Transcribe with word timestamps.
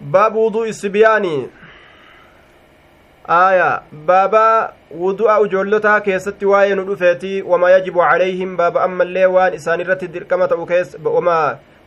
baabu 0.00 0.44
wuduu'i 0.44 0.74
sibyaani 0.74 1.48
aya 3.28 3.82
baaba 3.92 4.72
wudu'a 4.90 5.40
ujoollotaa 5.40 6.00
keessatti 6.00 6.46
waa'ee 6.46 6.74
nu 6.74 6.84
dhufeeti 6.84 7.42
wama 7.42 7.70
yajibu 7.70 8.00
calayhim 8.00 8.56
baaba 8.56 8.82
ammallee 8.82 9.26
waan 9.26 9.54
isaan 9.54 9.80
irratti 9.80 10.08
dirqama 10.08 10.48
ta'u 10.48 10.66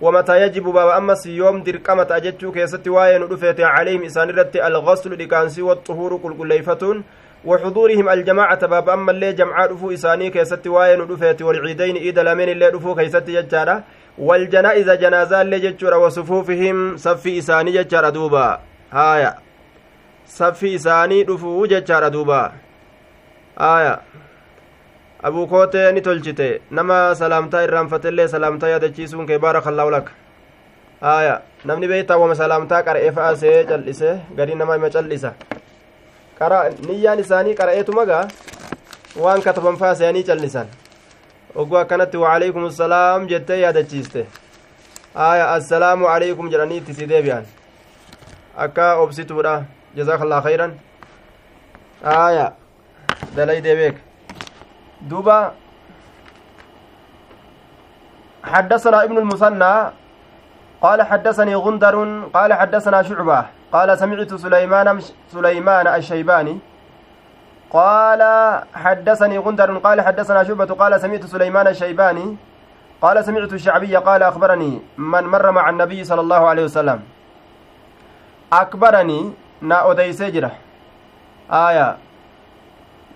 wamataa 0.01 0.37
yajibu 0.37 0.73
baaba 0.73 0.95
ammas 0.95 1.25
yoom 1.25 1.63
dirqama 1.63 2.05
ta'a 2.05 2.19
jechuu 2.19 2.51
keessatti 2.51 2.89
waa'ee 2.89 3.19
nu 3.19 3.27
dhufeete 3.27 3.63
calayhim 3.63 4.03
isaan 4.03 4.29
irratti 4.29 4.61
algaslu 4.61 5.15
dhiqaansii 5.15 5.61
waxuhuuru 5.61 6.19
qulqulleeyfatuun 6.19 7.03
وحضورهم 7.45 8.09
الجماعة 8.09 8.67
باب 8.67 8.89
أما 8.89 9.11
اللي 9.11 9.33
جمعاء 9.33 9.73
دفو 9.73 9.91
إساني 9.91 10.29
كيستي 10.29 10.69
واين 10.69 11.07
دفيت 11.07 11.41
والعيدين 11.41 11.95
إيدا 11.95 12.23
لمن 12.23 12.49
اللي 12.49 12.71
دفو 12.71 12.95
كيستي 12.95 13.41
ججارة 13.41 13.83
والجنائز 14.19 14.89
جنازة 14.89 15.41
اللي 15.41 15.59
ججورة 15.59 15.97
وصفوفهم 15.97 16.97
صفي 16.97 17.39
إساني 17.39 17.71
ججارة 17.71 18.09
دوبا 18.09 18.59
هايا 18.91 19.35
صفي 20.27 20.75
إساني 20.75 21.23
دفو 21.23 21.65
ججارة 21.65 22.07
دوبا 22.07 22.51
هايا 23.59 23.99
abuu 25.23 25.47
kootee 25.51 25.91
ni 25.91 26.01
tolchite 26.01 26.61
nama 26.71 27.15
salaamtaa 27.21 27.63
irraanfatellee 27.67 28.27
salaamtaa 28.33 28.69
yaadachiisuun 28.73 29.27
kee 29.27 29.39
baarakallaahu 29.45 29.91
laka 29.95 30.11
aya 31.13 31.33
namni 31.71 31.89
beeytaa 31.91 32.17
wama 32.21 32.35
salaamtaa 32.41 32.79
qara'ee 32.87 33.11
fa'asee 33.17 33.57
cal'ise 33.71 34.11
gadi 34.37 34.55
nama 34.61 34.77
ima 34.79 34.89
cal'isa 34.95 35.33
niyyaan 36.87 37.19
isaanii 37.25 37.55
qara'eetumagaa 37.61 38.23
waan 39.23 39.41
kataban 39.47 39.81
faasayanii 39.81 40.23
callisan 40.29 40.71
ogguu 41.55 41.77
akkanatti 41.77 42.17
waaleykum 42.17 42.65
assalaam 42.65 43.27
jettee 43.27 43.59
yaadachiiste 43.61 44.25
aya 45.27 45.45
assalaamu 45.53 46.07
aleykum 46.07 46.49
jedhanii 46.53 46.77
itti 46.81 46.93
si 46.93 47.07
deebi'an 47.11 47.45
akka 48.65 48.89
obsituudha 49.03 49.53
jazaakallaa 49.95 50.41
khayran 50.47 50.75
aya 52.17 52.45
dalay 53.35 53.61
deebeek 53.61 53.97
duuba 55.09 55.39
حدثنا 58.43 59.03
ابن 59.03 59.17
المثنى 59.17 59.73
قال 60.81 60.99
حدثني 61.01 61.55
غندر 61.55 61.95
قال 62.33 62.53
حدثنا 62.53 63.01
شعبه 63.03 63.45
قال 63.71 63.89
سمعت 63.99 64.33
سليمان 64.33 64.87
سليمان 65.33 65.87
الشيباني 65.87 66.55
قال 67.69 68.21
حدثني 68.73 69.37
غندر 69.37 69.77
قال 69.77 70.01
حدثنا 70.01 70.43
شعبة 70.43 70.65
قال 70.65 71.01
سمعت 71.01 71.25
سليمان 71.25 71.67
الشيباني 71.67 72.35
قال 73.01 73.25
سمعت 73.25 73.53
الشعبي 73.53 73.95
قال 73.95 74.23
أخبرني 74.23 74.81
من 74.97 75.23
مر 75.23 75.51
مع 75.51 75.69
النبي 75.69 76.03
صلى 76.03 76.21
الله 76.21 76.47
عليه 76.47 76.63
وسلم. 76.63 76.99
أكبرني 78.53 79.33
نا 79.61 79.91
أديس 79.91 80.21
جرة 80.23 80.51
آية. 81.51 81.97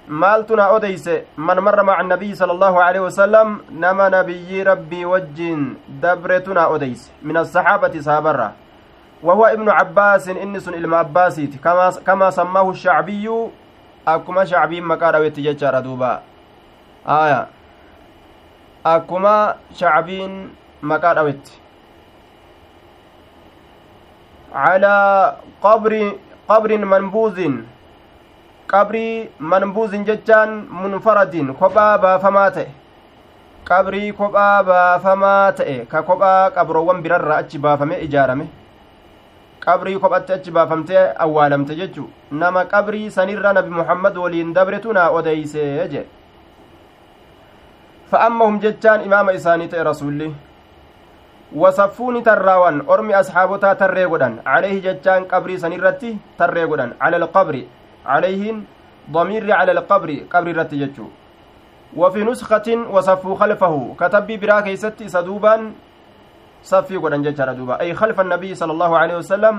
odeyse 0.09 1.23
man 1.38 1.59
marra 1.61 1.83
maca 1.83 1.99
annabiyyi 1.99 2.35
sala 2.35 2.53
allahu 2.53 2.77
aleyhi 2.79 3.05
wasalam 3.05 3.61
nama 3.71 4.09
nabiyyi 4.09 4.63
rabbii 4.63 5.05
wajjin 5.05 5.77
dabretu 6.01 6.53
na 6.53 6.67
odeyse 6.67 7.11
min 7.21 7.38
asaxaabati 7.38 8.03
saabarra 8.03 8.51
وهو 9.23 9.45
ابن 9.45 9.69
عباس 9.69 10.29
إنس 10.29 10.67
إلما 10.67 10.97
عباسيت. 10.97 11.63
كما 11.63 11.89
كما 12.05 12.29
سماه 12.29 12.69
الشعبي 12.69 13.29
akkuma 14.05 14.45
shacbiin 14.45 14.83
maqaa 14.83 15.11
dhawetti 15.11 15.41
jechaadha 15.43 15.81
duuba. 15.81 16.21
Aya 17.05 17.47
akkuma 18.83 19.55
shacbiin 19.73 20.49
maqaa 20.81 21.13
dhawetti 21.15 21.51
calaa 24.53 25.35
qabri 25.61 26.19
qabrin 26.47 26.85
manbuuzin. 26.85 27.65
Qabrii 28.67 29.29
manbuuzin 29.39 30.05
jechaan 30.05 30.65
munfaradin. 30.71 31.53
Kophaa 31.53 31.97
baafamaa 31.97 32.49
ta'e. 32.51 32.67
Qabrii 33.66 34.11
kophaa 34.13 34.63
baafamaa 34.63 35.51
ta'e. 35.51 35.85
Ka 35.85 36.01
kophaa 36.03 36.49
qabroowwan 36.51 37.01
birarraa 37.03 37.38
achi 37.44 37.57
baafame 37.59 37.99
ijaarame. 38.05 38.47
Qabrii 39.66 40.00
kophatti 40.03 40.34
achi 40.35 40.51
baafamtee 40.57 41.03
awwaalamte 41.25 41.75
jechu 41.79 42.09
nama 42.44 42.66
qabrii 42.74 43.12
sanirra 43.18 43.53
nabi 43.57 43.69
muhammad 43.79 44.18
waliin 44.24 44.53
dabretu 44.57 44.94
naa 44.97 45.09
odeyse 45.19 45.63
jedhe 45.94 46.03
isaanii 49.40 49.72
ta'e 49.73 49.88
rasulli 49.90 50.29
wasaffuuni 51.63 52.23
tarraawan 52.29 52.84
ormi 52.88 53.18
asxaabotaa 53.22 53.73
tarree 53.81 54.06
godhan 54.13 54.38
calayhi 54.52 54.85
jechaan 54.85 55.28
qabrii 55.34 55.59
sanirratti 55.66 56.16
tarree 56.38 56.68
godhan 56.68 56.96
cala 57.02 57.19
alqabri 57.23 57.68
calayhin 58.06 58.63
damiirri 59.18 59.59
cala 59.59 59.78
alqabri 59.79 60.18
qabri 60.35 60.56
irratti 60.56 60.81
jechuu 60.85 61.12
وفي 61.97 62.23
نسخة 62.23 62.90
وصفوا 62.90 63.35
خلفه 63.35 63.96
كتب 64.00 64.28
برا 64.41 64.59
كيست 64.62 65.03
سدوبان 65.03 65.72
صفي 66.63 66.97
قدن 66.97 67.22
جتر 67.22 67.53
دوبا 67.53 67.79
أي 67.81 67.94
خلف 67.94 68.18
النبي 68.19 68.56
صلى 68.56 68.72
الله 68.72 68.91
عليه 68.97 69.16
وسلم 69.18 69.56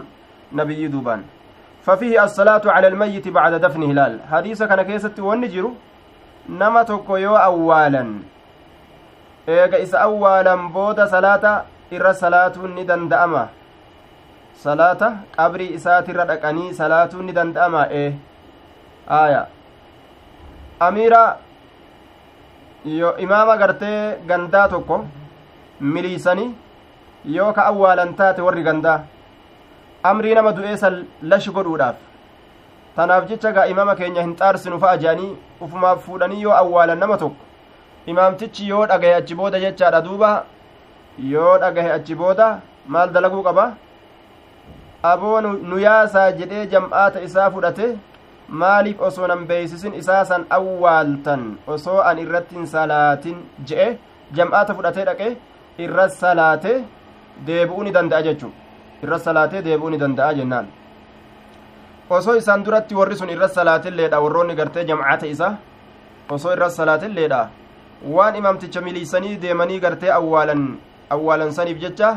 نبي 0.52 0.88
دوبان 0.88 1.20
ففيه 1.86 2.24
الصلاة 2.24 2.64
على 2.64 2.86
الميت 2.88 3.28
بعد 3.28 3.52
دفن 3.64 3.82
هلال 3.90 4.12
حديث 4.32 4.62
كان 4.62 4.82
كيست 4.82 5.20
ونجر 5.20 5.64
نما 6.48 6.82
توكو 6.82 7.16
يو 7.16 7.36
أولا 7.36 8.04
eega 9.46 9.78
isa 9.84 10.00
awwaalan 10.00 10.72
booda 10.72 11.04
salaata 11.14 11.64
irra 11.92 12.14
salaatuun 12.16 12.72
ni 12.76 12.84
danda'ama 12.90 13.42
salaata 14.64 15.08
qabrii 15.36 15.74
isaatirra 15.78 16.24
dhaqanii 16.30 16.72
salaatuun 16.80 17.26
ni 17.28 17.32
danda'ama 17.38 17.82
ee 18.02 18.08
aya 19.20 19.42
amiira 20.86 21.22
yo 22.84 23.10
imaama 23.26 23.56
gartee 23.62 24.16
gandaa 24.30 24.68
tokko 24.74 25.04
miliisanii 25.80 26.50
yoo 27.24 27.52
ka 27.52 27.66
awwaalan 27.70 28.14
taate 28.16 28.40
warri 28.46 28.62
gandaa 28.62 28.98
amrii 30.10 30.34
nama 30.34 30.52
du'ee 30.52 30.76
san 30.76 30.96
lashi 31.22 31.50
godhuudhaaf. 31.50 31.96
Tanaaf 32.96 33.28
jecha 33.28 33.52
gaa 33.52 33.66
imaama 33.72 33.94
keenya 34.00 34.22
hin 34.22 34.34
xaarsinu 34.40 34.78
fa'a 34.82 34.96
jedhanii 35.04 35.36
ufumaaf 35.66 36.02
fuudhanii 36.06 36.42
yoo 36.42 36.52
awwaalan 36.62 36.98
nama 36.98 37.16
tokko 37.22 37.44
imaamtichi 38.12 38.68
yoo 38.68 38.86
dhagahe 38.90 39.14
achi 39.20 39.34
booda 39.38 39.60
jechaadha 39.64 40.00
duuba 40.06 40.30
yoo 41.32 41.58
dhagahe 41.62 41.92
achi 41.96 42.14
booda 42.14 42.48
maal 42.86 43.10
dalaguu 43.16 43.42
qaba? 43.46 43.66
Aboo 45.12 45.40
nu 45.40 45.78
yaasaa 45.86 46.30
jedhee 46.40 46.66
jam'aata 46.74 47.20
isaa 47.28 47.50
fudhate 47.54 47.86
maaliif 48.48 49.00
osoo 49.08 49.26
nan 49.32 49.46
beeysisin 49.46 49.94
isaa 50.00 50.24
san 50.24 50.44
awwaaltan? 50.58 51.42
Osoo 51.66 52.00
an 52.10 52.18
irratti 52.24 52.54
hin 52.58 52.66
salaatin 52.74 53.40
je'e 53.70 53.88
jam'aata 54.38 54.74
fudhatee 54.78 55.04
dhaqe 55.10 55.36
irra 55.86 56.08
salaate 56.20 56.72
deebi'uu 57.47 57.83
ni 57.83 57.91
danda'a 57.97 58.21
jechuudha 58.27 58.57
irra 59.03 59.19
salaatee 59.27 59.61
deebi'uu 59.67 59.89
ni 59.93 59.97
danda'a 60.03 60.33
jennaan 60.39 60.67
osoo 62.17 62.35
isaan 62.41 62.63
duratti 62.65 62.95
warri 62.99 63.15
sun 63.21 63.29
irra 63.35 63.49
salaatilledha 63.57 64.21
warroonni 64.25 64.55
gartee 64.59 64.85
jamcata 64.89 65.27
isa 65.33 65.49
osoo 66.37 66.53
irra 66.55 66.69
salaatilledha 66.79 67.41
waan 68.15 68.35
imaamticha 68.41 68.81
miliisanii 68.87 69.35
deemanii 69.43 69.79
gartee 69.85 70.11
awwaalan 70.19 70.63
awwaalansaniif 71.15 71.79
jecha 71.85 72.09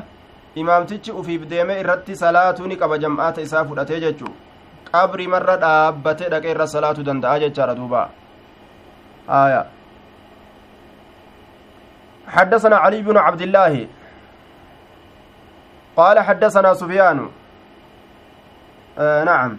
imaamtichi 0.63 1.13
ufiif 1.21 1.45
deeme 1.53 1.77
irratti 1.83 2.17
salaatuu 2.25 2.67
ni 2.71 2.77
qaba 2.77 2.99
jam'aata 3.05 3.45
isaa 3.47 3.65
fudhatee 3.69 4.01
jechuu 4.07 4.33
qabri 4.93 5.29
marra 5.35 5.57
dhaabbatee 5.65 6.29
dhaqee 6.35 6.51
irra 6.55 6.67
salaatuu 6.75 7.07
danda'a 7.11 7.39
jechaadha 7.45 7.79
duuba 7.83 8.03
aya 9.29 9.63
حدثنا 12.33 12.77
علي 12.77 13.03
بن 13.03 13.17
عبد 13.17 13.43
الله 13.43 13.87
قال 15.98 16.20
حدثنا 16.20 16.74
سفيان. 16.74 17.30
آه 19.00 19.24
نعم. 19.24 19.58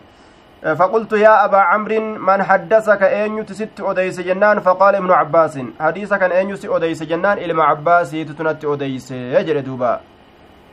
فقلت 0.78 1.12
يا 1.12 1.44
أبا 1.44 1.58
عمرو 1.58 2.00
من 2.18 2.42
حدثك 2.42 3.02
أين 3.02 3.46
ست 3.46 3.80
أديس 3.80 4.20
جنان؟ 4.20 4.60
فقال 4.60 4.94
ابن 4.94 5.10
عباس. 5.10 5.58
حديثك 5.80 6.22
أين 6.22 6.54
أديس 6.64 7.02
جنان؟ 7.02 7.38
إلما 7.38 7.64
عباس 7.64 8.10
تتنت 8.10 8.64
أديس. 8.64 9.10
يجري 9.10 9.60
دوبا. 9.60 10.00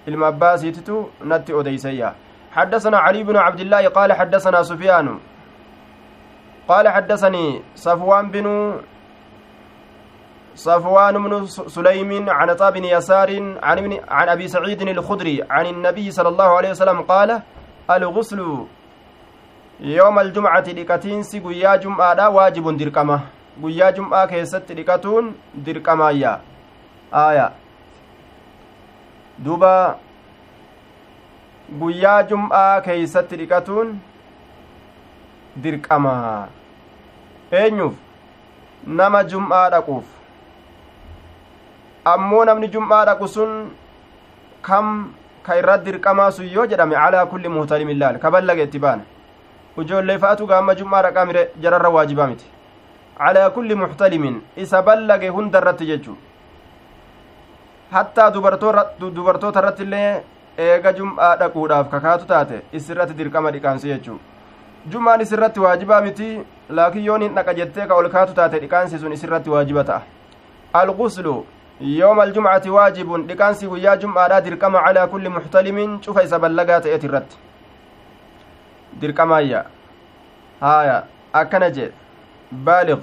إلما 0.07 0.25
عباس 0.25 0.61
تتنت 0.61 1.49
أديس. 1.49 1.87
حدثنا 2.51 2.97
علي 2.97 3.23
بن 3.23 3.37
عبد 3.37 3.59
الله 3.59 3.87
قال 3.87 4.13
حدثنا 4.13 4.63
سفيان. 4.63 5.19
قال 6.67 6.87
حدثني 6.89 7.61
صفوان 7.75 8.31
بن 8.31 8.47
صفوان 10.55 11.15
بن 11.23 11.45
سليم 11.45 12.29
عن 12.29 12.49
عطاء 12.49 12.71
بن 12.71 12.85
يسار 12.85 13.29
عن, 13.63 13.77
ابن 13.77 13.99
عن 14.07 14.29
أبي 14.29 14.47
سعيد 14.47 14.81
الخدري 14.81 15.43
عن 15.49 15.65
النبي 15.65 16.11
صلى 16.11 16.29
الله 16.29 16.49
عليه 16.57 16.69
وسلم 16.69 17.01
قال 17.01 17.41
الغسل 17.89 18.39
يوم 19.79 20.19
الجمعة 20.19 20.67
لكتينس 20.67 21.35
قيا 21.35 21.75
جمعة 21.75 22.29
واجب 22.29 22.77
دركمة 22.77 23.19
قيا 23.63 23.89
جمعة 23.89 24.25
كيست 24.25 24.71
لكتون 24.71 25.35
دركمة 25.55 26.09
يا. 26.11 26.41
آية. 27.13 27.51
دوبا 29.39 30.05
guyyaa 31.69 32.23
jum'aa 32.29 32.81
keeysatti 32.85 33.37
dhiqatuun 33.37 33.93
dirqamaa 35.63 36.47
eenyuuf 37.59 37.95
nama 38.99 39.21
jum'aa 39.31 39.69
dhaquuf 39.75 40.14
ammoo 42.13 42.43
namni 42.45 42.67
jum'aa 42.75 43.05
dhaqu 43.05 43.27
sun 43.35 43.53
kam 44.67 44.91
ka 45.43 45.57
irratti 45.59 45.85
dirqamaa 45.91 46.31
sun 46.31 46.45
yoo 46.55 46.65
jedhame 46.71 46.95
calaa 46.95 47.25
kulli 47.31 47.49
muhtalimin 47.57 47.99
laal 47.99 48.19
ka 48.19 48.31
ballage 48.31 48.63
itti 48.63 48.79
baana. 48.79 49.03
Ijoollee 49.77 50.17
fa'atu 50.19 50.47
gaamma 50.51 50.75
jum'aa 50.75 51.01
dhaqaa 51.07 51.25
mire 51.25 51.49
jararra 51.61 51.89
waajibaa 51.95 52.27
miti. 52.27 52.45
Calaa 53.17 53.49
kulli 53.49 53.75
muhtalimin 53.75 54.41
isa 54.57 54.81
ballage 54.81 55.27
hunda 55.29 55.59
irratti 55.59 55.85
jechuu 55.91 56.15
hattaa 57.91 58.29
dubartoota 58.31 59.59
irratti 59.59 59.83
illee 59.83 60.23
eega 60.57 60.93
jum'aa 60.99 61.35
dhaquudhaaf 61.41 61.89
kakaatu 61.91 62.25
taate 62.31 62.61
isirratti 62.79 63.13
dirqama 63.19 63.51
dhiqaansu 63.55 63.87
jechuu 63.87 64.17
jum'aan 64.91 65.21
isirratti 65.25 65.59
waajibaa 65.65 66.01
miti 66.07 66.29
laakiin 66.69 67.05
yoon 67.05 67.21
hin 67.27 67.35
dhaqa 67.35 67.53
jettee 67.59 67.87
ka 67.87 67.95
ol 67.95 68.09
kaatu 68.15 68.33
taate 68.39 68.59
dhiqaansi 68.63 68.99
sun 68.99 69.13
isirratti 69.17 69.49
waajiba 69.49 69.83
ta'a. 69.83 70.01
Alguslu 70.73 71.35
يوم 71.81 72.21
الجمعة 72.21 72.61
واجب 72.67 73.09
لكانسي 73.29 73.67
ويا 73.67 73.95
جمعة 73.95 74.39
دركما 74.39 74.79
على 74.79 75.07
كل 75.07 75.29
محتلم 75.29 76.01
شوف 76.01 76.17
إذا 76.17 76.37
بلغت 76.37 76.85
إترت 76.85 77.29
دركما 79.01 79.39
يا 79.39 79.65
هايا 80.61 81.03
أكنج 81.35 81.77
بالغ 82.51 83.01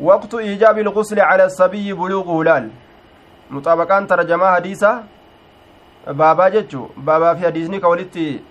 وقت 0.00 0.34
إيجاب 0.34 0.78
الغسل 0.78 1.20
على 1.20 1.44
الصبي 1.44 1.92
بلوغه 1.92 2.44
لال 2.44 2.70
مطابقان 3.50 4.06
ترجمة 4.06 4.46
حديثة 4.54 5.02
baabaa 6.14 6.50
jechu 6.50 6.90
baabaa 6.96 7.34
fi 7.34 7.44
hadiisni 7.44 7.80
ka 7.80 7.88
walitti 7.88 8.42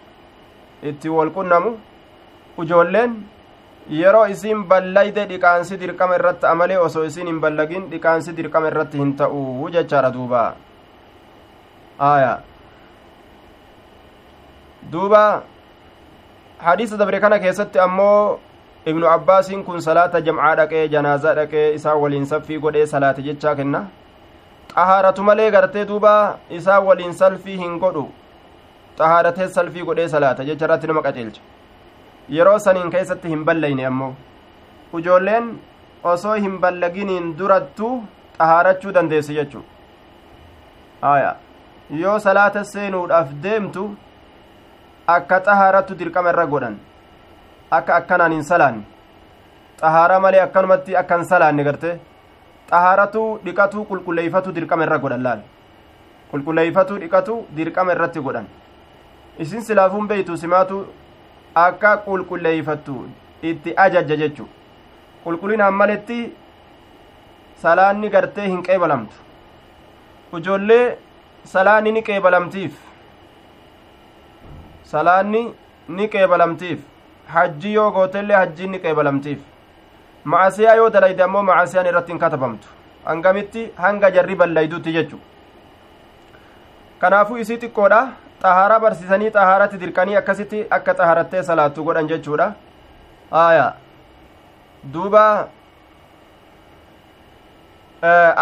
itti 0.84 1.10
wal 1.10 1.30
qunnamu 1.32 1.80
ijoolleen 2.64 3.14
yeroo 3.90 4.26
isiin 4.28 4.64
ballayde 4.70 5.26
dhiqaansi 5.30 5.78
dirqama 5.80 6.16
irratti 6.16 6.48
amalee 6.52 6.78
osoo 6.78 7.04
isiin 7.06 7.28
hin 7.28 7.40
ballagin 7.42 7.90
dhiqaansi 7.92 8.34
dirqama 8.38 8.68
irratti 8.72 8.98
hin 8.98 9.14
ta'u 9.18 9.70
jechaadha 9.76 10.14
duuba 10.14 10.44
aya 12.00 12.34
duuba 14.92 15.44
hadiisa 16.66 16.98
dabre 16.98 17.20
kana 17.20 17.40
keessatti 17.40 17.80
ammoo 17.80 18.40
ibnu 18.86 19.08
abbaasiin 19.10 19.64
kun 19.64 19.82
salaata 19.82 20.22
jamcaa 20.22 20.56
dhaqee 20.62 20.88
janaazaa 20.96 21.36
dhaqee 21.42 21.68
isaa 21.74 21.96
waliin 22.06 22.26
saffii 22.34 22.60
godhee 22.68 22.86
salaate 22.86 23.22
jechaa 23.28 23.56
kenna 23.62 23.86
xahaaratu 24.76 25.24
malee 25.30 25.52
gartee 25.52 25.86
duuba 25.88 26.14
isaa 26.50 26.80
waliin 26.90 27.14
salfii 27.14 27.58
hin 27.58 27.78
godhu 27.84 28.08
xahaaratee 28.98 29.48
salfii 29.58 29.86
godhee 29.92 30.08
salaata 30.16 30.44
jecha 30.50 30.66
irratti 30.70 30.88
nama 30.88 31.02
qaceelcha 31.08 31.42
yeroo 32.30 32.60
saniin 32.60 32.92
keessatti 32.92 33.28
hin 33.30 33.46
ballayne 33.46 33.86
ammoo. 33.86 34.14
Ujoolleen 34.94 35.60
osoo 36.04 36.34
hin 36.34 36.60
ballaginiin 36.60 37.38
durattu 37.38 37.88
xahaarachuu 38.38 38.94
dandeessi 38.94 39.36
jechuu 39.36 39.64
aya 41.12 41.36
yoo 42.02 42.18
salaata 42.26 42.64
seenuudhaaf 42.64 43.30
deemtu 43.44 43.86
akka 45.16 45.40
xahaarattu 45.48 45.96
dirqama 46.00 46.30
irra 46.34 46.46
godhan 46.54 46.78
akka 47.72 47.96
akkanaan 47.96 48.32
hin 48.32 48.44
salaanne. 48.44 48.84
Xahaara 49.82 50.20
malee 50.20 50.42
akkanumatti 50.42 50.96
akka 51.02 51.18
hin 51.18 51.26
salaanne 51.32 51.64
garte 51.64 51.90
xahaaratu 52.70 53.24
dhiqatuu 53.46 53.86
qulqulleeyfatu 53.90 54.52
dirqama 54.56 54.84
irra 54.84 54.98
godhan 54.98 55.24
laal? 55.24 55.42
Qulqulleeyfatu 56.32 57.00
dhiqatu 57.02 57.40
dirqama 57.58 57.92
irratti 57.94 58.20
godhan. 58.28 58.48
Isin 59.40 59.62
silaafuun 59.62 60.08
beeytu 60.08 60.38
simaatu 60.38 60.86
akka 61.64 61.92
qulqulleeyfattu 62.06 62.96
itti 63.52 63.74
ajajja 63.86 64.16
jechu 64.22 64.46
qulqullinaan 65.24 65.74
maletti 65.82 66.18
salaanni 67.62 68.10
gartee 68.16 68.48
hin 68.48 68.64
qeebalamtu. 68.64 69.16
Ujoollee 70.34 70.98
salaanni 71.54 71.92
ni 71.92 72.02
qeebalamtiif. 72.10 72.74
Salaanni 74.84 75.44
ni 76.00 76.08
qeebalamtiif. 76.16 76.80
Hajji 77.28 77.74
yoo 77.74 77.92
gootellee 77.92 78.36
hajjiin 78.38 78.72
ni 78.72 78.80
qeebalamtiif. 78.80 79.40
Macasiyaa 80.34 80.76
yoo 80.82 80.90
dalayde 80.90 81.24
ammoo 81.24 81.44
macasiyaan 81.52 81.88
irratti 81.94 82.12
hin 82.12 82.20
katabamtu. 82.26 82.68
Hangamitti 83.06 83.72
hanga 83.78 84.12
jarri 84.12 84.36
ballaydutti 84.36 84.94
jechu 85.00 85.20
kanaafuu 87.00 87.38
isii 87.38 87.58
xiqqoodha 87.64 88.00
xahaaraa 88.46 88.80
barsiisanii 88.86 89.32
xahaaratti 89.38 89.82
dirqanii 89.84 90.18
akkasitti 90.22 90.66
akka 90.78 90.94
xahaarattee 91.00 91.44
salaattu 91.50 91.84
godhan 91.88 92.10
jechuudha 92.14 92.48
aya 93.44 93.68
duuba 94.94 95.24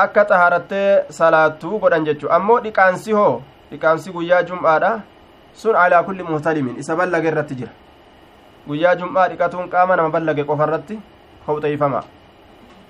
akka 0.03 0.25
xahaarattee 0.31 1.05
salaattuu 1.19 1.79
godhan 1.79 2.05
jechuu 2.05 2.31
ammoo 2.38 2.59
dhiqaansi 2.65 3.11
hoo 3.19 3.41
dhiqaansi 3.71 4.11
guyyaa 4.11 4.44
jum'aadha 4.50 4.91
sun 5.53 5.75
alaa 5.75 6.03
kulli 6.03 6.23
muhtalimin 6.23 6.79
isa 6.83 6.95
ballage 6.95 7.27
irratti 7.31 7.56
jira 7.56 7.71
guyyaa 8.67 8.95
jum'aa 9.01 9.29
dhiqatuun 9.31 9.69
qaama 9.69 9.95
nama 9.95 10.09
ballage 10.09 10.44
qofa 10.51 10.67
irratti 10.67 10.99
hawxeeyfama 11.47 12.03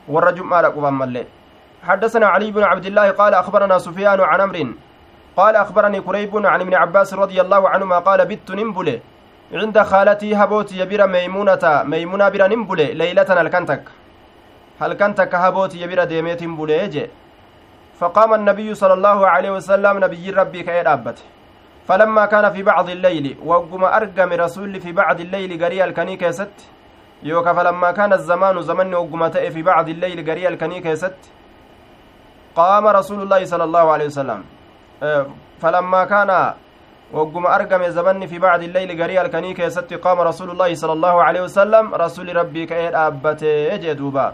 warra 0.08 0.36
jum'aadha 0.42 0.76
quban 0.76 1.02
mallee 1.04 1.28
حدثنا 1.84 2.26
علي 2.26 2.52
بن 2.52 2.64
عبد 2.64 2.86
الله 2.86 3.12
قال 3.12 3.34
أخبرنا 3.34 3.78
سفيان 3.78 4.20
عن 4.22 4.42
أمر 4.42 4.58
قال 5.38 5.56
أخبرني 5.56 6.02
كريب 6.02 6.46
عن 6.46 6.62
ابن 6.62 6.74
عباس 6.74 7.14
رضي 7.14 7.42
الله 7.42 7.70
عنهما 7.70 8.00
قال 8.00 8.26
بت 8.26 8.52
نمبلي 8.52 9.02
عند 9.54 9.78
خالتي 9.82 10.36
هبوتي 10.36 10.80
يبير 10.80 11.08
ميمونة 11.08 11.84
ميمونة 11.84 12.30
بير 12.30 12.48
نمبلي 12.48 12.94
ليلة 12.94 13.42
الكنتك 13.42 13.84
هل 14.82 14.94
كنتك 14.94 15.36
هبوتي 15.36 15.82
يبير 15.82 16.04
ديميت 16.04 16.44
نمبلي 16.44 17.10
فقام 18.00 18.34
النبي 18.34 18.76
صلى 18.76 18.94
الله 18.94 19.28
عليه 19.28 19.52
وسلم 19.52 20.04
نبي 20.04 20.30
ربي 20.30 20.64
كأي 20.64 20.82
أبته 20.82 21.24
فلما 21.88 22.26
كان 22.26 22.52
في 22.54 22.64
بعض 22.64 22.90
الليل 22.90 23.38
وقم 23.46 23.84
أرقم 23.84 24.34
رسول 24.34 24.82
في 24.82 24.92
بعض 24.92 25.20
الليل 25.20 25.64
قريا 25.64 25.86
الكنيك 25.86 26.30
ست. 26.30 26.58
يوكا 27.24 27.54
فلما 27.54 27.92
كان 27.92 28.14
الزمان 28.14 28.62
زمن 28.62 28.94
وقم 28.96 29.30
في 29.30 29.62
بعض 29.62 29.90
الليل 29.90 30.30
قريا 30.30 30.50
الكنيك 30.50 30.94
ست. 30.94 31.22
قام 32.56 32.88
رسول 32.88 33.22
الله 33.22 33.46
صلى 33.46 33.64
الله 33.64 33.92
عليه 33.92 34.06
وسلم. 34.06 34.44
فلما 35.62 36.02
كان 36.06 36.54
وقم 37.14 37.46
أرقم 37.46 37.84
زمن 37.90 38.26
في 38.28 38.40
بعد 38.40 38.62
الليل 38.64 38.90
قريا 39.04 39.22
الكني 39.22 39.54
كيست 39.54 39.94
قام 39.94 40.20
رسول 40.20 40.50
الله 40.52 40.70
صلى 40.76 40.94
الله 40.94 41.16
عليه 41.24 41.42
وسلم 41.42 41.86
رسول 41.96 42.36
ربي 42.36 42.66
كأيد 42.66 42.94
أبته 42.96 43.76
جدوبا 43.78 44.28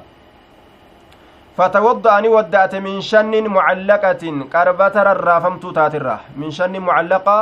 فتوضأ 1.58 2.18
أني 2.20 2.28
ودأت 2.28 2.75
من 2.75 3.01
شن 3.01 3.34
معلقة 3.48 4.24
قربة 4.54 4.96
الرافمت 5.12 5.63
تاترة 5.75 6.18
من 6.39 6.50
شن 6.51 6.74
معلقة 6.80 7.39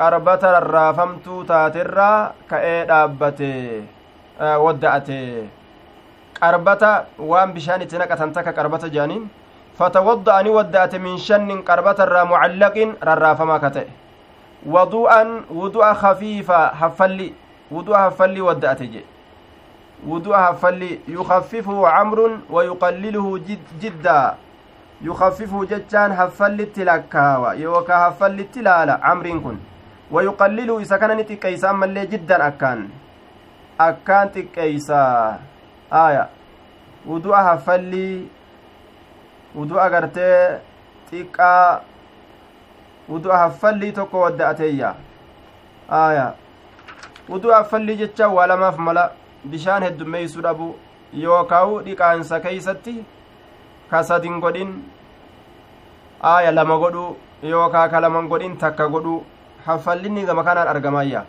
قربة 0.00 0.42
الرافمت 0.58 1.26
تاترة 1.48 2.10
كأيد 2.50 2.90
أبته 2.90 3.82
آه 4.40 4.58
ودأت 4.58 5.08
قربة 6.42 6.82
وان 7.18 7.48
بشان 7.54 7.80
تنكة 7.90 8.14
تنتك 8.14 8.46
قربة 8.58 8.82
جانين 8.94 9.22
فتوضأ 9.78 10.40
أني 10.40 10.50
ودأت 10.50 10.94
من 10.94 11.16
شن 11.18 11.62
قربة 11.62 11.98
الرا 12.04 12.24
معلق 12.24 12.76
ررافما 13.04 13.58
كتئ. 13.58 13.86
وضوءا 14.66 15.22
وضوء 15.54 15.92
خفيفا 15.92 16.74
حفلي 16.74 17.32
وضوء 17.70 17.96
حفلي 17.96 18.40
ودأت 18.40 18.82
جي 18.82 19.04
وضوء 20.06 20.36
حفلي 20.36 20.98
يخففه 21.08 21.88
عمر 21.88 22.18
ويقلله 22.50 23.38
جد 23.38 23.66
جدا. 23.82 24.34
يخففه 25.02 25.64
جتان 25.64 26.10
حفلي 26.14 26.64
تلكاوا 26.64 27.52
يوكا 27.52 27.96
حفلي 28.04 28.42
تلالا 28.42 28.98
عمر 29.02 29.26
كن. 29.44 29.56
ويقلله 30.10 30.78
إذا 30.78 30.96
كان 30.96 31.16
نتكيسا 31.16 31.72
ملي 31.72 32.06
جدا 32.06 32.46
أكان. 32.46 32.88
أكان 33.80 34.32
تكيسا. 34.32 35.38
آية. 35.92 36.28
وضوء 37.06 37.36
حفلي 37.36 38.26
wudu'a 39.56 39.90
gartee 39.90 40.58
xiqqaa 41.10 41.80
wudu'a 43.08 43.38
haffallii 43.44 43.92
tokko 43.92 44.20
wadda'ateeyya 44.24 44.94
aya 46.00 46.26
wudu'a 47.28 47.56
haffallii 47.62 47.96
jecha 47.96 48.28
waa 48.28 48.46
lamaaf 48.46 48.78
mala. 48.78 49.10
Bishaan 49.44 49.82
heddummeeysuu 49.82 50.42
dhabu. 50.42 50.76
Yookaawu 51.14 51.80
dhiqaansa 51.86 52.40
keeysatti 52.40 53.04
kasadin 53.90 54.40
godhin. 54.40 54.72
Aya 56.20 56.52
lama 56.52 56.78
godhu. 56.78 57.16
Yookaa 57.42 57.88
ka 57.88 58.00
laman 58.00 58.28
godhin 58.28 58.56
takka 58.58 58.88
godhu. 58.88 59.24
Haffallinni 59.66 60.24
gama 60.26 60.44
kanaan 60.44 60.68
argamayya 60.68 61.24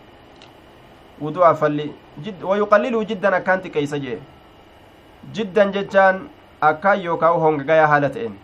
wudu'a 1.22 1.48
haffalli. 1.48 1.94
Wayuqalliluu 2.44 3.04
jiddan 3.06 3.34
akkaan 3.34 3.62
xiqqeeysa 3.62 4.00
jee. 4.00 4.20
Jiddan 5.34 5.72
jechaan 5.72 6.28
akkaan 6.62 7.04
yookaan 7.04 7.40
hongagayaa 7.40 7.88
haala 7.88 8.10
ta'een. 8.10 8.38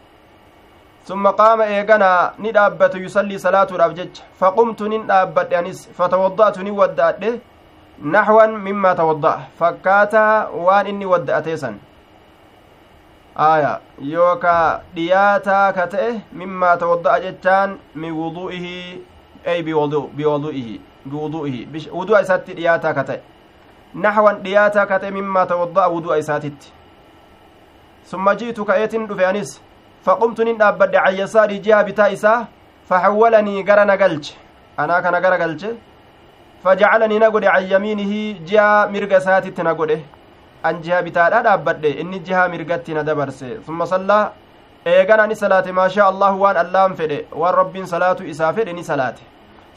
ثم 1.05 1.27
قام 1.27 1.62
إيغانا 1.62 2.34
ندابت 2.39 2.95
يصلي 2.95 3.38
صلاة 3.38 3.69
الأبجج 3.72 4.15
فقمت 4.39 4.81
ندابت 4.81 5.53
أنس 5.53 5.89
فتوضأت 5.98 6.57
نودأت 6.60 7.24
نحوا 8.01 8.45
مما 8.45 8.93
توضأ 8.93 9.39
فكاتا 9.60 10.48
وان 10.48 10.86
إني 10.86 11.05
ودأتيسا 11.05 11.77
آية 13.38 13.79
يوكا 14.01 14.81
دياتا 14.95 15.72
كتئه 15.72 16.15
مما 16.34 16.75
توضأ 16.75 17.17
جتان 17.17 17.77
من 17.95 18.12
وضوئه 18.12 18.67
أي 19.48 19.62
بوضوء 19.62 20.10
بوضوئه 20.17 20.79
بوضوئه 21.05 21.65
وضوء 21.91 22.22
إساتي 22.22 22.53
دياتا 22.53 22.91
كتئ 22.91 23.19
نحوا 23.95 24.31
دياتا 24.31 24.84
كتئ 24.86 25.12
مما 25.12 25.45
توضأ 25.45 25.86
وضوء 25.86 26.19
إساتت 26.19 26.72
ثم 28.12 28.26
جئت 28.40 28.62
كأيت 28.62 28.96
دفعنس 28.96 29.50
فقمت 30.06 30.42
ندابد 30.42 30.96
عن 30.96 31.14
يساري 31.22 31.58
جهة 31.66 31.82
بتا 31.88 32.14
إساه 32.14 32.48
فحولني 32.90 33.56
غرا 33.68 33.84
نقلج 33.84 34.26
أنا 34.80 35.00
كان 35.04 35.16
غرا 35.24 35.38
قلج 35.44 35.64
فجعلني 36.64 37.20
نقول 37.20 37.46
عن 37.54 37.64
يمينه 37.74 38.14
جهة 38.50 38.86
مرق 38.94 39.12
ساتت 39.18 39.62
نقول 39.62 39.92
an 40.68 40.82
jiha 40.82 41.02
bitaadha 41.06 41.40
dhaabbadhe 41.46 41.90
inni 42.02 42.20
jiha 42.28 42.44
mirgatti 42.52 42.94
na 42.98 43.04
dabarse 43.10 43.50
summa 43.66 43.86
sallaa 43.92 44.32
eegana 44.94 45.28
ni 45.28 45.36
salaate 45.42 45.72
maashaa 45.80 46.08
allahu 46.14 46.42
waan 46.44 46.58
allaan 46.62 46.96
fedhe 47.00 47.18
waan 47.42 47.56
rabbiin 47.60 47.86
salaatu 47.92 48.26
isaa 48.32 48.52
fedhe 48.58 48.74
ni 48.78 48.84
salaate 48.90 49.22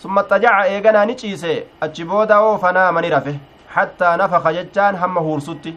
summa 0.05 0.25
xajaca 0.31 0.63
eeganaa 0.75 1.07
ciise 1.23 1.53
achi 1.87 2.05
booda 2.13 2.41
oo 2.47 2.57
fanaama 2.65 3.01
rafe 3.15 3.35
hattaa 3.77 4.17
nafaka 4.23 4.53
jechaan 4.59 4.97
hamma 5.03 5.21
huursutti 5.27 5.77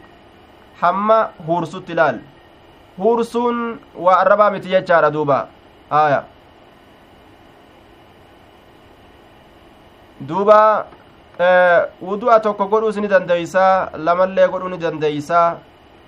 hamma 0.82 1.18
huursutti 1.48 1.94
laal 2.00 2.20
huursuun 2.98 3.80
waa 3.96 4.18
arrabaa 4.20 4.52
miti 4.52 4.70
jechaadha 4.70 5.12
duuba. 5.12 5.48
Aya 5.90 6.24
duuba 10.22 10.86
wudu'a 12.02 12.40
tokko 12.40 12.66
godhuus 12.68 12.98
ni 12.98 13.08
dandeeysaa 13.08 13.90
lamallee 13.98 14.48
godhuu 14.48 14.70
ni 14.70 14.78
dandeeysaa 14.78 15.58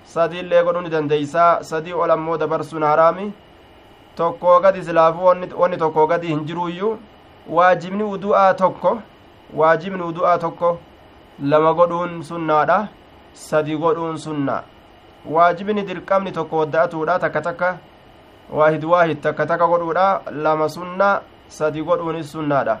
sadiillee 0.04 0.62
godhuu 0.64 0.82
ni 0.82 0.90
dandeeysaa 0.90 1.62
sadii 1.62 1.92
ol 1.92 2.10
ammoo 2.10 2.36
dabarsuun 2.38 2.82
haraami. 2.82 3.32
Tokkoo 4.16 4.60
gadi 4.60 4.84
silaafuu 4.84 5.24
wanni 5.58 5.76
tokkoo 5.76 6.06
gadi 6.06 6.26
hin 6.26 6.44
jiruuyyuu 6.46 6.98
waajibni 7.48 8.02
wudu'aa 8.02 8.54
tokko 8.54 8.98
waajibni 9.54 10.02
wudu'aa 10.02 10.38
tokko 10.38 10.78
lama 11.42 11.72
godhuun 11.74 12.22
sunnaadha 12.22 12.88
sadi 13.32 13.76
godhuun 13.76 14.18
sunna 14.18 14.62
waajibni 15.26 15.82
dirqamni 15.82 16.32
tokko 16.32 16.56
wadda'atuudha 16.58 17.18
takka 17.18 17.40
takka 17.40 17.78
waahid 18.50 18.84
waahid 18.84 19.20
takka 19.20 19.46
takka 19.46 19.66
godhuudha 19.66 20.20
lama 20.30 20.68
sunna 20.68 21.20
sadi 21.48 21.82
godhuunis 21.82 22.32
sunnaadha 22.32 22.78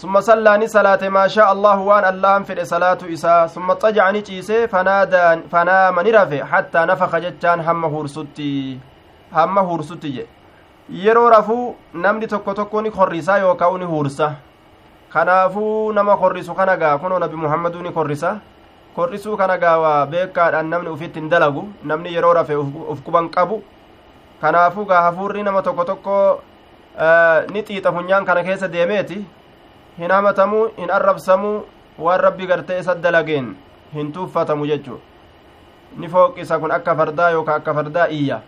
ثم 0.00 0.16
صلى 0.20 0.58
ني 0.58 0.66
صلاة 0.66 1.08
ما 1.12 1.28
شاء 1.28 1.52
الله 1.52 1.78
وان 1.78 2.04
الله 2.08 2.42
فد 2.48 2.60
صلاة 2.64 2.98
إساء 3.04 3.46
ثم 3.52 3.70
اضطجع 3.70 4.10
نيچيسه 4.10 4.66
فنادى 4.72 5.44
فنام 5.52 6.00
نرفه 6.00 6.44
حتى 6.44 6.80
نفخ 6.88 7.12
جتان 7.16 7.60
هم 7.60 7.84
هورسوتي 7.84 8.78
هم 9.32 9.58
هورسوتي 9.58 10.26
yeroo 10.90 11.30
rafuu 11.30 11.76
namni 11.94 12.26
tokko 12.26 12.54
tokko 12.54 12.82
ni 12.82 12.90
korrisaa 12.90 13.38
yookaan 13.38 13.78
ni 13.78 13.84
huursa 13.84 14.32
kanaafuu 15.12 15.92
nama 15.92 16.16
korrisu 16.16 16.54
kana 16.54 16.76
gaa 16.76 16.98
kunoo 16.98 17.18
nabi 17.18 17.36
muhammaduu 17.36 17.82
ni 17.82 17.92
korrisa 17.92 18.40
korrisuu 18.94 19.36
kana 19.36 19.58
gaawaa 19.58 20.06
beekaadhaan 20.06 20.68
namni 20.70 20.90
ufitti 20.90 21.20
hin 21.20 21.28
dalagu. 21.30 21.68
Namni 21.82 22.14
yeroo 22.14 22.32
rafe 22.34 22.54
uf 22.56 23.02
quban 23.04 23.28
qabu. 23.28 23.62
Kanaafuu 24.40 24.84
gaa 24.84 25.02
hafuurri 25.02 25.42
nama 25.42 25.62
tokko 25.62 25.84
tokko 25.84 26.16
ni 27.52 27.62
xiixa 27.62 27.92
funyaan 27.92 28.24
kana 28.24 28.42
keessa 28.44 28.68
deemeeti. 28.68 29.24
Hin 29.98 30.10
hamatamuu 30.10 30.64
hin 30.78 30.90
arrabsamuu 30.90 31.64
waan 31.98 32.20
rabbi 32.20 32.46
gartee 32.46 32.78
isa 32.80 32.94
dalageen 32.94 33.54
hin 33.94 34.12
tuuffatamu 34.12 34.66
jechuu 34.66 35.00
ni 35.96 36.08
fooqisa 36.08 36.58
kun 36.58 36.72
akka 36.72 36.94
fardaa 36.96 37.30
yookaan 37.30 37.56
akka 37.60 37.74
fardaa 37.74 38.06
iyya. 38.08 38.40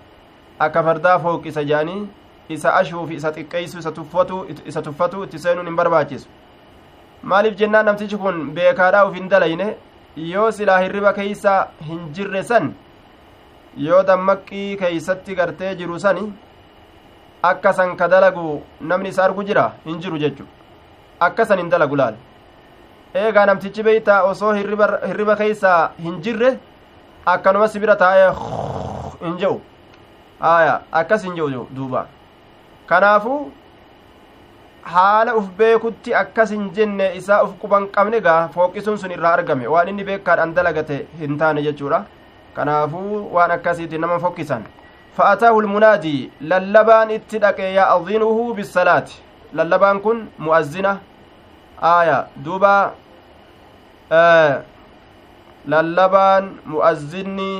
Akka 0.58 0.82
fardaa 0.82 1.18
fooqisa 1.18 1.64
jedhanii 1.64 2.08
isa 2.48 2.74
ashuufi 2.74 3.14
isa 3.14 3.32
xiqqeessu 3.32 3.78
isa 3.78 3.92
tuffatu 3.92 4.46
isa 4.64 4.82
tuffatu 4.82 5.24
itti 5.24 5.38
seenuun 5.38 5.66
hin 5.66 5.76
barbaachisu. 5.76 6.28
Maaliif 7.22 7.56
jennaan 7.58 7.86
namtichi 7.86 8.16
kun 8.16 8.50
beekaadhaa 8.54 9.04
uf 9.06 9.14
hin 9.14 9.28
dalayne 9.30 9.76
yoo 10.16 10.50
silaa 10.52 10.78
hirriba 10.80 11.12
keeysa 11.12 11.52
hin 11.88 12.00
jirre 12.16 12.42
san 12.42 12.72
yoo 13.76 14.02
dammaqii 14.08 14.76
keeysatti 14.80 15.34
gartee 15.34 15.74
jiru 15.76 15.98
sani 16.00 16.24
akka 17.50 17.72
san 17.72 17.96
ka 17.96 18.08
dalagu 18.08 18.60
namni 18.80 19.08
isa 19.08 19.24
argu 19.24 19.44
jira 19.44 19.64
hin 19.86 20.00
jiru 20.00 20.18
jechu 20.24 20.44
akkasan 21.20 21.58
hin 21.62 21.70
dalagu 21.70 21.96
laal 21.96 22.14
eegaa 23.22 23.46
namtichi 23.46 23.82
beeytaa 23.88 24.22
osoo 24.32 24.52
hirriba 24.52 25.36
keeysaa 25.40 25.80
hin 26.04 26.20
jirre 26.26 26.52
akkanuma 27.34 27.68
si 27.68 27.80
bira 27.80 27.96
taa'ee 27.96 28.30
hin 29.24 29.36
je'u 29.40 29.56
aya 30.52 30.80
akkas 31.00 31.24
hin 31.28 31.34
je'u 31.40 31.66
duuba 31.76 32.06
kanaafuu 32.86 33.40
haala 34.82 35.34
uf 35.36 35.48
beekutti 35.58 36.14
akkas 36.20 36.50
hin 36.50 36.70
jenne 36.76 37.08
isaa 37.16 37.42
uf 37.44 37.52
quban 37.62 37.88
qabne 37.96 38.20
gaa 38.26 38.48
fooqisuun 38.54 38.98
sun 38.98 39.12
irraa 39.16 39.32
argame 39.38 39.66
waan 39.74 39.88
inni 39.92 40.04
beekaadhaan 40.08 40.54
dalagate 40.54 40.94
hin 41.20 41.38
taane 41.42 41.62
jechuudha 41.66 42.04
kanaafuu 42.56 43.20
waan 43.34 43.50
akkasiitti 43.56 43.98
nama 44.04 44.18
fokkisan 44.24 44.64
fa'ataahu 45.18 45.62
lmunaadii 45.66 46.30
lallabaan 46.54 47.10
itti 47.18 47.38
dhaqe 47.44 47.70
ya'dinuhu 47.74 48.48
bisalaati 48.58 49.22
lallabaan 49.60 50.00
kun 50.08 50.26
mu'azzina 50.48 50.96
aya 51.92 52.18
duuba 52.44 52.74
lallabaan 55.76 56.50
mu'azzinni 56.74 57.50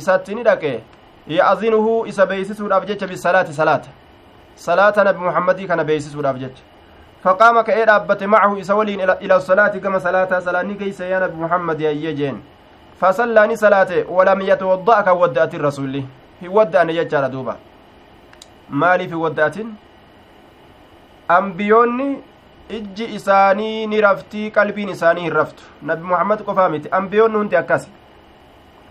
isatti 0.00 0.34
ni 0.34 0.42
dhaqe 0.50 0.74
ya'zinuhu 1.38 1.96
isa 2.12 2.26
beeysisuudhaaf 2.26 2.86
jecha 2.92 3.06
bisalaati 3.06 3.52
salaata 3.62 3.99
salaata 4.66 5.04
nabi 5.04 5.20
muhammadii 5.26 5.66
kana 5.66 5.84
beeysisuudhaaf 5.84 6.38
jecha 6.44 6.62
faqaama 7.24 7.64
ka'ee 7.64 7.84
dhaabbate 7.90 8.26
macahu 8.26 8.56
isa 8.58 8.74
waliin 8.74 9.00
ila 9.20 9.40
salaati 9.40 9.80
gama 9.80 10.00
salaataa 10.00 10.40
salaanni 10.40 10.74
keeysa 10.80 11.04
yaa 11.12 11.20
nabi 11.20 11.36
muhammad 11.44 11.80
yayyee 11.80 12.14
jeen 12.20 12.40
fasallaani 13.00 13.56
salaate 13.56 14.04
walam 14.18 14.40
yatawadda'a 14.50 15.02
kan 15.08 15.16
wadda'atin 15.22 15.62
rasulli 15.68 16.06
hin 16.40 16.50
wadda'ane 16.58 16.92
jechaadha 16.98 17.28
duuba 17.36 17.56
maaliif 18.84 19.10
hin 19.16 19.22
wadda'atin 19.24 19.74
ambiyoonni 21.38 22.08
ijji 22.80 23.04
isaanii 23.20 23.86
ni 23.86 24.00
raftii 24.00 24.50
qalbiin 24.50 24.88
isaanii 24.96 25.28
hin 25.28 25.32
raftu 25.42 25.62
nabi 25.92 26.02
muhammad 26.14 26.44
qofaa 26.48 26.68
miti 26.68 26.88
ambiyoonni 27.02 27.38
hundi 27.38 27.56
akkas 27.56 27.88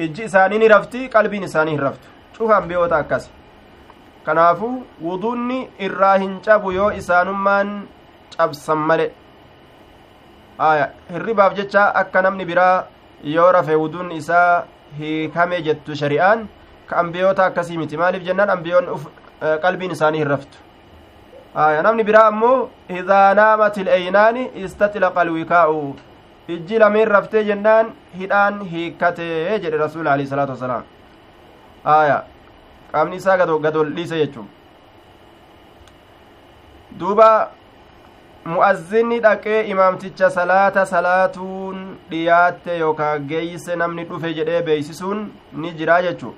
ijji 0.07 0.23
isaanii 0.23 0.57
ni 0.63 0.67
raftii 0.77 1.09
qalbiin 1.17 1.43
isaanii 1.49 1.71
hin 1.77 1.89
raftu 1.89 2.07
cufa 2.38 2.57
ambiyoota 2.57 2.97
akkas 2.97 3.29
kanaafu 4.25 4.69
wuduunni 5.01 5.59
irraa 5.88 6.17
hin 6.17 6.39
cabu 6.45 6.71
yoo 6.71 6.91
isaanummaan 7.01 7.73
cabsan 8.38 8.77
male 8.91 9.11
aya 10.69 10.89
hirribaaf 11.11 11.53
jecha 11.59 11.83
akka 12.01 12.21
namni 12.21 12.45
biraa 12.45 12.85
yoo 13.23 13.51
rafe 13.51 13.75
wuduun 13.75 14.11
isaa 14.11 14.63
hiikame 14.99 15.61
jettu 15.67 15.95
shari'aan 15.95 16.47
ka 16.88 16.97
ambiyoota 16.97 17.45
akkasii 17.45 17.77
miti. 17.77 17.97
Maaliif 17.97 18.23
jennaan? 18.23 18.49
Ambiyoon 18.49 18.85
qalbiin 19.61 19.91
isaanii 19.91 20.19
hin 20.19 20.27
raftu. 20.27 20.57
Aya 21.55 21.81
namni 21.83 22.03
biraa 22.03 22.27
ammoo 22.27 22.69
idaa 22.89 23.33
naamat 23.33 23.77
ilaynaani 23.77 24.49
istaxlaqa 24.63 25.21
alwikaa'u 25.21 25.95
ijji 26.55 26.79
lameen 26.79 27.07
raftee 27.07 27.43
jennaan 27.43 27.91
hidhaan 28.19 28.59
hiikkatee 28.71 29.59
jedhe 29.59 29.77
rasuul 29.77 30.07
alei 30.07 30.27
salaatu 30.27 30.51
wasalaam. 30.57 30.83
Aya 31.85 32.23
qaamni 32.91 33.15
isaa 33.15 33.38
gadol 33.38 33.93
dhiise 33.96 34.17
jechuu 34.17 34.46
duuba 37.00 37.51
mu'azzinni 38.46 39.19
dhaqee 39.19 39.62
imaamticha 39.74 40.29
salaata 40.29 40.86
salaatuun 40.86 41.98
dhiyaatte 42.12 42.77
yookaa 42.77 43.17
geeyse 43.19 43.75
namni 43.75 44.03
dhufe 44.03 44.34
jedhee 44.34 44.62
beeysisuun 44.62 45.31
ni 45.53 45.72
jiraa 45.72 46.01
jechuu 46.01 46.34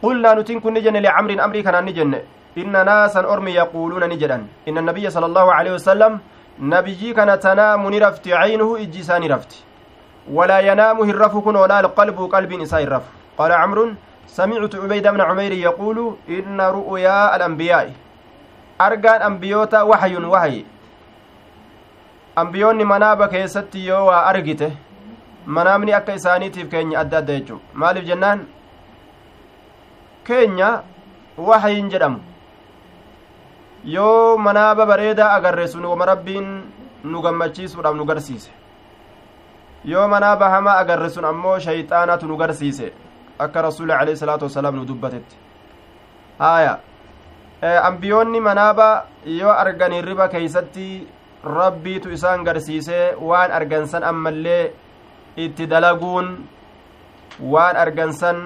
qulnaa 0.00 0.34
nutiin 0.34 0.60
kun 0.60 0.74
ni 0.74 0.80
jenne 0.82 1.00
licamrin 1.00 1.40
amrii 1.40 1.62
kanaan 1.62 1.84
ni 1.84 1.92
jenne 1.92 2.22
inna 2.56 2.84
naasan 2.84 3.24
ormi 3.24 3.54
yaquuluuna 3.54 4.06
ni 4.06 4.16
jedhan 4.16 4.46
inna 4.66 4.80
nabiyya 4.80 5.10
sala 5.10 5.26
allahu 5.26 5.50
aleyhi 5.50 5.74
wasalam 5.78 6.18
nabiyyii 6.58 7.14
kana 7.14 7.38
tanaamu 7.38 7.90
ni 7.90 7.98
rafti 7.98 8.30
caynuhu 8.30 8.76
ijji 8.78 9.00
isaa 9.00 9.18
ni 9.18 9.28
rafti 9.28 9.64
walaa 10.32 10.60
yanaamu 10.60 11.04
hin 11.04 11.18
rafu 11.18 11.42
kunoodha 11.42 11.82
alqalbu 14.35 14.35
qalbiin 14.35 14.35
isaa 14.35 14.47
hin 14.47 14.61
rafu 14.61 14.71
qaala 14.71 14.71
camrun 14.71 14.71
سمعت 14.71 14.75
عبيد 14.75 15.07
بن 15.07 15.21
عمير 15.21 15.51
يقول 15.51 16.15
إن 16.29 16.61
رؤيا 16.61 17.35
الأنبياء 17.35 17.93
أرجان 18.81 19.21
أنبيوتا 19.21 19.81
وحي 19.81 20.15
وحي 20.17 20.65
أنبيوني 22.37 22.83
منابا 22.83 23.25
كيستي 23.27 23.85
يوا 23.85 24.29
أرجته 24.29 24.71
manaamni 25.45 25.93
akka 25.93 26.13
isaaniitiif 26.13 26.69
keenya 26.69 26.99
adda 26.99 27.17
adda 27.17 27.33
jechuudha 27.33 27.63
maaliif 27.73 28.05
jennaan 28.05 28.45
keenya 30.23 30.83
waxayin 31.37 31.89
jedhamu 31.89 32.19
yoo 33.83 34.37
manaaba 34.37 34.85
bareedaa 34.85 35.33
agarre 35.33 35.67
sun 35.67 35.85
wama 35.85 36.05
rabbiin 36.05 36.61
nu 37.03 37.21
gammachiisuudhaaf 37.21 37.95
nu 37.95 38.05
garsiise 38.05 38.51
yoo 39.85 40.07
manaaba 40.07 40.49
hamaa 40.49 40.77
agarre 40.77 41.09
sun 41.09 41.25
ammoo 41.25 41.59
shayxaanatu 41.59 42.27
nu 42.27 42.37
garsiise 42.37 42.93
akka 43.38 43.62
rasuuli 43.68 43.92
alayhi 43.92 44.16
salaatu 44.22 44.44
wasalaam 44.48 44.76
nu 44.76 44.84
dubbatetti 44.90 45.36
haaya 46.38 46.78
ambiyoonni 47.90 48.40
manaaba 48.48 48.88
yoo 49.40 49.50
argan 49.64 49.92
hirriba 49.98 50.28
keeysatti 50.34 50.88
rabbiitu 51.58 52.10
isaan 52.16 52.44
garsiisee 52.48 53.14
waan 53.30 53.50
argansan 53.58 54.04
ammallee 54.10 54.72
itti 55.44 55.66
dalaguun 55.72 56.28
waan 57.54 57.76
argansan 57.84 58.40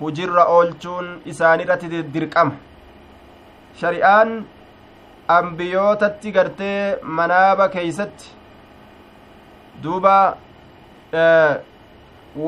hujirra 0.00 0.44
oolchuun 0.56 1.06
isaanirratti 1.32 1.88
dirqama 2.14 2.54
shari'aan 3.80 4.32
ambiyootatti 5.38 6.32
gartee 6.36 6.96
manaaba 7.18 7.68
keeysatti 7.74 8.26
duuba 9.82 10.16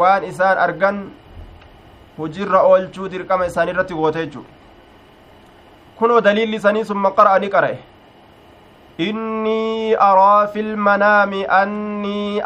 waan 0.01 0.25
isaan 0.31 0.59
argan 0.67 0.97
hujirra 2.19 2.63
oolchuu 2.71 3.09
dirqama 3.09 3.47
isaanirratti 3.51 3.95
goote 3.95 4.21
jechuu 4.25 4.45
kunoo 5.99 6.21
daliilli 6.21 6.57
isanii 6.63 6.85
summa 6.85 7.11
qara'a 7.19 7.39
ni 7.45 7.49
qara'e 7.57 7.79
innii 9.09 9.95
araa 10.11 10.47
fi 10.53 10.63
lmanaami 10.63 11.45
annii 11.61 12.41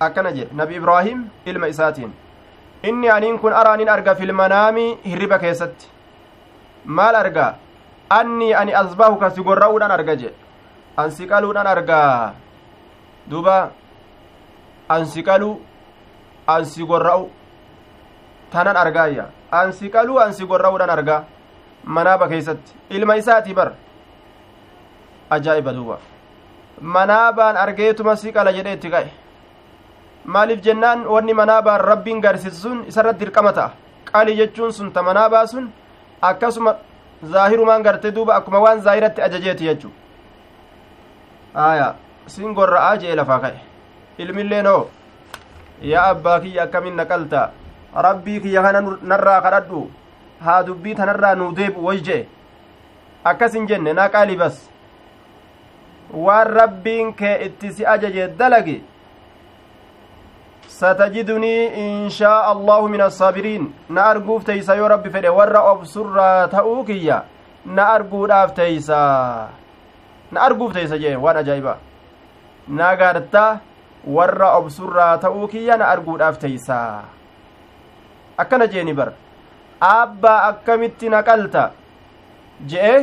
akkana 0.00 0.32
jedhe 0.36 0.54
nabi 0.60 0.76
ibraahim 0.80 1.26
ilma 1.46 1.68
isaatiin 1.74 2.12
inni 2.82 3.10
aniin 3.16 3.38
kun 3.38 3.52
araanin 3.52 3.88
arga 3.88 4.14
fi 4.14 4.26
lmanaami 4.26 4.86
hirriba 5.04 5.38
keessatti 5.38 5.86
maal 6.84 7.14
argaa 7.22 7.52
annii 8.18 8.54
ani 8.54 8.74
azbahuka 8.82 9.30
si 9.30 9.42
gorra'uudhaan 9.42 9.94
arga 9.98 10.16
jedhe 10.16 10.34
an 10.96 11.10
si 11.10 11.26
qaluudhaan 11.26 11.66
argaa 11.66 12.34
duba 13.30 13.56
an 14.96 15.06
si 15.06 15.22
qalu 15.22 15.50
an 16.46 16.64
si 16.64 16.84
gorra'u 16.92 17.30
tanan 18.54 18.76
argaayya 18.76 19.26
an 19.50 19.72
si 19.72 19.90
qaluu 19.90 20.18
an 20.22 20.32
si 20.32 20.46
gorra'uudhaan 20.46 20.90
argaa. 20.90 21.24
Manaaba 21.84 22.28
keeysatti 22.28 22.72
ilma 22.90 23.16
isaati 23.16 23.54
bar. 23.54 23.72
Ajaa'iba 25.30 25.72
duuba. 25.72 25.98
Manaabaan 26.80 27.56
argeetuma 27.56 28.16
si 28.16 28.32
qala 28.32 28.52
jedhe 28.52 28.72
itti 28.78 28.90
ka'e 28.90 29.10
maaliif 30.24 30.60
jennaan 30.64 31.04
wanni 31.06 31.34
manaabaan 31.34 31.80
rabbiin 31.80 32.20
garsiisu 32.20 32.56
sun 32.60 32.78
isarratti 32.88 33.24
dirqama 33.24 33.52
ta'a? 33.52 33.70
Qali 34.12 34.36
jechuun 34.36 34.72
sun 34.72 34.92
ta 34.92 35.02
manaabaa 35.02 35.46
sun 35.46 35.70
akkasuma 36.22 36.76
zaahirumaan 37.22 37.82
garte 37.82 38.10
duuba 38.14 38.34
akkuma 38.36 38.58
waan 38.60 38.80
zaahiratti 38.80 39.22
ajajeeti 39.22 39.64
jechu 39.64 39.90
aya 41.54 41.94
sin 42.26 42.54
gorra'aa 42.54 42.96
jee 42.96 43.14
lafaa 43.14 43.40
ka'e. 43.40 43.60
Ilmilleen 44.18 44.66
hoo 44.66 44.88
yaa 45.82 46.08
abbaa 46.10 46.40
kiyya 46.40 46.62
akkamin 46.62 46.96
naqalta 46.96 47.50
rabbii 47.94 48.40
kiyya 48.40 48.62
kana 48.62 48.80
narraa 49.02 49.40
kadhadhu. 49.40 49.90
Haa 50.44 50.62
dubbii 50.62 50.94
tanarraa 50.94 51.34
nuu 51.34 51.52
deebu 51.52 51.84
way 51.86 52.00
jee. 52.00 52.26
Akkas 53.24 53.52
hin 53.54 53.66
jenne 53.66 53.92
naa 53.92 54.08
qaalii 54.08 54.36
bas 54.36 54.56
waan 56.12 56.46
rabbiin 56.46 57.12
kee 57.14 57.36
itti 57.46 57.72
si 57.72 57.86
ajaje 57.86 58.28
dalage. 58.38 58.80
Satajidunii 60.68 61.66
inshaa 61.84 62.42
allahu 62.50 62.88
min 62.88 63.00
assaabiriin 63.00 63.72
na 63.88 64.04
arguuf 64.10 64.44
teeysa 64.44 64.74
yoo 64.74 64.88
rabbi 64.88 65.10
fedhe 65.10 65.28
warra 65.28 65.62
obsurraa 65.72 66.48
ta'uu 66.48 66.84
kiyya 66.84 67.22
na 67.64 67.88
arguudhaaf 67.94 68.54
teeysa. 68.54 69.48
Na 70.32 70.40
arguuf 70.40 70.72
teeysa 70.74 70.98
jee 70.98 71.16
waan 71.16 71.36
ajaa'iba. 71.36 71.76
Na 72.68 72.96
garta 72.96 73.60
warra 74.06 74.52
obsurraa 74.58 75.16
ta'uu 75.18 75.48
kiyya 75.48 75.76
na 75.76 75.88
arguudhaaf 75.88 76.38
teeysa 76.38 76.80
akkana 78.42 78.66
jeeni 78.74 78.94
bar 79.00 79.08
aabbaa 79.90 80.38
akkamitti 80.50 81.08
naqalta 81.14 81.64
je'e 82.72 82.94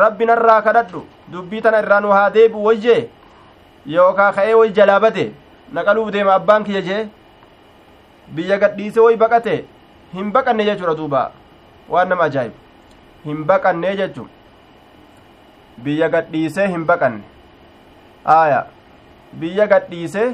rabbi 0.00 0.24
narraa 0.30 0.60
kadhadhu 0.68 1.02
dubbii 1.32 1.60
tana 1.66 1.78
irraa 1.84 2.00
nu 2.04 2.10
haa 2.16 2.30
deebi'u 2.36 2.64
wayjee 2.68 3.00
yookaa 3.96 4.32
ka'ee 4.38 4.54
way 4.60 4.70
jalaa 4.78 5.00
bade 5.04 5.24
naqaluuf 5.78 6.10
deema 6.16 6.34
abbaan 6.40 6.64
kiyya 6.68 6.82
jee 6.88 7.02
biyya 8.36 8.58
gadhiise 8.64 9.00
way 9.06 9.16
baqate 9.24 9.54
hin 10.14 10.30
baqanne 10.36 10.64
jechuudha 10.68 10.94
duuba 11.00 11.22
waan 11.94 12.08
nama 12.12 12.24
ajaa'ibu 12.30 12.56
hin 13.24 13.44
baqanne 13.50 13.96
jechuun 14.00 14.28
biyya 15.86 16.08
gadhiisee 16.14 16.68
hin 16.74 16.84
baqanne 16.90 17.22
aaya 18.36 18.60
biyya 19.42 19.66
gadhiisee 19.72 20.28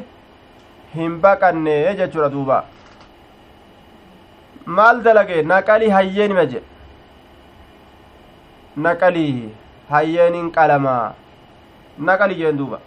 hin 0.95 1.19
baqanne 1.27 1.77
jechuudha 2.03 2.29
duuba 2.37 2.59
maal 4.77 5.03
dalage 5.07 5.37
naqalii 5.53 5.91
hayyeenima 5.97 6.45
jedhe 6.53 6.67
naqalii 8.87 9.49
hayyeeniin 9.91 10.51
qalamaa 10.57 11.15
naqali 12.09 12.35
jeen 12.41 12.59
duuba 12.59 12.79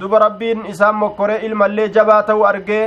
duba 0.00 0.18
rabbiin 0.24 0.64
isaan 0.72 0.94
mokkoree 1.02 1.38
ilmallee 1.48 1.88
jabaa 1.96 2.22
ta'uu 2.30 2.44
argee 2.52 2.84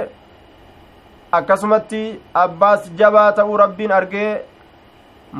akkasumatti 1.39 2.01
abbaas 2.43 2.89
jabaa 3.01 3.31
ta'uu 3.39 3.57
rabbiin 3.63 3.91
argee 3.99 4.31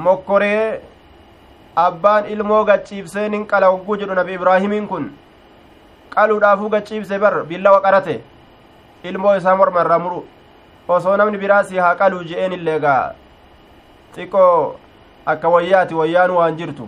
mokkoree 0.07 0.81
abbaan 1.85 2.25
ilmoo 2.35 2.63
gachiibsee 2.69 3.29
nin 3.29 3.45
qala 3.53 3.67
hogguu 3.73 3.97
jedhu 4.03 4.13
nabi 4.21 4.33
ibraahimiin 4.39 4.87
kun 4.91 5.09
qaluudhaafuu 6.15 6.69
gachiibse 6.75 7.19
bar 7.25 7.33
billawa 7.49 7.81
qarate 7.87 8.15
ilmoo 9.11 9.35
isaa 9.41 9.55
morma 9.55 9.81
irraa 9.85 9.99
muru 10.05 10.23
osoo 10.87 11.17
namni 11.17 11.37
biraa 11.37 11.63
si 11.63 11.77
haa 11.77 11.95
qaluu 11.95 12.23
je'een 12.23 12.53
illee 12.53 12.79
gaa. 12.79 13.13
Xiqqoo 14.15 14.75
akka 15.25 15.49
wayyaati 15.49 15.95
wayyaanu 15.95 16.37
waan 16.37 16.57
jirtu. 16.57 16.87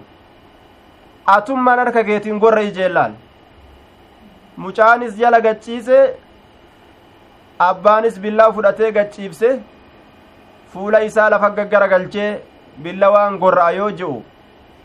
Atummaan 1.36 1.79
harka 1.79 2.03
keetiin 2.03 2.39
gorra 2.39 2.62
ijeellaal 2.62 3.12
mucaanis 4.58 5.15
jala 5.17 5.39
gachiise? 5.41 5.99
Abbaanis 7.60 8.19
billaa 8.19 8.51
fudhatee 8.51 8.91
gachiibse? 8.91 9.60
Fuula 10.73 11.01
isaa 11.03 11.29
lafa 11.29 11.49
gaggaragalchee 11.49 12.29
billa 12.84 13.10
waan 13.12 13.38
gorra'a 13.39 13.71
yoo 13.71 13.91
je'u? 13.91 14.23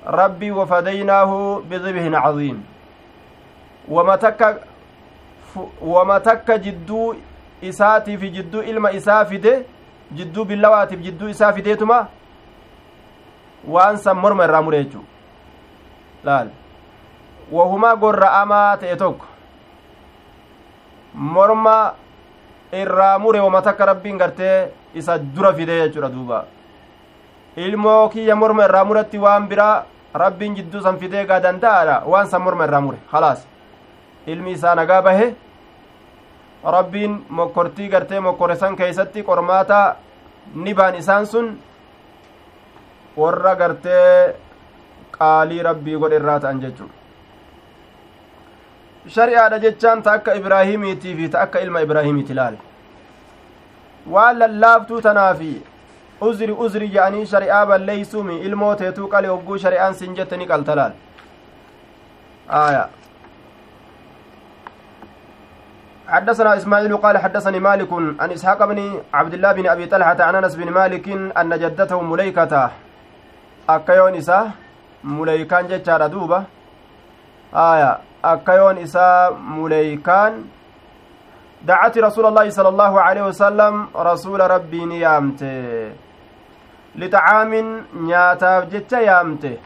Rabbii 0.07 0.51
wafadaynaahu 0.51 1.63
bidibhin 1.71 2.13
caziim 2.13 2.59
wama 5.83 6.21
takka 6.21 6.59
jidduu 6.59 7.15
isaatiif 7.63 8.21
jidduu 8.37 8.63
ilma 8.63 8.91
isaa 8.93 9.25
fide 9.25 9.67
jidduu 10.15 10.45
billawaatiif 10.45 11.01
jidduu 11.03 11.29
isaa 11.29 11.53
fideetuma? 11.53 12.07
Waan 13.69 13.97
san 13.99 14.17
morma 14.17 14.45
irraa 14.45 14.63
mure 14.63 14.85
jechuu. 14.85 15.05
Laal. 16.25 16.49
Wahumaa 17.53 17.97
gorra'amaa 17.97 18.77
ta'e 18.77 18.97
tokko 18.97 19.27
morma 21.15 21.95
irraa 22.73 23.19
mure 23.19 23.41
wama 23.41 23.63
takka 23.63 23.87
rabbiin 23.87 24.19
gartee 24.19 24.69
isa 24.95 25.19
dura 25.19 25.53
fide 25.55 25.75
jechuudha 25.81 26.09
duuba. 26.09 26.45
Ilmoo 27.57 28.09
kiyya 28.09 28.37
morma 28.37 28.65
irraa 28.65 28.85
muratti 28.85 29.19
waan 29.19 29.49
biraa 29.49 29.85
rabbiin 30.15 30.55
jidduu 30.57 30.81
san 30.83 30.99
fidee 30.99 31.25
gaa 31.27 31.41
danda'aadha 31.41 32.03
waan 32.07 32.27
san 32.29 32.43
morma 32.43 32.65
irraa 32.65 32.81
mure. 32.81 32.99
Khalaas. 33.11 33.47
Ilmi 34.27 34.53
isaa 34.53 34.75
nagaa 34.75 35.03
bahe 35.03 35.35
rabbiin 36.65 37.25
mokkortii 37.29 37.89
gartee 37.89 38.21
mokkore 38.21 38.57
san 38.57 38.77
keeysatti 38.77 39.23
qormaata 39.23 39.97
ni 40.55 40.75
baan 40.75 40.95
isaan 40.95 41.27
sun 41.27 41.59
warra 43.17 43.55
gartee 43.57 44.35
qaalii 45.19 45.63
rabbii 45.63 45.97
godhe 46.05 46.17
irraa 46.17 46.41
ta'an 46.41 46.61
jechuudha 46.61 46.95
shari'aadha 49.17 49.59
jechaan 49.67 50.03
ta 50.03 50.21
ibraahimiitii 50.41 51.17
fi 51.17 51.29
ta 51.29 51.49
ilma 51.63 51.81
ibraahimiiti 51.87 52.33
ilaale 52.33 52.59
waan 54.15 54.39
lallaaftuu 54.39 55.01
tanaafi 55.09 55.53
uzri 56.29 56.53
uzri 56.67 56.89
jedhanii 56.95 57.27
shari'aa 57.33 57.65
balleeysumi 57.73 58.37
ilmoo 58.51 58.75
teetuu 58.83 59.09
qale 59.09 59.29
hogguu 59.29 59.59
shari'aan 59.65 59.95
sin 59.95 60.15
jette 60.21 60.37
ni 60.37 60.47
qalta 60.53 60.77
laal 60.81 60.93
aya 62.61 62.89
حدثنا 66.09 66.57
إسماعيل 66.57 66.97
قال 66.97 67.19
حدثني 67.19 67.61
مالك 67.61 67.93
عن 68.21 68.31
إسحاق 68.33 68.65
بن 68.65 68.79
عبد 69.15 69.35
الله 69.35 69.53
بن 69.53 69.67
أبي 69.69 69.87
طلحة 69.87 70.17
عن 70.23 70.35
أنس 70.35 70.57
بن 70.57 70.69
مالك 70.71 71.09
أن 71.37 71.51
جدته 71.59 72.01
مليكة. 72.01 72.71
isaa 74.17 74.53
muleykaan 75.05 75.69
jechaadha 75.69 76.09
duuba 76.09 76.45
aya 77.53 78.01
akka 78.23 78.55
yoon 78.55 78.79
isaa 78.79 79.31
muleykaan 79.31 80.49
دعت 81.59 81.99
رسول 81.99 82.27
الله 82.27 82.51
صلى 82.51 82.69
الله 82.69 83.01
عليه 83.01 83.23
وسلم 83.23 83.89
رسول 83.97 84.41
ربي 84.41 84.85
نيامته 84.85 85.91
لطعام 86.97 87.53
نياتاف 88.07 88.65
جتش 88.71 88.93
يامته 88.93 89.59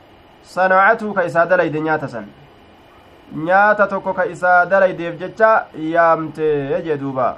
صنعته 0.45 1.15
كإسا 1.15 1.45
دليد 1.45 1.77
نياتا 1.77 2.07
سن. 2.07 2.42
Nyaata 3.37 3.87
tokko 3.87 4.13
ka 4.15 4.27
isaa 4.27 4.67
dalaydeef 4.67 5.19
jecha 5.19 5.67
yaamte 5.95 6.83
jee 6.85 6.97
duuba 6.97 7.37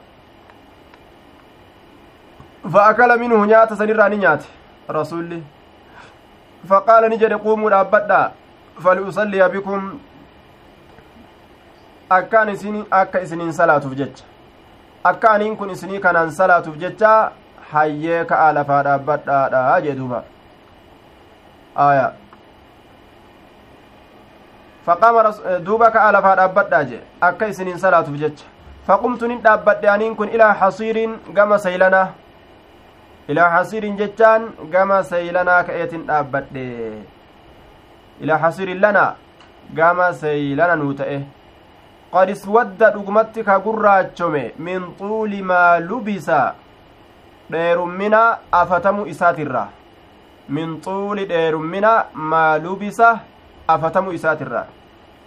فأكل 2.73 3.21
منه 3.21 3.45
نيات 3.45 3.73
سنرى 3.73 4.09
نيات 4.17 4.43
رسولي 4.91 5.43
فقال 6.69 7.11
نجد 7.11 7.33
قوموا 7.33 7.71
dhaabbadha 7.71 8.33
فلأصلي 8.81 9.49
بكم 9.49 9.99
akkaan 12.11 12.49
isin 12.49 12.85
akka 12.91 13.21
isiniin 13.21 13.53
salaatuuf 13.53 13.95
jecha 13.97 14.25
akka 15.05 15.31
aniin 15.31 15.57
kun 15.57 15.71
isinii 15.71 16.01
kanaan 16.01 16.33
salaatuuf 16.33 16.77
jecha 16.77 17.33
hayyee 17.73 18.25
ka'aa 18.25 18.53
lafaa 18.55 18.83
dhaabbadhaadha 18.85 19.81
jee 19.85 19.95
duuba 20.01 20.21
aya 21.87 22.13
faqaama 24.87 25.35
duuba 25.67 25.91
ka'aa 25.91 26.13
lafaa 26.17 26.35
dhaabbadhaa 26.41 26.85
je 26.91 27.01
akka 27.21 27.47
isiniin 27.53 27.79
salaatuuf 27.79 28.19
jecha 28.23 28.47
faqumtu 28.87 29.29
nin 29.29 29.41
dhaabbadhe 29.47 29.89
aniin 29.95 30.17
kun 30.17 30.29
ilaa 30.29 30.53
hasiiriin 30.63 31.19
gama 31.35 31.59
saylanaa 31.59 32.07
ilaa 33.29 33.51
hasiiriin 33.57 33.97
jechaan 34.03 34.49
gama 34.73 35.03
saylanaa 35.13 35.63
ka'eetin 35.69 36.07
dhaabbadhe 36.11 36.65
ilaa 38.21 38.39
hasiiriin 38.47 38.81
lanaa 38.87 39.11
gama 39.75 40.13
saylana 40.25 40.77
nuu 40.83 40.95
ta'e 41.01 41.19
qad 42.15 42.29
iswadda 42.37 42.91
dhugumatti 42.97 43.45
ka 43.45 43.59
gurraachome 43.67 44.43
min 44.69 44.83
xuuli 44.99 45.43
maa 45.51 45.79
lubisa 45.91 46.41
dheerummina 47.53 48.21
afatamu 48.61 49.07
isaatirra 49.13 49.65
min 50.49 50.81
xuuli 50.85 51.25
dheerummina 51.33 51.93
maa 52.33 52.59
lubisa 52.67 53.09
afatamu 53.69 54.13
isaatirra 54.13 54.67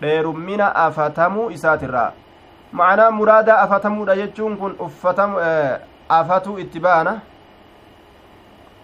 dheerummina 0.01 0.75
afatamuu 0.75 1.49
isaatirra 1.51 2.13
ma'anaa 2.71 3.11
muraadaa 3.11 3.59
afatamuudha 3.61 4.15
jechuun 4.15 4.57
kun 4.57 4.75
uffatamu 4.79 5.39
afatu 6.09 6.59
itti 6.59 6.79
baana. 6.79 7.21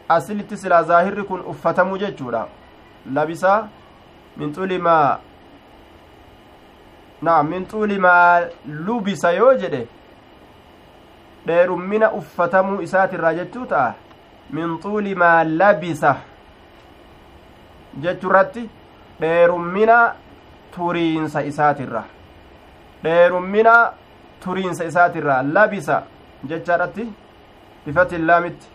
Asilitti 0.10 0.58
silaa 0.58 0.84
zaahirri 0.84 1.24
kun 1.24 1.44
uffatamuu 1.48 1.98
jechuudha. 1.98 2.48
Labisa 3.14 3.68
min 4.38 4.54
xuuli 4.54 4.78
maa 4.78 5.20
naam 7.22 7.54
lubisa 8.66 9.32
yoo 9.32 9.54
jedhe 9.54 9.88
dheerummina 11.48 12.12
uffatamuu 12.12 12.82
isaatirraa 12.82 13.34
jechuu 13.34 13.66
ta'a. 13.66 13.94
Min 14.50 14.78
xuuli 14.80 15.16
maa 15.16 15.44
labisa 15.44 16.16
jechurratti 18.02 18.70
dheerummina 19.24 19.98
turiinsa 20.76 21.42
isaatirra 21.52 22.04
dheerummina 23.04 23.76
turiinsa 24.46 24.86
isaatirra 24.92 25.42
labisa 25.58 25.98
jechaadhatti 26.52 27.06
bifatin 27.86 28.26
laamitti 28.28 28.68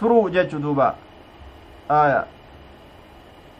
turuu 0.00 0.24
jechu 0.38 0.58
duuba 0.64 0.88
aya 2.00 2.24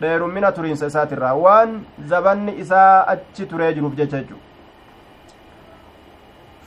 dheerummina 0.01 0.53
turiinsa 0.59 0.87
isaatirraa 0.93 1.35
waan 1.45 1.81
zabanni 2.13 2.59
isaa 2.65 3.07
achi 3.15 3.47
turee 3.53 3.73
jiruuf 3.79 3.95
jecha 4.03 4.21
jechu 4.23 4.37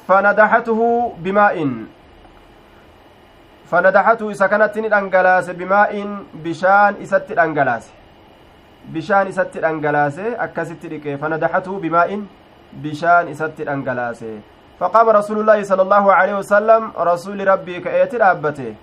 fanadaxatuhu 0.07 0.89
bimaa'in 1.27 1.73
fanadaxatuhu 3.71 4.31
isa 4.31 4.49
kanatti 4.49 4.81
ni 4.81 4.89
dhangalaase 4.95 5.53
bimaa'in 5.53 6.17
bishaan 6.43 7.01
isatti 7.07 7.33
dhangalaase 7.41 7.98
bishaan 8.93 9.27
isatti 9.33 9.59
dhangalaase 9.65 10.35
akkasitti 10.45 10.87
dhiqe 10.93 11.17
fanadaxatuhu 11.17 11.79
bimaa'in 11.87 12.23
bishaan 12.85 13.27
isatti 13.35 13.63
dhangalaase 13.71 14.31
فقام 14.79 15.09
رسول 15.09 15.37
الله 15.39 15.63
صلى 15.63 15.81
الله 15.81 16.05
عليه 16.13 16.35
وسلم 16.39 16.91
رسول 17.11 17.47
ربي 17.47 17.79
كأيتي 17.83 18.17
رابته 18.17 18.75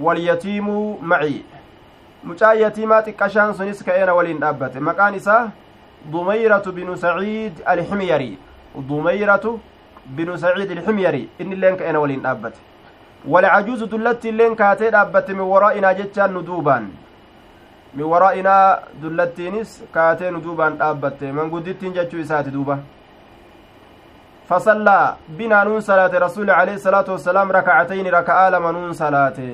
واليتيم 0.00 0.66
معي 1.02 1.42
mucaa 2.24 2.54
yatiimaa 2.54 3.02
xiqqashaan 3.06 3.52
sunis 3.54 3.84
ka'eena 3.86 4.14
waliin 4.16 4.40
dhaabbate 4.40 4.80
maqaan 4.80 5.14
isaa 5.14 5.50
dumayratu 6.12 6.72
binu 6.72 6.96
saciid 6.96 7.60
alximyari 7.72 8.38
dumayratu 8.88 9.60
binu 10.16 10.38
saciid 10.44 10.72
alximyari 10.78 11.28
inni 11.38 11.54
illeen 11.56 11.76
ka'eena 11.76 12.00
waliin 12.04 12.22
dhaabbate 12.24 12.58
walcajuuzu 13.34 13.86
dullatti 13.92 14.28
illeen 14.32 14.56
kaatee 14.62 14.90
dhaabbatte 14.96 15.32
min 15.38 15.46
waraa'inaa 15.52 15.94
jechaan 16.00 16.32
nu 16.38 16.42
duubaan 16.48 16.88
min 17.96 18.06
wara'inaa 18.12 18.78
dullattiinis 19.02 19.70
kaatee 19.92 20.30
nu 20.30 20.40
duubaan 20.44 20.78
dhaabbatte. 20.78 21.32
Manguddittiin 21.32 21.94
jechuu 21.98 22.20
isaati 22.20 22.50
duuba. 22.56 22.78
Fasallaa 24.48 25.16
binaa 25.38 25.64
nuun 25.64 25.82
salaate. 25.82 26.18
Rasuuli 26.18 26.50
alayhi 26.50 26.80
salaatu 26.80 27.12
wassalaam 27.12 27.50
rakacatayni 27.58 28.10
raka'aa 28.18 28.50
lama 28.56 28.72
nuun 28.72 28.94
salaate. 28.94 29.46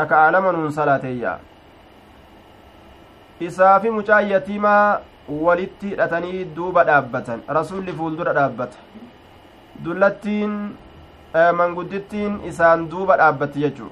Raka'aa 0.00 0.30
lama 0.32 0.52
nuun 0.52 0.72
salaateeyya 0.72 1.38
isaafi 3.46 3.90
mucaa 3.90 4.20
yatiimaa 4.20 4.98
walitti 5.28 5.88
hidhatanii 5.88 6.44
duuba 6.56 6.84
dhaabbatan. 6.84 7.40
Rasuulli 7.48 7.92
fuuldura 7.92 8.32
dhaabbata. 8.34 8.76
Dullattiin 9.84 10.54
eh, 11.34 11.52
manguddittiin 11.54 12.40
isaan 12.50 12.90
duuba 12.90 13.16
dhaabbatti 13.16 13.60
jechuu. 13.60 13.90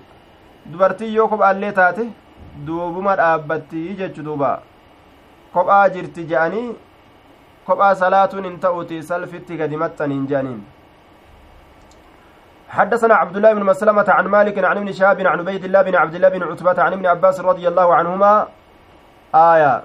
Dubartiin 0.72 1.14
yoo 1.14 1.28
kophaallee 1.28 1.72
taate? 1.72 2.06
Duubuma 2.64 3.16
dhaabbatti 3.16 3.94
jechu 3.94 4.22
duuba. 4.22 4.62
Kophaa 5.52 5.88
jirti 5.88 6.24
je'anii 6.24 6.76
kophaa 7.66 7.94
salaatuun 7.94 8.44
hin 8.44 8.58
ta'uti 8.60 9.02
salfitti 9.02 9.56
gadi 9.56 9.76
maxxaniin 9.76 10.26
je'aniin. 10.26 10.64
حدثنا 12.66 13.14
عبد 13.14 13.36
الله 13.36 13.52
بن 13.52 13.62
مسلمة 13.62 14.04
عن 14.08 14.26
مالك 14.26 14.58
عن 14.58 14.76
ابن 14.76 14.92
شهاب 14.92 15.20
عن 15.20 15.38
عبيد 15.38 15.64
الله 15.64 15.82
بن 15.82 15.94
عبد 15.94 16.14
الله 16.14 16.28
بن 16.28 16.42
عتبة 16.42 16.82
عن 16.82 16.92
ابن 16.92 17.06
عباس 17.06 17.40
رضي 17.40 17.68
الله 17.68 17.94
عنهما. 17.94 18.46
آية. 19.34 19.82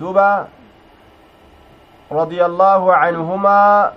دوبا. 0.00 0.48
رضي 2.12 2.40
الله 2.44 2.82
عنهما 2.94 3.92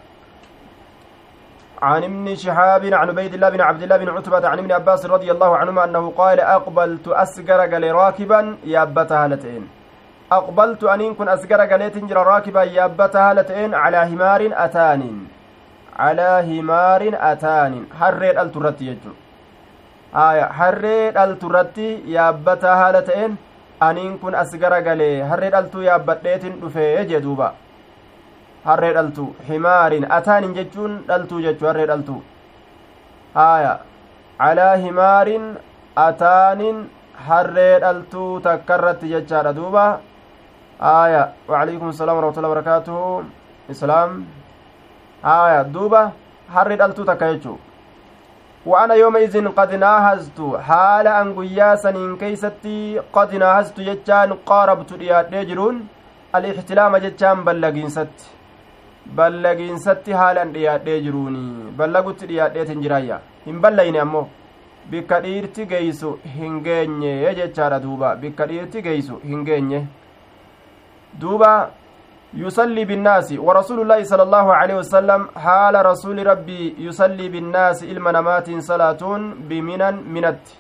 عن 1.81 2.03
ابن 2.03 2.35
شهاب 2.35 2.85
عن 2.85 3.09
عبيد 3.09 3.33
الله 3.33 3.49
بن 3.49 3.61
عبد 3.61 3.83
الله 3.83 3.97
بن 3.97 4.09
عتبة 4.09 4.47
عن 4.47 4.57
ابن 4.59 4.71
عباس 4.71 5.05
رضي 5.05 5.31
الله 5.31 5.57
عنهما 5.57 5.83
أنه 5.83 6.13
قال 6.17 6.39
أقبلت 6.39 7.07
أسقر 7.07 7.59
قال 7.71 7.95
راكبا 7.95 8.57
يابتها 8.63 9.27
لتين 9.27 9.67
أقبلت 10.31 10.83
أن 10.83 11.13
كن 11.13 11.29
أسقر 11.29 11.61
قال 11.61 11.91
تنجر 11.91 12.17
راكبا 12.17 12.63
يابتها 12.63 13.33
لتين 13.33 13.73
على 13.73 13.97
همار 13.97 14.41
أتان. 14.53 15.27
على 15.99 16.31
همار 16.47 17.01
أتان. 17.31 17.85
حرير 17.99 18.41
الترتي 18.41 18.85
يجو 18.85 19.13
آية 20.15 20.43
حرير 20.43 21.23
الترتي 21.23 21.89
يابتها 22.15 22.91
لتين 22.91 23.37
as 23.81 24.51
gara 24.57 24.81
galee 24.81 25.21
harree 25.21 25.51
dhaltuu 25.51 25.83
yaabbadheetin 25.83 26.59
dhufee 26.61 27.05
jee 27.05 27.21
duuba 27.21 27.53
harree 28.65 28.93
dhaltuu 28.97 29.27
himaarin 29.49 30.05
ataanin 30.17 30.55
jechuun 30.57 30.93
dhaltuu 31.09 31.41
jechuu 31.45 31.67
harree 31.69 31.87
dhaltuu 31.91 32.21
haaya 33.37 33.73
calaa 34.39 34.75
himaarin 34.85 35.45
ataanin 36.07 36.79
harree 37.27 37.73
dhaltuu 37.85 38.31
takka 38.47 38.79
irratti 38.79 39.13
jechaadha 39.13 39.53
duuba 39.59 39.85
haaya 40.87 41.21
waalaikum 41.53 41.93
salaam 41.99 42.17
warahmatullahi 42.17 42.53
wabarakaatuhu 42.53 43.05
islaam 43.75 44.17
haaya 45.29 45.63
duuba 45.77 46.03
harree 46.57 46.81
dhaltuu 46.83 47.09
takka 47.11 47.31
jechuu 47.35 47.57
وأنا 48.65 48.93
يومئذ 48.93 49.47
قد 49.57 49.73
ناهزت 49.73 50.39
حال 50.67 51.07
أن 51.07 51.27
قيا 51.39 51.75
سنين 51.75 52.17
كيستي 52.21 52.99
قد 53.13 53.35
ناهزت 53.35 53.77
جتان 53.87 54.33
قاربت 54.33 54.93
رياد 54.93 55.33
جرون 55.49 55.75
الاحتلام 56.35 56.97
جتان 56.97 57.43
بلغين 57.45 57.89
ست 57.89 58.34
ballagiinsatti 59.05 60.11
haalan 60.11 60.53
dhiyaadhee 60.53 60.99
jiruuni. 61.01 61.71
Ballagutti 61.77 62.27
dhiyaadheet 62.27 62.69
hin 62.69 62.81
jiraayya 62.81 63.19
hin 63.45 63.59
ballayne 63.61 63.99
ammoo 63.99 64.27
bikka 64.91 65.19
dhiirti 65.25 65.65
geeysu 65.65 66.17
hin 66.39 66.59
geenye 66.63 67.35
jechaadha 67.39 67.79
duuba. 67.79 68.15
Bikka 68.15 68.47
dhiirti 68.47 68.81
geeysu 68.81 69.19
hin 69.23 69.45
geenye. 69.45 69.85
Duuba 71.21 71.51
yusalli 72.33 72.85
binnaasi 72.85 73.37
warasuulullaahi 73.37 74.05
sala 74.05 74.23
allaahu 74.23 74.51
aleyhi 74.51 74.77
wasalam 74.77 75.27
haala 75.45 75.83
rasuuli 75.83 76.23
rabbii 76.23 76.75
yusalli 76.87 77.29
binnaasi 77.29 77.87
ilma 77.87 78.11
namaatiin 78.11 78.61
salaatuun 78.61 79.33
biminan 79.49 80.01
minatti. 80.17 80.57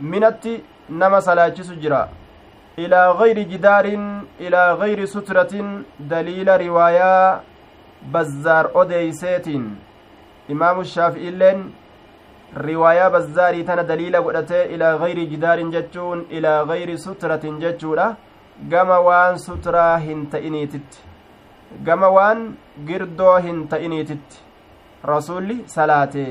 Minatti 0.00 0.62
nama 0.88 1.20
salaachisu 1.20 1.74
jira. 1.74 2.08
إلى 2.78 3.00
غير 3.20 3.38
جدار 3.52 3.86
إلى 4.40 4.62
غير 4.80 4.98
سترة 5.14 5.54
دليل 6.14 6.48
رواية 6.66 7.12
بزار 8.12 8.64
أديسيت 8.80 9.48
imaamu 10.48 10.84
shaafi'iilleen 10.90 11.58
riwaayaa 12.66 13.10
bazzaarii 13.14 13.64
tana 13.70 13.82
daliila 13.88 14.22
godhatee 14.26 14.62
ilaa 14.74 14.92
gayri 15.02 15.26
jidaarin 15.32 15.72
jechuun 15.74 16.22
ilaa 16.38 16.64
gayri 16.70 16.94
sutratin 17.02 17.58
jechuudha 17.64 18.06
gama 18.70 18.98
waan 19.08 19.36
sutraa 19.42 19.98
hin 20.06 20.22
ta'iniititti 20.34 21.04
gama 21.88 22.08
waan 22.16 22.40
girdoo 22.88 23.36
hin 23.48 23.60
ta'iniititti 23.74 24.40
rasulli 25.12 25.58
salaate 25.74 26.24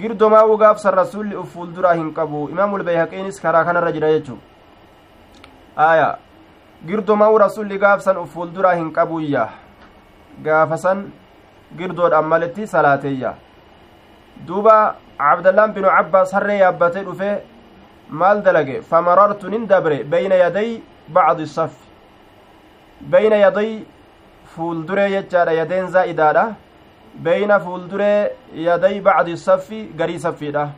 girdomaa'uu 0.00 0.60
gaafsan 0.64 0.98
rasulli 1.02 1.40
uf 1.42 1.54
fuulduraa 1.54 1.94
hin 2.00 2.12
qabu 2.18 2.48
imaamul 2.54 2.86
bayhaqiinis 2.88 3.40
karaa 3.44 3.64
kanarra 3.68 3.92
jira 3.98 4.12
jechuu 4.16 4.38
aya 5.76 6.18
girdomaa'uu 6.86 7.38
rasulli 7.38 7.78
gaafsan 7.78 8.16
uf 8.16 8.32
fuulduraa 8.34 8.74
hin 8.74 8.90
qabuyya 8.92 9.48
gaafasan 10.44 11.04
girdoodhaan 11.78 12.24
maletti 12.24 12.66
salaateeyya. 12.66 13.34
Duuba 14.46 14.96
cabdallaan 15.18 15.72
binu 15.74 15.88
cabbaas 15.88 16.32
harree 16.32 16.58
yaabbatee 16.58 17.04
dhufe 17.04 17.42
maal 18.08 18.42
dalage? 18.42 18.80
Famarartu 18.82 19.48
nin 19.50 19.66
dabre 19.68 20.04
beyna 20.04 20.34
yaday 20.34 20.80
bacdi 21.08 21.46
saffi. 21.46 21.86
Beyna 23.00 23.36
yaday 23.36 23.84
fuulduree 24.54 25.08
jechaadha 25.10 25.52
yadeen 25.52 25.86
zaa'idaadha. 25.86 26.54
Beyna 27.14 27.60
fuulduree 27.60 28.32
yaday 28.54 29.00
bacdi 29.00 29.36
saffi 29.36 29.88
garii 29.96 30.18
saffiidha. 30.18 30.68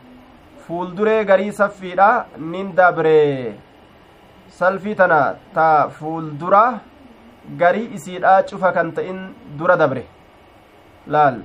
Fuulduree 0.67 1.23
garii 1.23 1.51
saffiidha 1.51 2.25
nin 2.37 2.75
dabre 2.75 3.55
salfii 4.59 4.95
tana 4.95 5.19
ta 5.55 5.67
fuuldura 5.99 6.63
garii 7.61 7.89
isiidha 7.97 8.35
cufa 8.49 8.71
kan 8.75 8.91
ta'in 8.97 9.19
dura 9.57 9.75
dabre 9.77 10.03
laal 11.07 11.39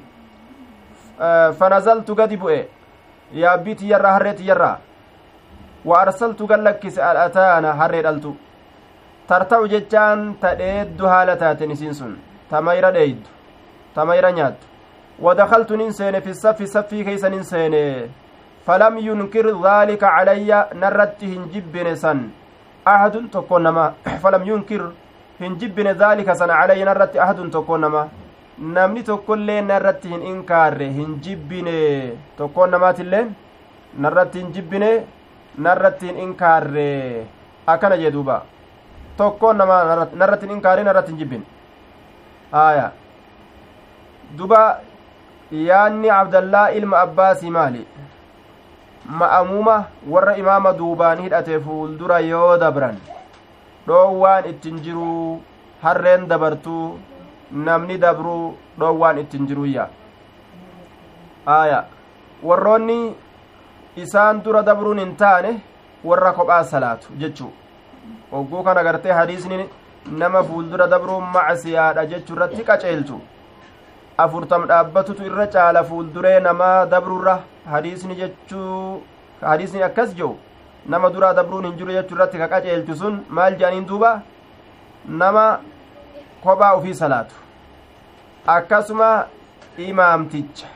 fanazaltu 1.58 2.14
gadi 2.14 2.36
bu'e 2.36 2.60
yaabbii 3.42 3.74
tiyyarraa 3.80 4.12
harree 4.16 4.34
tiyyarraa 4.40 4.76
wa 5.84 6.00
arsaltu 6.04 6.46
gallakkise 6.46 7.02
al'ataana 7.10 7.72
harree 7.80 8.02
dhaltu 8.06 8.36
tarta'u 9.28 9.68
jechaan 9.74 10.24
ta 10.40 10.54
dheeddu 10.62 11.06
haala 11.12 11.36
taaten 11.36 11.70
isiin 11.76 11.94
sun 12.00 12.16
ta 12.50 12.60
mayra 12.60 12.92
dheeydu 12.98 13.28
ta 13.94 14.04
mayra 14.04 14.32
nyaattu 14.40 14.66
ودخلت 15.26 15.72
ننسين 15.72 16.20
في 16.20 16.30
الصف 16.30 16.62
صفي 16.62 17.04
كيس 17.04 17.24
ننسين 17.24 17.74
فلم 18.66 18.98
ينكر 18.98 19.46
ذلك 19.66 20.04
علي 20.04 20.50
نرت 20.74 21.24
هنجبن 21.24 21.94
سن 21.94 22.18
أحد 22.94 23.14
تكون 23.34 23.62
نما 23.66 23.84
فلم 24.22 24.42
ينكر 24.50 24.82
هنجبن 25.40 25.86
ذلك 26.02 26.28
سن 26.40 26.50
علي 26.60 26.84
نرت 26.88 27.12
أحد 27.24 27.38
تكون 27.56 27.80
نما 27.80 28.02
namni 28.58 29.02
tokkollee 29.06 29.60
narratti 29.62 30.08
hin 30.12 30.22
inkaarre 30.30 30.86
hin 30.94 31.10
jibbine 31.24 31.74
tokkoon 32.38 32.70
namaatillee 32.74 33.20
narratti 34.04 34.40
hin 34.40 34.48
jibbine 34.56 34.88
narratti 35.66 36.06
hin 36.08 36.18
inkaarre 36.24 36.86
akkana 37.74 37.96
jee 38.00 38.10
duuba 38.16 38.40
tokkoon 39.20 39.56
nama 39.62 39.76
narratti 40.22 40.46
hin 40.46 40.56
inkaarre 40.56 40.86
narratti 40.88 41.12
hin 41.14 41.20
jibbine 41.20 41.44
aya 42.64 42.90
duba 44.40 44.60
yaanni 45.68 46.10
abdallaa 46.18 46.66
ilma 46.80 47.00
abbaasii 47.06 47.50
maali 47.58 47.86
ma'amuuma 49.08 49.76
warra 50.14 50.36
imaama 50.36 50.72
duubaan 50.78 51.20
hidhate 51.22 51.60
fuuldura 51.60 52.18
yoo 52.20 52.56
dabran 52.58 52.96
dhoowwaan 53.86 54.48
ittin 54.50 54.80
jiruu 54.86 55.40
harreen 55.82 56.26
dabartuu 56.28 56.98
namni 57.68 57.96
dabruu 57.98 58.56
dhoowwaan 58.78 59.18
ittin 59.22 59.46
jiruyya 59.46 59.88
aya 61.46 61.84
warroonni 62.42 62.98
isaan 63.96 64.42
dura 64.42 64.62
dabruun 64.62 64.98
hin 65.04 65.16
taane 65.16 65.60
warra 66.04 66.32
kophaa 66.32 66.64
salaatu 66.64 67.08
jechuu. 67.18 67.52
Ogguu 68.32 68.62
kana 68.62 68.82
gartee 68.84 69.12
hadiisni 69.12 69.68
nama 70.06 70.42
fuuldura 70.44 70.86
dabruun 70.86 71.24
macsiyaadha 71.32 72.06
jechuu 72.06 72.34
irratti 72.36 72.64
qaceelchu 72.64 73.20
afurtam 74.24 74.66
dhaabbatutu 74.70 75.24
irra 75.30 75.46
caala 75.54 75.84
fuulduree 75.88 76.40
namaa 76.40 76.86
dabruurra 76.92 77.38
hadiisni 77.72 78.14
jechuu 78.20 79.02
hadiisni 79.40 79.82
akkas 79.88 80.14
jiru 80.20 80.36
nama 80.94 81.10
duraa 81.16 81.34
dabruun 81.38 81.64
hin 81.68 81.76
jiru 81.78 81.92
jechuu 81.96 82.16
irratti 82.16 82.38
ka 82.42 82.48
qaceelchu 82.54 82.96
sun 83.02 83.20
maal 83.28 83.56
jedhaniin 83.60 83.86
duuba? 83.88 84.10
Nama 85.22 85.44
kophaa 86.42 86.74
ufii 86.76 86.94
salaatu. 86.94 87.34
Akkasuma 88.46 89.26
imaamticha. 89.78 90.66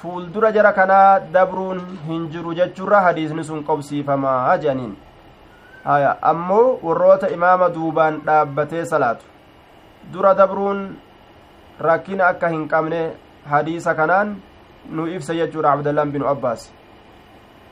Fuuldura 0.00 0.52
jara 0.52 0.72
kanaa 0.72 1.20
dabruun 1.36 1.80
hin 2.06 2.28
jiru 2.32 2.54
jechuurra 2.54 3.00
hadiisni 3.00 3.44
sun 3.44 3.64
qobsiifamaa 3.64 4.56
jedhaniin. 4.58 4.96
Ammoo 6.32 6.78
warroota 6.82 7.28
imaama 7.28 7.68
duubaan 7.74 8.20
dhaabbatee 8.26 8.84
salaatu. 8.84 9.24
Dura 10.12 10.34
dabruun 10.34 10.86
rakkina 11.80 12.26
akka 12.28 12.48
hin 12.48 12.68
qabne 12.68 13.00
hadiisa 13.50 13.94
kanaan 13.94 14.36
nu 14.90 15.06
ibsa 15.06 15.34
jechuudha 15.34 15.72
abdallaan 15.72 16.12
binu 16.12 16.26
abbaas. 16.28 16.70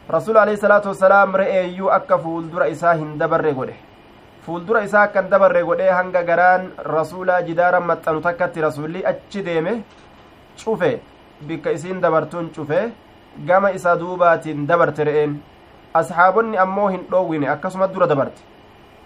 Rasuul 0.09 0.37
alayhi 0.37 0.61
salaatu 0.61 0.89
wasalaam 0.89 1.35
re'eeyyuu 1.37 1.91
akka 1.91 2.19
fuuldura 2.19 2.67
isaa 2.69 2.95
hin 2.95 3.19
dabarre 3.19 3.53
godhe. 3.55 3.75
Fuuldura 4.47 4.83
isaa 4.85 5.03
akka 5.03 5.23
hin 5.23 5.31
dabarre 5.31 5.63
godhee 5.63 5.91
hanga 5.91 6.23
garaan 6.23 6.73
rasuulaa 6.79 7.43
jidaaran 7.43 7.87
maxxanu 7.87 8.21
takkatti 8.21 8.61
rasuulli 8.61 9.05
achi 9.07 9.43
deeme 9.45 9.83
cufe 10.65 11.01
bikka 11.47 11.71
isiin 11.71 12.01
dabartuun 12.03 12.51
cufe 12.51 12.93
gama 13.47 13.71
isa 13.71 13.97
duubaatiin 13.97 14.67
dabarte 14.67 15.05
re'een. 15.05 15.41
Asxaabonni 15.95 16.59
ammoo 16.59 16.89
hin 16.89 17.07
dhoowwine 17.11 17.49
akkasuma 17.49 17.87
dura 17.89 18.07
dabarte. 18.07 18.43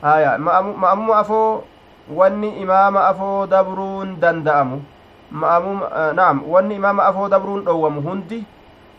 Haya 0.02 0.38
ma'amuma 0.38 1.18
afoo 1.18 1.64
wanni 2.10 2.60
imaama 2.62 3.08
afoo 3.08 3.46
dabruun 3.46 4.20
danda'amu 4.20 4.82
naam 6.14 6.42
wanni 6.48 6.74
imaama 6.74 7.04
afoo 7.10 7.28
dabruun 7.28 7.64
dhoowwamu 7.64 8.00
hundi 8.02 8.44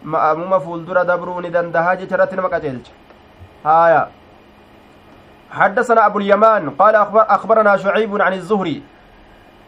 ma'amuma 0.03 0.59
fuuldura 0.59 1.05
dabruu 1.05 1.41
ni 1.41 1.49
dandahaa 1.49 1.95
jecha 1.95 2.15
irratti 2.15 2.35
nama 2.35 2.49
qaceelcha 2.49 2.91
haya 3.63 4.07
حدثنا 5.47 6.05
أبو 6.05 6.19
اليمان 6.19 6.69
قال 6.69 6.95
أخبر 6.95 7.23
أخبرنا 7.29 7.77
شعيب 7.77 8.21
عن 8.21 8.33
الزهري 8.33 8.83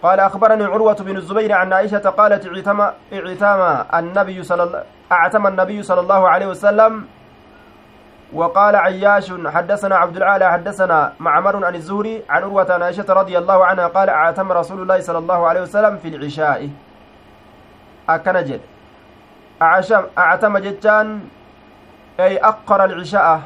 قال 0.03 0.19
أخبرني 0.19 0.63
عروة 0.63 0.93
بن 0.93 1.17
الزبير 1.17 1.53
عن 1.53 1.73
عائشة 1.73 2.03
قالت 2.19 2.43
اعتم 2.45 2.81
اعتم 3.13 3.59
النبي 3.95 4.43
صلى 4.43 4.63
الله 4.63 4.83
اعتم 5.11 5.47
النبي 5.47 5.83
صلى 5.83 6.01
الله 6.01 6.21
عليه 6.29 6.47
وسلم 6.47 7.07
وقال 8.33 8.75
عياش 8.75 9.33
حدثنا 9.47 9.95
عبد 9.95 10.17
العالى 10.17 10.51
حدثنا 10.51 11.13
معمر 11.19 11.65
عن 11.65 11.75
الزهري 11.75 12.23
عن 12.29 12.43
عروة 12.43 12.73
عن 12.73 12.81
عائشة 12.81 13.05
رضي 13.09 13.37
الله 13.37 13.65
عنها 13.65 13.87
قال 13.87 14.09
أعتم 14.09 14.51
رسول 14.51 14.81
الله 14.81 14.99
صلى 14.99 15.17
الله 15.17 15.47
عليه 15.47 15.61
وسلم 15.61 15.97
في 15.97 16.07
العشاء. 16.07 16.69
أكنجد 18.09 18.61
أعتم 20.17 20.57
جتان 20.57 21.21
أي 22.19 22.37
أقر 22.37 22.85
العشاء. 22.85 23.41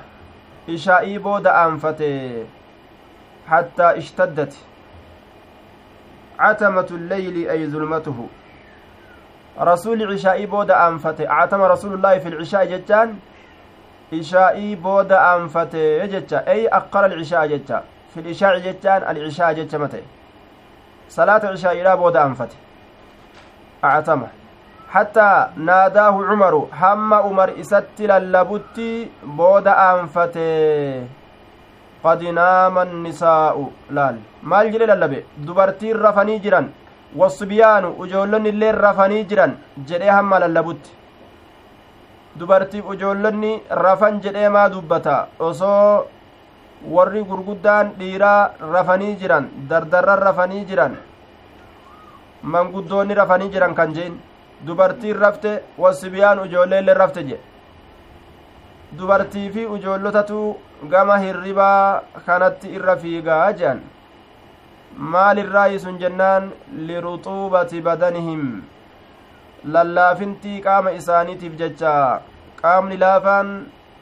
عشائي 0.69 1.17
بود 1.17 1.47
أنفته. 1.47 2.45
حتى 3.47 3.97
اشتدت. 3.97 4.53
عتمة 6.39 6.87
الليل 6.91 7.49
أي 7.49 7.67
ظلمته. 7.67 8.27
رسول 9.59 10.13
عشائي 10.13 10.45
بود 10.45 10.71
أنفته. 10.71 11.29
أعتم 11.29 11.61
رسول 11.61 11.93
الله 11.93 12.17
في 12.19 12.27
العشاء 12.27 12.65
جتان 12.65 13.15
ishaa'ii 14.21 14.75
booda 14.85 15.17
aanfate 15.29 15.83
jecha 16.13 16.43
ey 16.53 16.61
akkara 16.79 17.07
alcishaa 17.11 17.47
jecha 17.53 17.81
fil 18.13 18.27
ishaa'i 18.33 18.61
jechaan 18.67 19.03
alcishaa 19.11 19.53
jecha 19.59 19.79
mate 19.83 19.99
salaata 21.15 21.51
cishaa'iidhaa 21.55 21.97
booda 22.03 22.21
aanfate 22.23 22.55
actama 23.91 24.27
hattaa 24.93 25.49
naadaahu 25.69 26.23
cumaru 26.29 26.61
hamma 26.81 27.21
umar 27.31 27.49
isatti 27.63 28.07
lallabutti 28.11 28.87
booda 29.39 29.73
aanfate 29.87 30.47
qad 32.05 32.21
naama 32.39 32.81
annisaa'u 32.87 33.65
laal 33.97 34.17
maal 34.51 34.71
jedhe 34.73 34.85
lallabe 34.91 35.19
dubartiin 35.47 35.97
rafanii 36.05 36.39
jiran 36.45 36.67
wasbiyyaanu 37.21 37.89
ijoollonni 38.05 38.49
illee 38.53 38.71
rafanii 38.85 39.23
jiran 39.31 39.53
jedhee 39.89 40.09
hamma 40.17 40.39
lallabutti 40.43 40.91
dubartiif 42.39 42.85
ijoollonni 42.93 43.53
rafan 43.69 44.19
jedhee 44.23 44.49
maa 44.49 44.69
dubbata? 44.69 45.27
Osoo 45.39 46.07
warri 46.95 47.23
gurguddaan 47.23 47.91
dhiiraa 47.99 48.51
rafanii 48.73 49.15
jiran 49.21 49.49
dardarran 49.69 50.19
rafanii 50.27 50.65
jiran 50.65 50.97
manguddoonni 52.43 53.13
rafanii 53.21 53.49
jiran 53.53 53.75
kan 53.75 53.93
jeen 53.95 54.17
dubartiin 54.67 55.19
rafte 55.19 55.51
wasibiyaan 55.77 56.45
ijoolleellee 56.45 56.93
rafte 57.01 57.23
jedhe 57.23 57.39
dubartii 58.97 59.49
fi 59.53 59.63
ijoollotatu 59.77 60.41
gama 60.89 61.17
hirribaa 61.23 62.01
kanatti 62.25 62.73
irra 62.79 62.95
fiigaa 63.05 63.51
jedhan 63.53 63.81
maal 64.97 65.37
irraa 65.37 65.79
sun 65.79 65.97
jennaan? 65.99 66.51
Liruxuubati 66.87 67.81
badanihim 67.81 68.43
lallaafintii 69.65 70.61
qaama 70.61 70.91
isaaniitiif 70.91 71.55
jecha 71.61 71.93
qaamni 72.61 72.97
laafaan 72.97 73.55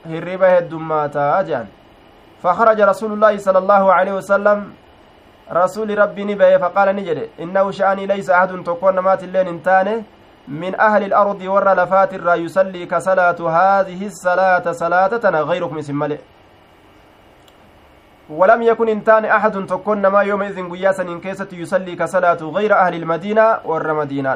hirriba 0.09 0.47
heddummaataa 0.55 1.43
jedhan. 1.43 1.69
فخرج 2.43 2.81
رسول 2.81 3.11
الله 3.13 3.37
صلى 3.37 3.59
الله 3.63 3.93
عليه 3.93 4.13
وسلم 4.13 4.73
رسول 5.53 5.97
ربي 5.97 6.23
نبيه 6.23 6.57
فقال 6.57 6.95
نجد 6.95 7.29
إنه 7.39 7.71
شأني 7.71 8.05
ليس 8.05 8.29
أحد 8.29 8.63
تكون 8.63 8.99
مات 8.99 9.23
اللين 9.23 9.47
انتانه 9.47 10.03
من 10.47 10.79
أهل 10.79 11.03
الأرض 11.03 11.41
ور 11.41 11.73
لفات 11.73 12.13
الرا 12.13 12.35
يصلي 12.35 12.85
كصلاة 12.85 13.39
هذه 13.59 14.01
الصلاة 14.05 14.71
صلاة 14.71 15.23
غيركم 15.49 15.77
اسم 15.77 16.17
ولم 18.29 18.61
يكن 18.61 18.89
انتان 18.89 19.25
أحد 19.25 19.65
تكون 19.65 20.07
ما 20.07 20.21
يومئذ 20.21 20.57
قياسا 20.71 21.03
إن 21.03 21.19
كيست 21.19 21.53
يصلي 21.53 21.95
كصلاة 21.95 22.41
غير 22.57 22.73
أهل 22.73 22.93
المدينة 22.95 23.59
ور 23.65 23.93
مدينة 23.93 24.35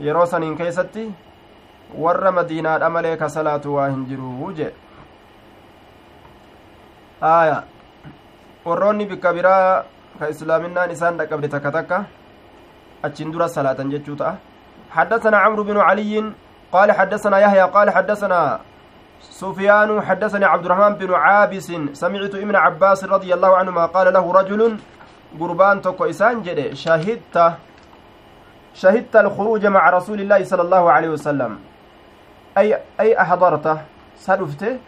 أملئ 0.00 0.08
يروسا 0.08 0.38
إن 0.38 0.56
كيست 0.56 0.98
ور 1.98 2.30
مدينة 2.30 2.86
أملئ 2.86 3.16
كصلاة 3.16 3.64
واهنجروا 3.66 4.52
جئ 4.52 4.72
aya. 7.22 7.62
Warroonni 8.66 9.06
bikka 9.06 9.32
biraa 9.32 9.84
ka 10.18 10.26
islaaminaan 10.28 10.90
isaan 10.90 11.14
dhaqqabde 11.14 11.48
takka 11.48 11.70
takka 11.70 12.06
achiin 13.02 13.30
dura 13.30 13.48
salaatan 13.48 13.90
jechuu 13.90 14.16
ta'a. 14.16 14.38
حدثنا 14.92 15.36
عمرو 15.38 15.64
بن 15.64 15.80
علي 15.80 16.32
قال 16.72 16.92
حدثنا 16.92 17.38
يحيى 17.38 17.62
قال 17.62 17.90
حدثنا 17.90 18.60
سفيان 19.20 20.00
حدثني 20.02 20.44
عبد 20.44 20.64
الرحمن 20.64 20.94
بن 20.94 21.14
عابس 21.14 21.72
سمعت 21.92 22.34
ابن 22.34 22.56
عباس 22.56 23.04
رضي 23.04 23.34
الله 23.34 23.56
عنهما 23.56 23.86
قال 23.86 24.12
له 24.12 24.32
رجل 24.32 24.76
قربان 25.40 25.80
توكو 25.82 26.04
إسان 26.04 26.42
جده 26.42 26.74
شهدت 26.74 27.36
شهدت 28.74 29.16
الخروج 29.16 29.66
مع 29.66 29.90
رسول 29.90 30.20
الله 30.20 30.44
صلى 30.44 30.62
الله 30.62 30.90
عليه 30.92 31.08
وسلم. 31.08 31.58
أي 32.58 32.78
أي 33.00 33.20
أحضرته؟ 33.20 33.78
سلفته 34.16 34.78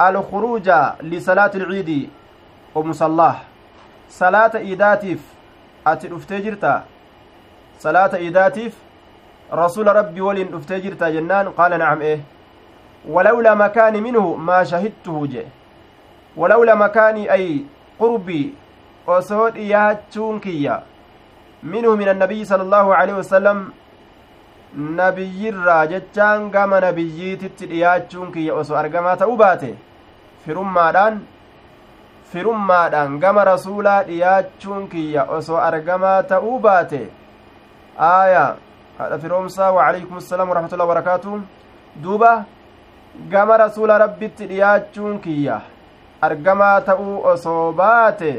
الخروج 0.00 0.70
لصلاة 1.02 1.50
العيد 1.54 2.10
ومصلاه 2.74 3.36
صلاة 4.10 4.54
إيداتيف 4.56 5.20
أتي 5.86 6.06
أفتجرتا 6.16 6.84
صلاة 7.78 8.14
إيداتيف 8.14 8.74
رسول 9.52 9.86
ربي 9.86 10.20
ولين 10.20 10.54
أفتجرتا 10.54 11.08
جنان. 11.08 11.48
قال 11.48 11.78
نعم 11.78 12.00
إيه. 12.00 12.20
ولولا 13.08 13.54
مكاني 13.54 14.00
منه 14.00 14.34
ما 14.34 14.64
شهدته 14.64 15.26
جي 15.26 15.46
ولولا 16.36 16.74
مكاني 16.74 17.32
أي 17.32 17.64
قربي 17.98 18.54
وصوت 19.06 19.56
إياتشون 19.56 20.40
كيا. 20.40 20.82
منه 21.62 21.94
من 21.94 22.08
النبي 22.08 22.44
صلى 22.44 22.62
الله 22.62 22.94
عليه 22.94 23.14
وسلم 23.14 23.72
nabiyyirraa 24.76 25.86
jechaan 25.86 26.50
gama 26.50 26.80
nabiyyiititti 26.80 27.66
dhiyaachuun 27.70 28.32
kiyya 28.32 28.54
osoo 28.54 28.76
argamaa 28.76 29.16
ta'uu 29.16 29.36
baate 29.36 29.70
firummaadhaan 30.44 31.20
firummaadhaan 32.32 33.16
gama 33.22 33.44
rasuulaa 33.44 34.02
dhiyaachuun 34.08 34.88
kiyya 34.88 35.24
osoo 35.38 35.56
argamaa 35.68 36.22
ta'uu 36.32 36.58
baate 36.66 37.00
aaya 38.10 38.44
haadha 38.98 39.18
firoomsaa 39.24 39.72
wacalaykum 39.78 40.20
assalaam 40.20 40.52
waraxmatullahi 40.52 40.88
wabarakaatu 40.88 41.40
duuba 42.04 42.32
gama 43.32 43.56
rasuula 43.64 43.98
rabbitti 44.04 44.50
dhiyaachuun 44.52 45.18
kiyya 45.26 45.60
argamaa 46.28 46.76
ta'uu 46.92 47.16
osoo 47.32 47.72
baate 47.82 48.32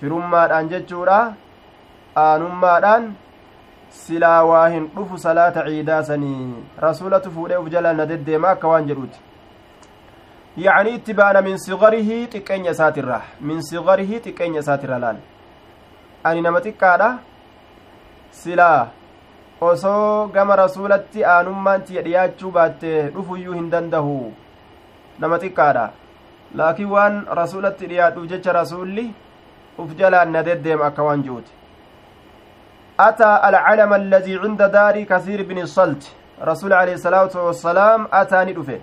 firummaadhaan 0.00 0.68
jechuudha 0.74 1.20
aanummaadhaan 2.16 3.12
silaa 3.90 4.44
waa 4.44 4.68
hin 4.68 4.86
dhufu 4.94 5.18
salaata 5.18 5.64
ciidaa 5.66 6.02
sanii 6.08 6.54
rasuulatu 6.84 7.30
fuudhee 7.36 7.56
uf 7.62 7.68
jala 7.74 7.92
na 7.92 8.06
deddeema 8.06 8.50
akka 8.50 8.68
waan 8.68 8.86
jedhuuti. 8.86 9.20
Yacnii 10.64 10.94
itti 10.94 11.14
baana 11.20 11.42
min 11.42 11.58
sigarihi 11.58 12.26
xiqqeenya 12.32 12.70
isaatirra 12.76 13.20
min 13.50 13.62
sigarihi 13.68 14.20
xiqqeenya 14.24 14.60
isaatirra 14.64 14.98
laal. 15.04 15.16
Ani 16.24 16.42
nama 16.42 16.60
xiqqaadha. 16.66 17.08
Silaa 18.42 18.86
osoo 19.60 20.28
gama 20.34 20.56
rasuulatti 20.56 21.24
aanummaan 21.36 21.82
tiya 21.88 22.02
dhiyaachuu 22.02 22.50
baatte 22.50 22.92
dhufuyyuu 23.16 23.54
hin 23.54 23.70
dandahu. 23.70 24.32
Nama 25.18 25.38
xiqqaadha. 25.38 25.88
Laakiin 26.54 26.90
waan 26.90 27.24
rasuulatti 27.40 27.86
dhiyaadhuuf 27.86 28.28
jecha 28.36 28.52
rasuulli 28.60 29.08
uf 29.78 29.96
jalaan 29.98 30.32
na 30.32 30.42
deddeema 30.42 30.86
akka 30.86 31.02
waan 31.02 31.22
ji'uti 31.22 31.61
أتى 33.00 33.40
العلم 33.44 33.94
الذي 33.94 34.38
عند 34.38 34.62
دار 34.62 35.02
كثير 35.02 35.42
بن 35.42 35.58
الصلت 35.58 36.12
رسول 36.42 36.72
عليه 36.72 36.94
الصلاة 36.94 37.30
والسلام 37.34 38.08
أتاني 38.12 38.52
دفه 38.52 38.80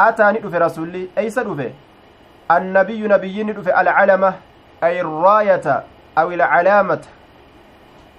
أتاني 0.00 0.38
دفه 0.38 0.58
رسولي 0.58 1.08
أيس 1.18 1.38
دفه 1.38 1.70
النبي 2.50 3.08
نبي 3.08 3.42
دفه 3.52 3.80
العلمة 3.80 4.34
أي 4.84 5.00
الراية 5.00 5.84
أو 6.18 6.30
العلامة. 6.30 7.00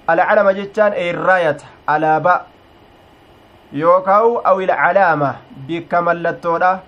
العلمة 0.09 0.51
جتان 0.51 0.91
أي 0.91 1.11
الراية 1.11 1.57
ألابا 1.89 2.41
يوكاو 3.73 4.39
أو 4.39 4.59
العلامة 4.59 5.35
بكملتودا. 5.67 6.79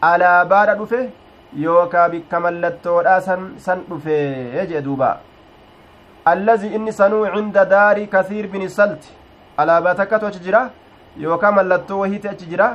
alaabaadha 0.00 0.74
dhufe 0.74 1.10
yookaa 1.64 2.08
bikka 2.08 2.40
mallattoodha 2.40 3.20
san 3.20 3.46
san 3.64 3.80
dhufe 3.88 4.14
jee 4.70 4.82
duuba 4.86 5.08
allazii 6.30 6.74
inni 6.76 6.92
sanuu 7.00 7.24
cinda 7.34 7.64
daari 7.74 8.06
kasiir 8.14 8.46
bini 8.52 8.68
salti 8.78 9.08
alaabaa 9.56 9.94
takkatu 10.00 10.26
achi 10.30 10.40
jira 10.46 10.62
yookaa 11.24 11.52
mallattoo 11.58 11.98
wahiiti 12.02 12.28
achi 12.32 12.46
jira 12.52 12.68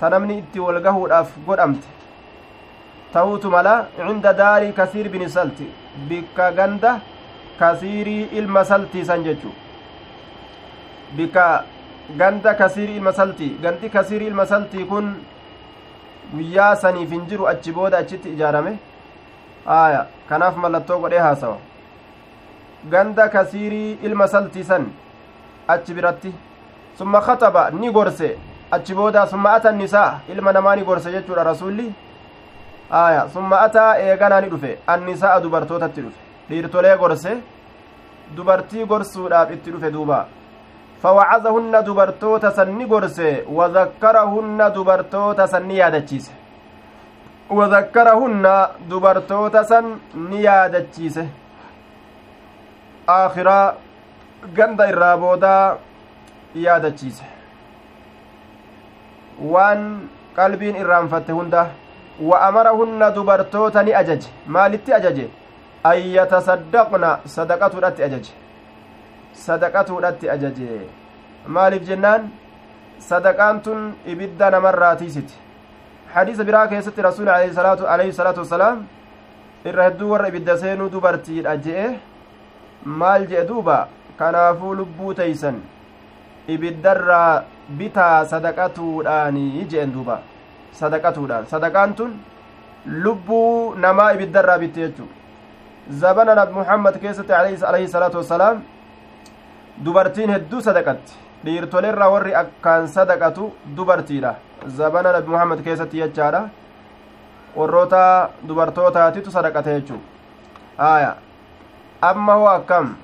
ta 0.00 0.10
namni 0.14 0.38
itti 0.42 0.60
wal 0.66 0.80
gahuudhaaf 0.86 1.30
godhamte 1.46 1.88
ta'uutu 3.12 3.50
mala 3.54 3.74
cinda 3.96 4.32
daari 4.42 4.72
kasiir 4.80 5.08
bini 5.14 5.28
salti 5.36 5.66
bikka 6.08 6.50
ganda 6.58 6.92
kasiirii 7.60 8.28
ilma 8.40 8.64
saltii 8.70 9.04
san 9.10 9.24
jechu 9.28 9.50
bikka 11.16 11.46
ganda 12.20 12.54
kasiirii 12.60 12.96
ilma 13.00 13.12
saltii 13.20 13.50
gandi 13.62 13.90
kasiirii 13.96 14.26
ilma 14.32 14.46
saltii 14.52 14.84
kun 14.92 15.08
guyyaa 16.34 16.74
saniif 16.82 17.10
hin 17.16 17.24
jiru 17.32 17.48
achi 17.54 17.72
booda 17.78 17.98
achitti 18.04 18.28
ijaarame 18.36 18.72
aya 19.78 20.06
kanaaf 20.28 20.56
mallattoo 20.64 20.98
godhee 21.04 21.18
haasawa 21.26 21.58
ganda 22.90 23.28
kasiirii 23.28 23.98
ilma 24.02 24.28
saltiisan 24.28 24.84
achi 25.68 25.94
biratti 25.94 26.32
summa 26.98 27.20
kataba 27.20 27.70
ni 27.70 27.90
gorse 27.92 28.28
achi 28.70 28.94
booda 28.94 29.26
summa 29.26 29.52
ata 29.56 29.72
nisaa 29.72 30.20
ilma 30.28 30.52
namaa 30.52 30.76
ni 30.76 30.82
gorse 30.84 31.12
jechuudha 31.12 31.44
rasulli 31.44 31.92
aya 32.90 33.28
summa 33.34 33.60
ataa 33.66 33.98
eeganaa 33.98 34.40
ni 34.40 34.48
dhufe 34.48 34.78
annisaa 34.86 35.40
dubartootatti 35.40 36.00
dhufe 36.00 36.18
dhiirtolee 36.48 36.96
gorse 36.96 37.30
dubartii 38.36 38.84
gorsuudhaaf 38.90 39.50
itti 39.52 39.70
dhufe 39.70 39.90
duuba 39.90 40.26
فوعظهن 41.02 41.74
دبرتوتا 41.86 42.50
سني 42.50 42.84
غرسه 42.84 43.42
وذكرهن 43.56 44.60
دبرتوتا 44.76 45.46
سني 45.46 45.76
يادچيسه 45.76 46.32
وذكرهن 47.50 48.46
دبرتوتا 48.90 49.62
سن 49.62 49.84
نيادچيسه 50.30 51.26
آخرا 53.08 53.74
ganda 54.54 54.86
irraa 54.88 55.16
boodaa 55.18 55.76
yaadachiise 56.54 57.24
waan 59.52 59.82
qalbiin 60.36 60.76
irraanfatte 60.82 61.32
hunda 61.32 61.62
wa 62.20 62.40
amarahunna 62.48 63.10
dubartoota 63.16 63.82
ni 63.82 63.94
ajaje 63.94 64.28
maalitti 64.46 64.92
ajaje 64.98 65.24
an 65.90 65.98
yatasaddaqna 66.16 67.10
sadaqatuudhatti 67.36 68.02
ajaje 68.08 68.32
sadaqatuudhatti 69.46 70.30
ajaje 70.36 70.68
maaliif 71.56 71.82
jennaan 71.88 72.30
sadaqaan 73.08 73.60
tun 73.66 73.80
ibidda 74.06 74.50
namarraa 74.50 74.96
tiisiti 75.02 75.34
hadiisa 76.14 76.44
biraa 76.44 76.66
keessatti 76.74 77.02
rasuuli 77.08 77.30
alayhi 77.30 78.12
salaatu 78.12 78.40
wasalaam 78.46 78.86
irra 79.64 79.84
hedduu 79.90 80.10
warra 80.12 80.28
ibidda 80.28 80.58
seenuu 80.62 80.88
dubartiidha 80.94 81.56
je'e 81.66 81.88
maal 83.02 83.26
je'e 83.30 83.44
duuba 83.48 83.76
kanaafuu 84.18 84.74
lubbuu 84.80 85.14
teeysan 85.20 85.60
ibiddarraa 86.54 87.42
bitaa 87.78 88.24
sadaqatuudhaanii 88.32 89.66
je'en 89.74 89.92
duuba 89.92 90.18
sadaqatuudhaan 90.80 91.46
sadaqaan 91.52 91.94
tun 92.00 92.12
lubbuu 93.04 93.74
namaa 93.84 94.10
ibiddarraa 94.18 94.58
bitte 94.64 94.80
jechuu 94.86 95.08
zabana 96.02 96.34
nabi 96.40 96.52
muhammad 96.60 96.98
keessatti 97.04 97.32
alayhi 97.32 97.88
salaatu 97.94 98.16
wassalaam 98.22 98.62
dubartiin 99.84 100.30
hedduu 100.36 100.60
sadaqatti 100.68 101.12
dhiirtoleerraa 101.44 102.10
warri 102.14 102.34
akkaan 102.42 102.88
sadaqatu 102.96 103.52
dubartiidha 103.76 104.34
zabana 104.80 105.12
nabi 105.18 105.30
muhammad 105.36 105.62
keessatti 105.68 106.02
jechaadha 106.02 106.42
warroota 107.56 108.02
dubartootaatitu 108.48 109.30
sadaqate 109.30 109.70
jechuu 109.80 110.00
aya 110.92 111.14
amma 112.00 112.34
hoo 112.34 112.46
akkam 112.46 112.94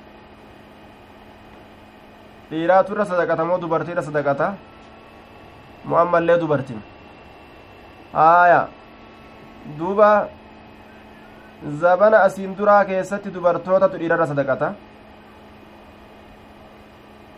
dhiiraatu 2.50 2.92
irra 2.94 3.04
sadaqata 3.04 3.44
moo 3.44 3.58
dubartii 3.58 3.92
irra 3.92 4.02
sadaqata 4.08 4.54
moo 5.84 5.98
ammallee 5.98 6.38
dubartiin 6.40 6.80
haaya 8.14 8.68
duuba 9.78 10.10
zabana 11.80 12.18
asiin 12.26 12.56
duraa 12.58 12.84
keessatti 12.84 13.30
dubartootatu 13.34 13.98
dhiirarra 13.98 14.26
sadaqata 14.26 14.74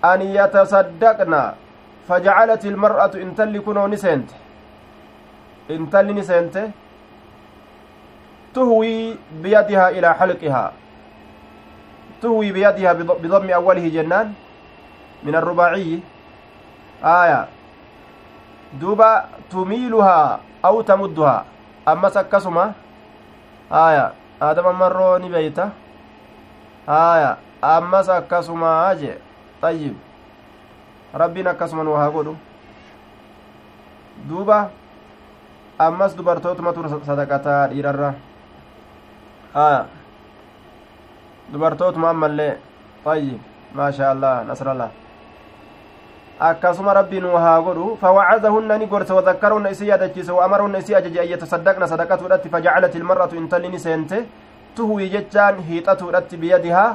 an 0.02 0.20
yatasaddaqna 0.38 1.42
فجعلت 2.09 2.62
المرأة 2.66 3.14
intalli 3.18 3.61
kunoo 3.61 3.88
ni 3.88 3.98
seente 3.98 4.34
intalli 5.68 6.14
ni 6.14 6.22
seente 6.24 6.70
tuhwii 8.54 9.18
biyadihaa 9.42 9.90
ilaa 9.90 10.14
xalqihaa 10.20 10.70
awwalihi 13.53 13.91
jennaan 13.91 14.35
min 15.23 15.35
arrubaaciyyi 15.35 16.03
aaya 17.03 17.49
duuba 18.81 19.29
tumiiluhaa 19.51 20.39
aw 20.62 20.77
tamudduhaa 20.83 21.45
ammas 21.87 22.17
akkasuma 22.17 22.75
aaya 23.71 24.12
aadama 24.41 24.73
marroo 24.73 25.19
ni 25.19 25.29
beeyta 25.29 25.71
aaya 26.89 27.37
ammas 27.62 28.09
akkasumaa 28.09 28.95
jee 28.95 29.17
ayyib 29.62 29.95
rabbiin 31.14 31.47
akkasuma 31.53 31.85
nu 31.85 31.95
haa 31.97 32.11
godhu 32.11 32.37
duuba 34.29 34.71
ammas 35.79 36.17
dubartootumatu 36.17 37.01
sadaqataa 37.07 37.69
dhiirarra 37.73 38.14
aya 39.55 39.81
dubartootuma 41.53 42.11
ammallee 42.11 42.53
maashaa 43.74 44.11
allah 44.14 44.34
nasrallah 44.49 44.90
akkasuma 46.49 46.94
rabbii 46.99 47.20
nu 47.24 47.32
haa 47.44 47.61
godhu 47.66 47.97
fawacadahunna 48.01 48.78
ni 48.78 48.86
gorse 48.92 49.12
wadakkarahunna 49.18 49.70
isi 49.74 49.88
yaadachiise 49.88 50.32
waamarahunna 50.38 50.78
isi 50.84 50.94
ajaje 51.01 51.20
an 51.24 51.28
yatasaddaqna 51.32 51.88
sadaqatuudhatti 51.92 52.49
fajacalat 52.55 52.94
ilmar'atu 53.01 53.36
intalli 53.42 53.68
ni 53.74 53.80
seente 53.86 54.16
tuhwii 54.76 55.11
jechaan 55.16 55.61
hiixatuudhatti 55.68 56.36
biyadihaa 56.42 56.88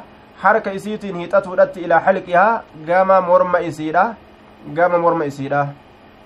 harka 0.44 0.74
isiitiin 0.80 1.18
hiixatuudhatti 1.22 1.86
ilaa 1.88 2.02
xalqihaa 2.08 2.62
gama 2.90 3.22
morma 3.30 3.62
isiidha 3.70 4.06
gama 4.80 5.00
morma 5.06 5.26
isiidha 5.32 5.64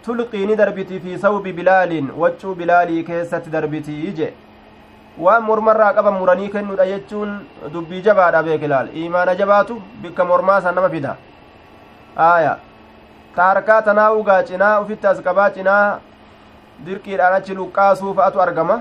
tulqii 0.06 0.46
ni 0.50 0.56
darbiti 0.64 1.00
fi 1.06 1.20
sawbi 1.28 1.54
bilaaliin 1.60 2.12
waccuu 2.24 2.56
bilaalii 2.56 3.04
keessatti 3.12 3.56
darbitii 3.58 4.12
je 4.20 4.34
waan 5.18 5.44
mormarraa 5.44 5.94
qaban 5.94 6.18
muranii 6.20 6.50
kennuudha 6.54 6.86
jechuun 6.92 7.30
dubbii 7.74 8.02
jabaadha 8.08 8.44
beekilaal 8.48 8.88
imaana 9.04 9.36
jabaatu 9.42 9.82
bikka 10.02 10.26
mormaa 10.26 10.62
san 10.62 10.76
nama 10.76 10.90
fida 10.90 11.16
aaya 12.26 12.58
ta 13.36 13.44
harkaa 13.50 13.82
tanaa 13.82 14.12
ugaa 14.20 14.44
cinaa 14.50 14.80
ufitti 14.82 15.08
as 15.08 15.22
qabaa 15.28 15.50
cinaa 15.58 16.00
dirqiidhaan 16.86 17.34
achi 17.38 17.56
luqqaasuu 17.60 18.14
fa'atu 18.18 18.42
argama 18.46 18.78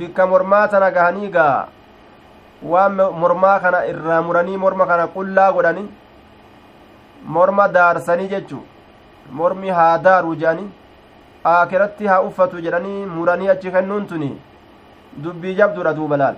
bikka 0.00 0.26
mormaa 0.32 0.66
tana 0.74 0.90
gahanii 0.96 1.30
gaa 1.36 1.68
waan 2.72 3.00
mormaa 3.22 3.58
kana 3.64 3.80
irraa 3.92 4.22
muranii 4.28 4.56
morma 4.64 4.86
kana 4.90 5.06
qullaa 5.14 5.52
godhani 5.52 5.84
morma 7.36 7.68
daarsanii 7.78 8.28
jechu 8.34 8.60
mormi 9.40 9.70
haa 9.78 9.98
daaru 10.08 10.34
jedhani 10.42 10.66
aakiratti 11.54 12.06
haa 12.12 12.20
uffatu 12.28 12.60
jedhanii 12.66 13.06
muranii 13.16 13.48
achi 13.54 13.70
kennuun 13.78 14.06
tuni 14.12 14.30
dubbii 15.24 15.54
jabduudha 15.54 15.94
duuba 15.94 16.16
laal 16.16 16.36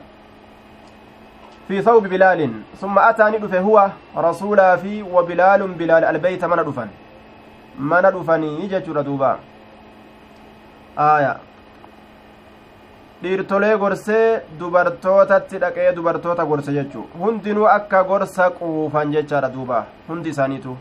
في 1.71 1.83
ثوب 1.83 2.07
بلال 2.07 2.51
ثم 2.81 2.99
أتى 2.99 3.25
ندفه 3.31 3.61
هو 3.61 3.91
رسولا 4.17 4.77
في 4.77 5.03
وبلال 5.03 5.69
بلال 5.69 6.05
البيت 6.05 6.45
من 6.45 6.57
دفن 6.57 6.89
من 7.79 8.03
دفني 8.03 8.67
جتر 8.67 9.01
دوبا 9.01 9.39
آية 10.99 11.37
dhiirtolee 13.23 13.77
gorsee 13.81 14.41
dubartootatti 14.59 15.59
dhaqee 15.63 15.93
dubartoota 15.97 16.45
gorse 16.51 16.71
jechuu 16.77 17.05
hundinuu 17.23 17.67
akka 17.73 17.99
gorsa 18.11 18.45
quufan 18.59 19.13
jechaadha 19.15 19.49
duuba 19.57 19.81
hundi 20.09 20.29
isaaniitu 20.35 20.77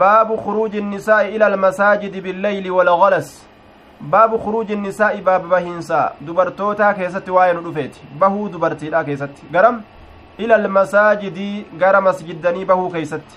baabu 0.00 0.38
khuruuji 0.44 0.78
innisaa'i 0.78 1.34
ila 1.34 1.46
almasaajidi 1.52 2.20
billeyli 2.24 2.70
walgalas 2.78 3.28
baabu 4.00 4.38
khuruuji 4.38 4.72
innisaa'i 4.72 5.20
baaba 5.20 5.48
bahiinsaa 5.48 6.12
dubartootaa 6.26 6.94
keessatti 6.94 7.30
waa'ee 7.36 7.52
nu 7.58 7.62
dhufeeti 7.66 8.00
bahuu 8.18 8.48
dubartiidha 8.54 9.04
keessatti 9.04 9.46
garam 9.52 9.82
ila 10.38 10.54
almasaajidi 10.54 11.48
gara 11.82 12.00
masjiddanii 12.00 12.64
bahuu 12.64 12.90
keeysatti 12.90 13.36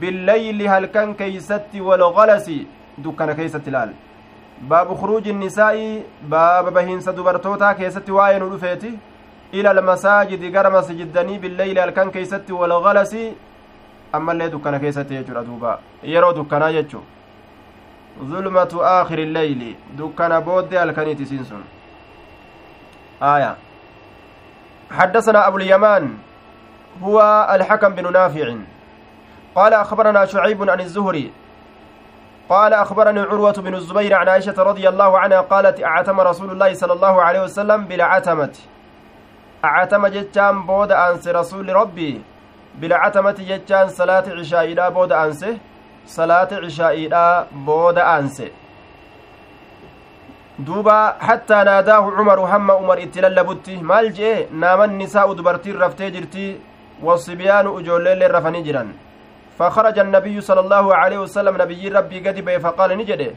billeyli 0.00 0.66
halkan 0.66 1.14
keeysatti 1.14 1.80
walgalasi 1.80 2.58
dukkana 3.04 3.34
keeysatti 3.34 3.70
ilaal 3.70 3.94
baabu 4.68 4.96
khuruuji 4.96 5.30
innisaa'i 5.30 5.86
baaba 6.34 6.70
bahiinsa 6.80 7.16
dubartootaa 7.16 7.74
keessatti 7.80 8.12
waa'ee 8.18 8.38
nu 8.44 8.50
dhufeeti 8.50 8.92
ila 9.52 9.70
almasaajidi 9.70 10.50
gara 10.50 10.70
masjiddanii 10.70 11.38
billeyli 11.38 11.80
halkan 11.80 12.10
keeysatti 12.10 12.52
walgalasi 12.52 13.24
ammallee 14.12 14.50
dukkana 14.52 14.78
keessatti 14.78 15.14
jechuudha 15.14 15.42
duuba 15.48 15.78
yeroo 16.14 16.32
dukkanaa 16.38 16.72
jechuu 16.72 17.02
zulmatu 18.30 18.84
aakhiri 18.84 19.22
illeyli 19.22 19.76
dukkana 19.98 20.40
booddee 20.40 20.78
halkaniiti 20.78 21.22
isiin 21.22 21.44
sun 21.44 21.64
aya 23.20 23.56
حدثنا 24.92 25.48
أبو 25.48 25.56
اليمان. 25.56 26.14
هو 27.02 27.48
الحكم 27.54 27.94
بن 27.94 28.12
نافع. 28.12 28.56
قال 29.54 29.74
أخبرنا 29.74 30.24
شعيب 30.24 30.70
عن 30.70 30.80
الزهري. 30.80 31.32
قال 32.48 32.72
أخبرني 32.72 33.20
عروة 33.20 33.52
بن 33.52 33.74
الزبير 33.74 34.14
عن 34.14 34.28
عائشة 34.28 34.62
رضي 34.62 34.88
الله 34.88 35.18
عنها 35.18 35.40
قالت 35.40 35.82
أعتم 35.82 36.20
رسول 36.20 36.50
الله 36.50 36.74
صلى 36.74 36.92
الله 36.92 37.22
عليه 37.22 37.42
وسلم 37.42 37.84
بالعتمة. 37.84 38.54
أعتم 39.64 40.06
جتان 40.06 40.66
بود 40.66 40.92
أنس 40.92 41.28
رسول 41.28 41.68
ربي. 41.72 42.20
بالعتمة 42.74 43.36
جتان 43.48 43.88
صلاة 43.88 44.24
عشاء 44.28 44.64
إلى 44.64 44.90
بود 44.90 45.12
أنسه. 45.12 45.56
عشاء 46.52 46.94
إلى 46.94 47.46
بود 47.66 47.98
أنسه 47.98 48.50
duuba 50.58 51.16
hattaa 51.18 51.64
naadaahu 51.64 52.12
cumaru 52.16 52.42
hamma 52.46 52.76
umar 52.76 53.00
itti 53.00 53.20
lallabutti 53.20 53.78
maal 53.90 54.12
jee? 54.12 54.46
Naaman 54.52 54.94
nisaa'u 54.98 55.34
dubartiin 55.34 55.78
raftee 55.80 56.10
jirti 56.10 56.60
wasibyaanu 57.02 57.80
ijoolleellee 57.80 58.28
rafanii 58.28 58.62
jiran. 58.62 58.92
فخرج 59.58 59.98
النبي 59.98 60.40
صلى 60.40 60.60
الله 60.60 60.94
عليه 60.94 61.18
وسلم 61.18 61.54
نبي 61.62 61.88
ربي 61.88 62.18
قد 62.28 62.40
بي 62.40 62.58
فقال 62.60 62.90
نجده 62.98 63.30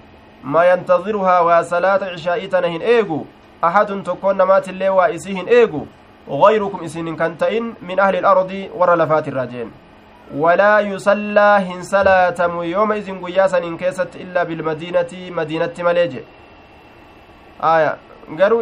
ما 0.43 0.63
ينتظرها 0.71 1.39
وصلاة 1.39 2.01
عشاء 2.13 2.45
تنهن 2.45 2.81
ايغو 2.81 3.25
أحد 3.63 4.03
تكون 4.03 4.41
مات 4.41 4.69
اللي 4.69 4.89
وإسيهن 4.89 5.47
ايغو 5.47 5.85
غيركم 6.29 6.83
إسين 6.83 7.15
كنتئن 7.15 7.73
من 7.81 7.99
أهل 7.99 8.15
الأرض 8.15 8.51
ورلفات 8.75 9.27
الراجين 9.27 9.71
ولا 10.33 10.79
يصلى 10.79 11.49
هن 11.69 11.81
صلاة 11.83 12.39
يوم 12.63 12.91
إذن 12.91 13.25
قياسا 13.25 13.57
إن 13.57 13.77
كيست 13.77 14.15
إلا 14.15 14.43
بالمدينة 14.43 15.11
مدينة 15.13 15.75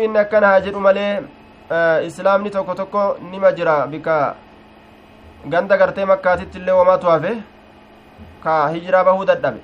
inni 0.03 0.17
akkana 0.19 0.47
haa 0.47 0.59
jedhu 0.61 0.79
malee 0.79 1.21
islaamni 2.05 2.49
tokko 2.51 2.75
tokko 2.75 3.17
nima 3.31 3.51
jira 3.51 3.87
bika 3.87 4.35
ganda 5.47 5.77
gartee 5.77 6.05
makkaatitti 6.05 6.57
illee 6.59 6.71
wamaatu 6.71 7.07
hafe 7.07 7.31
ka 8.43 8.67
hijiraa 8.73 9.03
bahuu 9.03 9.25
dadhabe 9.25 9.61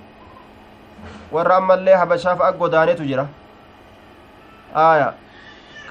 warra 1.32 1.56
ammallee 1.56 2.00
habashaaf 2.02 2.42
ak 2.42 2.58
godaanetu 2.58 3.04
jira 3.10 3.28
aya 4.76 5.14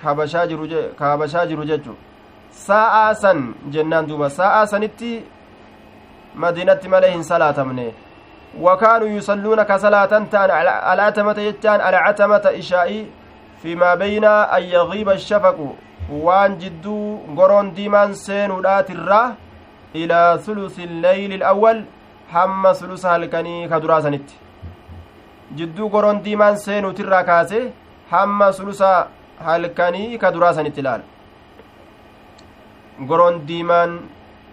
habashaa 0.02 0.46
jiru 0.46 0.68
ka 0.98 1.04
habashaa 1.12 1.46
jiru 1.46 1.64
jechu 1.64 1.96
saa'aa 2.66 3.14
san 3.14 3.54
jennaan 3.70 4.06
duuba 4.06 4.30
saa'aa 4.30 4.66
sanitti 4.66 5.12
madiinatti 6.44 6.88
malee 6.94 7.16
hin 7.16 7.24
salaatamne 7.32 7.88
وكانوا 8.60 9.08
يصلون 9.08 9.62
كصلاة 9.62 10.12
تان 10.32 10.50
على 10.50 11.02
عتمة 11.02 11.38
يجان 11.38 11.80
على 11.80 11.96
عتمة 11.96 12.44
إشائي 12.44 13.06
فيما 13.62 13.94
بين 13.94 14.24
أن 14.24 14.62
يغيب 14.62 15.08
الشفق 15.08 15.74
وان 16.10 16.58
جدو 16.58 17.18
قرون 17.36 17.74
ديمان 17.74 18.14
سين 18.14 18.50
ودات 18.50 18.90
إلى 19.94 20.38
ثلث 20.46 20.78
الليل 20.78 21.32
الأول 21.32 21.84
حم 22.32 22.72
ثلث 22.72 23.06
هلكني 23.06 23.68
كدراسنت 23.68 24.28
جدو 25.56 25.88
قرون 25.88 26.22
ديمان 26.22 26.56
سين 26.56 26.84
وترى 26.84 27.22
كاسي 27.22 27.70
حم 28.10 28.50
ثلث 28.50 28.82
هلكني 29.40 30.18
كدراسنت 30.18 30.80
لال. 30.80 31.02
قرون 33.08 33.46
ديمان 33.46 33.90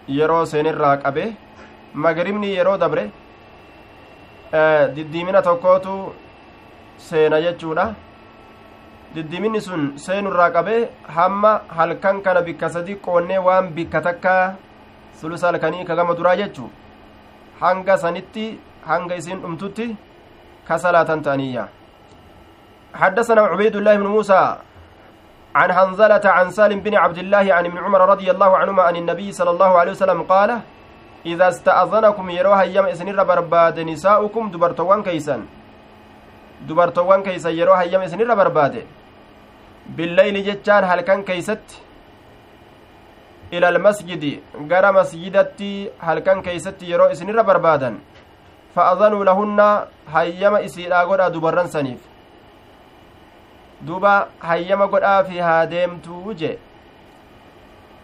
yeroo 0.08 0.44
seenirraa 0.50 0.96
qabe 1.02 1.24
magribni 2.04 2.48
yeroo 2.56 2.76
dabre 2.82 3.04
diddiimina 4.96 5.42
tokkootu 5.48 5.94
seena 7.08 7.38
jechuudha 7.44 7.86
diddiminni 9.14 9.60
sun 9.66 9.82
seenurraa 10.04 10.50
qabee 10.56 10.80
hamma 11.16 11.52
halkan 11.78 12.16
kana 12.24 12.42
bikka 12.48 12.68
sadi 12.74 12.94
qoonnee 13.06 13.40
waan 13.46 13.72
bikka 13.76 14.00
takka 14.06 14.34
sulusa 15.20 15.46
halkanii 15.50 15.86
ka 15.88 15.96
gama 15.98 16.18
duraa 16.18 16.36
jechu 16.42 16.68
hanga 17.62 17.96
sanitti 18.04 18.46
hanga 18.90 19.18
isin 19.20 19.40
dhumtutti 19.44 19.88
ka 20.68 20.78
salaatan 20.84 21.22
ta'aniyya 21.28 21.66
حدثنا 23.02 23.42
عبيد 23.52 23.76
الله 23.76 23.94
بن 23.96 24.08
موسى 24.16 24.42
عن 25.54 25.68
حنظلة 25.72 26.24
عن 26.24 26.46
سالم 26.50 26.80
بن 26.80 26.94
عبد 26.96 27.18
الله 27.18 27.44
عن 27.56 27.64
ابن 27.68 27.78
عمر 27.84 28.00
رضي 28.08 28.28
الله 28.30 28.50
عنهما 28.56 28.82
عن 28.88 28.96
النبي 28.96 29.28
صلى 29.32 29.50
الله 29.50 29.70
عليه 29.80 29.92
وسلم 29.92 30.22
قال 30.22 30.50
إذا 31.26 31.48
استأذنكم 31.48 32.30
يروها 32.30 32.64
يم 32.76 32.86
إسنر 32.94 33.24
برباد 33.30 33.76
نساؤكم 33.80 34.44
دبرتوان 34.54 35.02
كيسا 35.02 35.36
دبرتوان 36.68 37.20
كيسا 37.22 37.50
يروها 37.50 37.82
يم 37.82 38.02
إسنر 38.06 38.34
برباد 38.34 38.74
بالليل 39.96 40.36
جتان 40.46 40.84
هل 40.84 41.00
كان 41.00 41.22
كيست؟ 41.22 41.66
إلى 43.52 43.68
المسجد. 43.68 44.24
غرى 44.70 44.90
مسجدتي 44.92 45.90
هل 46.06 46.18
كان 46.18 46.42
كيست 46.42 46.82
يرو 46.82 47.06
إسنر 47.12 47.42
بربادا 47.42 47.90
فأذنوا 48.74 49.24
لهن 49.24 49.60
هيما 50.14 50.64
إسيرا 50.64 51.02
غدا 51.08 51.28
دبران 51.28 51.66
سنيف. 51.66 52.02
duba 53.80 54.28
hayyama 54.38 54.86
godhaafi 54.86 55.38
haa 55.38 55.66
deemtuu 55.66 56.34
je 56.34 56.58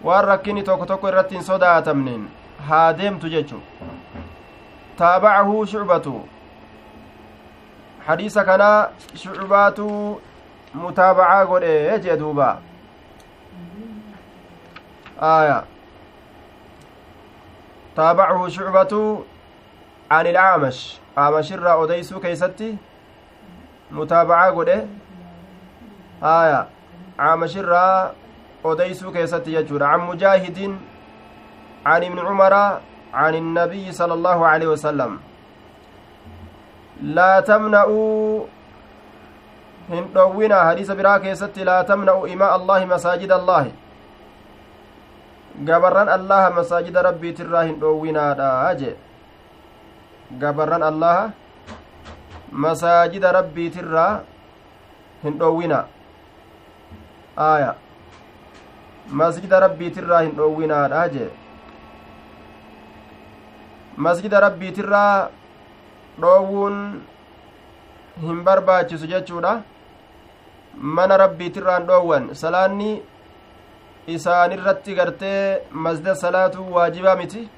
waan 0.04 0.24
rakkini 0.24 0.62
tokko 0.62 0.86
tokko 0.86 1.08
irratti 1.08 1.34
hin 1.34 1.44
sodaatamneen 1.44 2.26
haa 2.68 2.92
deemtu 2.92 3.28
jechu 3.28 3.60
taabacahu 4.98 5.66
shucbatu 5.66 6.14
hadiisa 8.06 8.44
kanaa 8.44 8.88
shucbaatu 9.14 9.88
mutaabacaa 10.74 11.44
godhe 11.46 11.98
jee 12.06 12.16
duuba 12.16 12.48
aya 15.30 15.58
taabacahu 17.96 18.50
shucbatu 18.50 19.02
an 20.08 20.26
ilcaamash 20.26 20.82
aamashirraa 21.16 21.76
odeysuu 21.84 22.20
keeysatti 22.20 22.70
mutaabacaa 23.98 24.52
godhe 24.52 24.78
haya 26.20 26.66
caamashirraa 27.16 28.10
odeysuu 28.64 29.12
keessatti 29.12 29.54
jechuudha 29.58 29.92
can 29.92 30.00
mujaahidin 30.08 30.80
can 31.84 32.02
ibni 32.08 32.22
cumara 32.30 32.80
can 33.12 33.34
innabiyyi 33.34 33.92
sala 33.92 34.14
allahu 34.14 34.44
aleyhi 34.44 34.72
wasalam 34.72 35.20
laa 37.18 37.42
tamna'uu 37.42 38.48
hin 39.92 40.04
dhowwina 40.14 40.64
hadiisa 40.70 40.94
biraa 40.94 41.18
keessatti 41.26 41.64
laa 41.70 41.84
tamna'u 41.92 42.26
imaa 42.34 42.50
allaahi 42.58 42.86
masaajida 42.94 43.34
allaahi 43.40 43.72
gabarran 45.70 46.08
allaha 46.08 46.50
masaajida 46.58 47.02
rabbiitirraa 47.08 47.64
hin 47.70 47.80
dhoowwinaadha 47.80 48.74
jee 48.82 48.94
gabarran 50.44 50.82
allaha 50.90 51.30
masaajida 52.66 53.32
rabbiitirraa 53.38 54.12
hin 55.24 55.38
dhoowwina 55.42 55.84
aya 57.50 57.74
masjida 59.22 59.60
rabbiitirraa 59.66 60.20
hin 60.26 60.34
dhoowwinaadha 60.40 61.06
jee 61.16 61.30
masjida 63.96 64.40
rabbiitirraa 64.40 65.28
dhoowwuun 66.20 66.76
hin 68.22 68.42
barbaachisu 68.44 69.06
jechuudha. 69.06 69.62
Mana 70.76 71.16
rabbiitirraa 71.16 71.78
hin 71.78 71.86
dhoowwan. 71.86 72.34
Salaanni 72.34 73.02
isaanirratti 74.06 74.94
gartee 74.94 75.58
masjida 75.70 76.14
salaatuu 76.14 76.72
waajibaa 76.74 77.16
miti. 77.16 77.48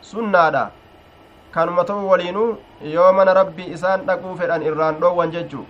Sunnaadha. 0.00 0.70
Kanuma 1.50 1.84
ta'u 1.84 2.08
waliinuu 2.10 2.56
yoo 2.92 3.12
mana 3.12 3.34
rabbii 3.34 3.72
isaan 3.74 4.06
dhaquu 4.06 4.36
fedhan 4.38 4.62
irraan 4.62 4.96
dhoowwan 5.00 5.30
jechuu 5.30 5.66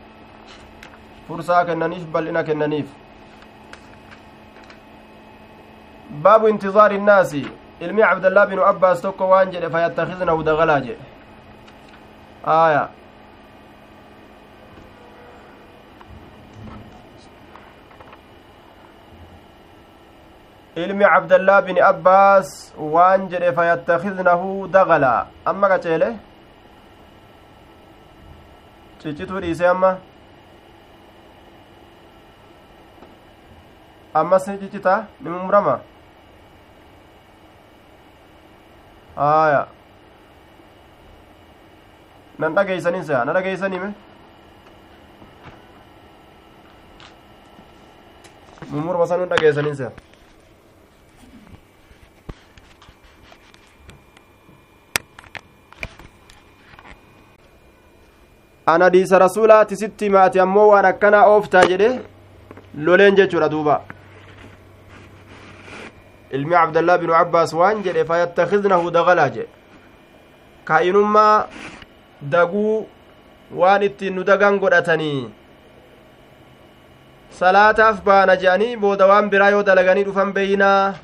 fursaa 1.26 1.64
kennaniif 1.64 2.06
bal'ina 2.14 2.42
kennaniif. 2.44 2.86
Baabu 6.22 6.48
intizaari 6.48 6.96
innaasi 6.96 7.42
ilmi 7.84 8.02
cabdallaa 8.08 8.46
binu 8.50 8.62
abbaas 8.72 9.00
tokko 9.06 9.24
waan 9.32 9.50
jedhe 9.54 9.68
fayattakhidnahu 9.76 10.44
dagalaa 10.50 10.80
jedhe 10.86 11.04
aya 12.56 12.84
ilmi 20.82 21.04
cabdallaa 21.04 21.60
bini 21.66 21.80
abbaas 21.90 22.48
waan 22.94 23.28
jedhe 23.32 23.50
fayattakhidnahu 23.58 24.48
dagalaa 24.76 25.20
amma 25.52 25.68
qaceele 25.72 26.08
ciccituu 29.00 29.40
dhiise 29.44 29.64
amma 29.74 29.90
ammas 34.22 34.46
ni 34.48 34.56
ciccita 34.62 34.94
ni 35.20 35.28
mumrama 35.34 35.74
aya 39.16 39.66
nan 42.38 42.54
dhageeysanin 42.54 43.04
se'a 43.04 43.24
na 43.24 43.32
dhageeysanime 43.32 43.92
mummurma 48.70 49.06
sanun 49.06 49.28
dhageeysanin 49.28 49.74
se'a 49.76 49.90
an 58.66 58.82
hadiisa 58.82 59.18
rasuulaati 59.18 59.76
sitti 59.76 60.08
maati 60.16 60.40
ammoo 60.44 60.68
waan 60.72 60.84
akkanaa 60.90 61.24
ooftaa 61.32 61.64
jedhe 61.72 61.88
loleen 62.86 63.16
jechuudha 63.20 63.48
duuba 63.54 63.74
ilmi 66.36 66.54
cabdallaa 66.56 66.98
binu 67.02 67.14
abbaas 67.22 67.52
waan 67.60 67.82
jedhe 67.86 68.04
fayattakhidnahu 68.10 68.90
dagalaa 68.98 69.28
jedhe 69.36 69.48
kaa'inummaa 70.70 71.46
daguu 72.34 72.76
waan 73.60 73.82
ittiin 73.88 74.14
nu 74.18 74.24
dagan 74.30 74.58
godhatanii 74.62 75.30
salaataaf 77.40 78.02
baana 78.08 78.36
je'anii 78.42 78.76
booda 78.84 79.06
waan 79.12 79.30
biraa 79.30 79.50
yoo 79.54 79.62
dalaganii 79.70 80.04
dhufan 80.08 80.32
beeynaa 80.36 80.94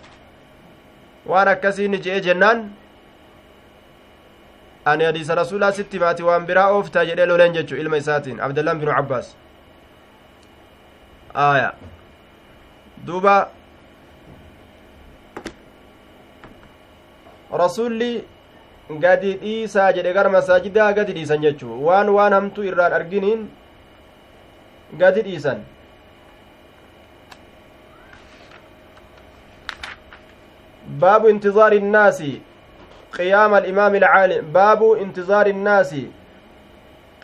waan 1.33 1.49
akkasiin 1.55 1.97
je'e 2.05 2.21
jennaan 2.27 2.65
ani 4.91 5.05
hadiisa 5.05 5.35
rasuulaa 5.43 5.73
sitti 5.79 5.99
maati 6.03 6.23
waan 6.29 6.47
biraa 6.51 6.69
ooftaa 6.77 7.05
jedhee 7.11 7.27
loleen 7.31 7.53
jechu 7.59 7.75
ilma 7.85 7.97
isaatiin 8.03 8.41
abdallaan 8.47 8.79
binu 8.83 8.93
abbaas 9.01 9.35
aya 11.35 11.73
duuba 13.07 13.35
rasulli 17.59 18.25
gadi 18.99 19.33
dhiisaa 19.43 19.93
jedhe 19.93 20.13
gara 20.13 20.31
masaajidaa 20.37 20.93
gadi 20.93 21.13
dhiisan 21.19 21.43
jechuu 21.43 21.85
waan 21.87 22.09
waan 22.17 22.33
hamtuu 22.33 22.65
irraan 22.71 22.93
arginiin 22.93 23.45
gadi 25.03 25.23
dhiisan 25.29 25.61
باب 30.91 31.27
انتظار 31.27 31.73
الناس 31.73 32.23
قيام 33.13 33.55
الإمام 33.55 33.95
العالم 33.95 34.53
باب 34.53 34.83
انتظار 34.93 35.47
الناس 35.47 35.95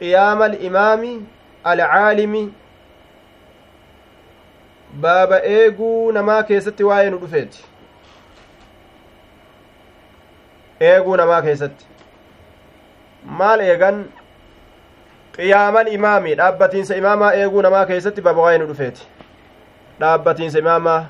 قيام 0.01 0.43
الإمام 0.43 1.27
العالم 1.67 2.53
باب 4.95 5.33
إيغو 5.33 6.11
نما 6.11 6.41
كيست 6.41 6.81
واين 6.83 7.15
رفيت 7.15 7.57
eeguu 10.81 11.17
namaa 11.17 11.43
keessatti 11.43 11.87
maal 13.43 13.61
eegan 13.61 14.05
qiyaamal 15.37 15.93
imaamii 15.93 16.35
dhaabbatiinsa 16.41 16.97
imaamaa 17.03 17.33
eeguu 17.43 17.63
namaa 17.63 17.87
keessatti 17.87 18.21
baba 18.29 18.43
waa'ee 18.43 18.59
nu 18.59 18.67
dhufeeti 18.73 19.07
dhaabbatiinsa 20.01 20.59
imaamaa 20.59 21.01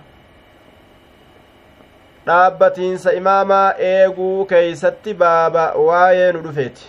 dhaabbatiinsa 2.26 3.12
imaamaa 3.12 3.74
eeguu 3.90 4.46
keeysatti 4.52 5.14
baaba 5.14 5.72
waa'ee 5.88 6.32
nu 6.32 6.42
dhufeeti 6.48 6.86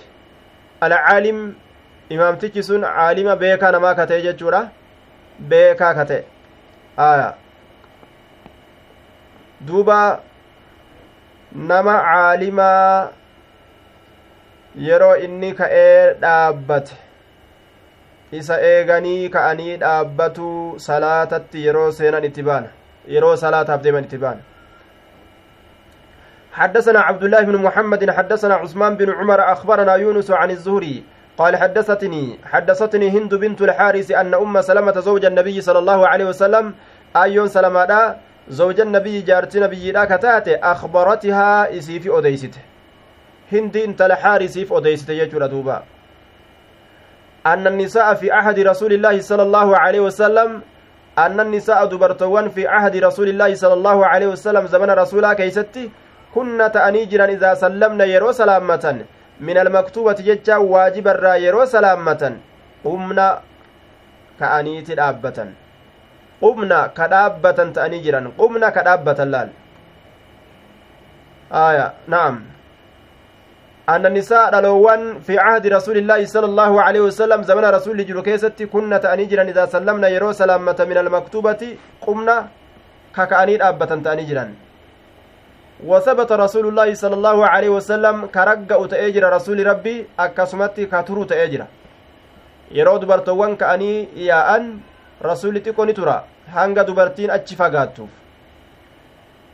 alcaalim 0.82 1.42
imaamtichi 2.10 2.64
sun 2.64 2.82
caalima 2.82 3.36
beekaa 3.36 3.72
namaa 3.72 3.96
ka 3.96 4.06
jechuudha 4.30 4.62
beekaa 5.50 5.94
ka 5.94 6.08
aya 6.98 7.34
duuba 9.68 10.20
nama 11.56 11.94
caalimaa 12.04 13.10
yeroo 14.76 15.16
inni 15.16 15.54
ka'ee 15.54 16.14
dhaabbate 16.22 16.96
isa 18.32 18.60
eeganii 18.62 19.30
ka'anii 19.30 19.78
dhaabbatuu 19.84 20.80
salaatatti 20.80 21.66
yeroo 21.66 21.92
seenan 21.92 22.24
itti 22.30 22.44
baana 22.44 22.68
yeroo 23.16 23.36
salaataaf 23.36 23.82
deeman 23.82 24.04
itti 24.04 24.18
baana 24.18 24.42
حدثنا 26.58 27.00
عبد 27.00 27.24
الله 27.24 27.42
بن 27.42 27.56
محمد 27.62 28.10
حدثنا 28.10 28.56
عثمان 28.56 28.98
بن 28.98 29.10
عمر 29.14 29.52
أخبرنا 29.52 29.96
يونس 29.96 30.32
عن 30.32 30.52
الزهري 30.52 31.04
قال 31.38 31.56
حدثتني 31.56 32.40
حدثتني 32.46 33.10
هند 33.10 33.36
بنت 33.36 33.62
الحارث 33.62 34.12
أن 34.12 34.34
أم 34.34 34.62
سلمة 34.62 35.00
زوج 35.00 35.26
النبي 35.26 35.62
صلى 35.62 35.80
الله 35.80 36.08
عليه 36.08 36.26
وسلم 36.26 36.74
أيون 37.16 37.48
سلمة 37.48 38.16
زوج 38.50 38.80
النبي 38.80 39.22
جارت 39.22 39.58
نبي 39.58 39.92
لا 39.92 40.06
كتات 40.06 40.48
أخبرتها 40.48 41.78
إسيف 41.78 42.08
أديست 42.12 42.56
هند 43.52 43.78
انت 43.78 44.02
الحارث 44.02 44.72
أديست 44.72 45.10
يجور 45.10 45.46
دوبا. 45.46 45.84
أن 47.46 47.68
النساء 47.68 48.14
في 48.14 48.32
عهد 48.32 48.60
رسول 48.60 48.94
الله 48.94 49.22
صلى 49.22 49.44
الله 49.44 49.78
عليه 49.78 50.00
وسلم 50.00 50.62
أن 51.18 51.40
النساء 51.40 51.86
دبرتوان 51.86 52.50
في 52.50 52.68
عهد 52.68 52.96
رسول 52.98 53.30
الله 53.30 53.56
صلى 53.56 53.74
الله 53.74 54.06
عليه 54.06 54.28
وسلم 54.28 54.68
زمن 54.68 54.90
رسولا 54.90 55.34
كيستي 55.34 55.92
كنا 56.36 56.68
تأني 56.68 57.06
جرا 57.06 57.26
إذا 57.26 57.54
سلمنا 57.54 58.06
يرو 58.06 58.32
سلامة 58.32 59.06
من 59.40 59.58
المكتوبة 59.58 60.14
ججا 60.14 60.56
واجب 60.58 61.08
الرا 61.08 61.36
يرو 61.36 61.66
سلامة 61.66 62.38
قمنا 62.84 63.42
كأنيت 66.42 66.72
دابة 66.72 66.88
قمنا 66.88 66.88
كدابة 66.98 67.72
تأني 67.76 68.00
جرا 68.00 68.32
قمنا 68.38 68.70
كدابة 68.70 69.24
لال 69.24 69.50
آية 71.52 71.94
نعم 72.08 72.36
أن 73.90 74.06
النساء 74.06 74.52
دلوان 74.52 75.20
في 75.20 75.40
عهد 75.40 75.68
رسول 75.68 75.98
الله 75.98 76.26
صلى 76.26 76.46
الله 76.46 76.82
عليه 76.82 77.02
وسلم 77.08 77.44
زمن 77.44 77.66
رسول 77.66 78.06
جلو 78.06 78.22
كيستي 78.22 78.66
كنا 78.66 78.98
تأني 78.98 79.26
جرا 79.26 79.44
إذا 79.44 79.66
سلمنا 79.66 80.08
يرو 80.08 80.32
سلامة 80.32 80.80
من 80.90 80.98
المكتوبة 80.98 81.62
قمنا 82.06 82.48
ككأني 83.16 83.58
دابة 83.58 83.92
تأني 84.06 84.24
جرا 84.30 84.46
وثبت 85.90 86.32
رسول 86.32 86.66
الله 86.68 86.94
صلى 86.94 87.16
الله 87.20 87.38
عليه 87.48 87.70
وسلم 87.78 88.16
كرجأ 88.36 88.80
تأجر 88.92 89.24
رسول 89.38 89.58
ربي 89.68 89.96
أكسمتي 90.20 90.86
كترو 90.92 91.24
تأجر 91.24 91.64
yeroo 92.72 93.00
dubartoowwan 93.00 93.56
ka'anii 93.56 94.10
yaa'an 94.28 94.84
rasuli 95.22 95.62
xiqqo 95.66 95.86
ni 95.86 95.94
tura 95.94 96.24
hanga 96.56 96.84
dubartiin 96.88 97.32
achi 97.38 97.56
fagaattuuf 97.56 98.10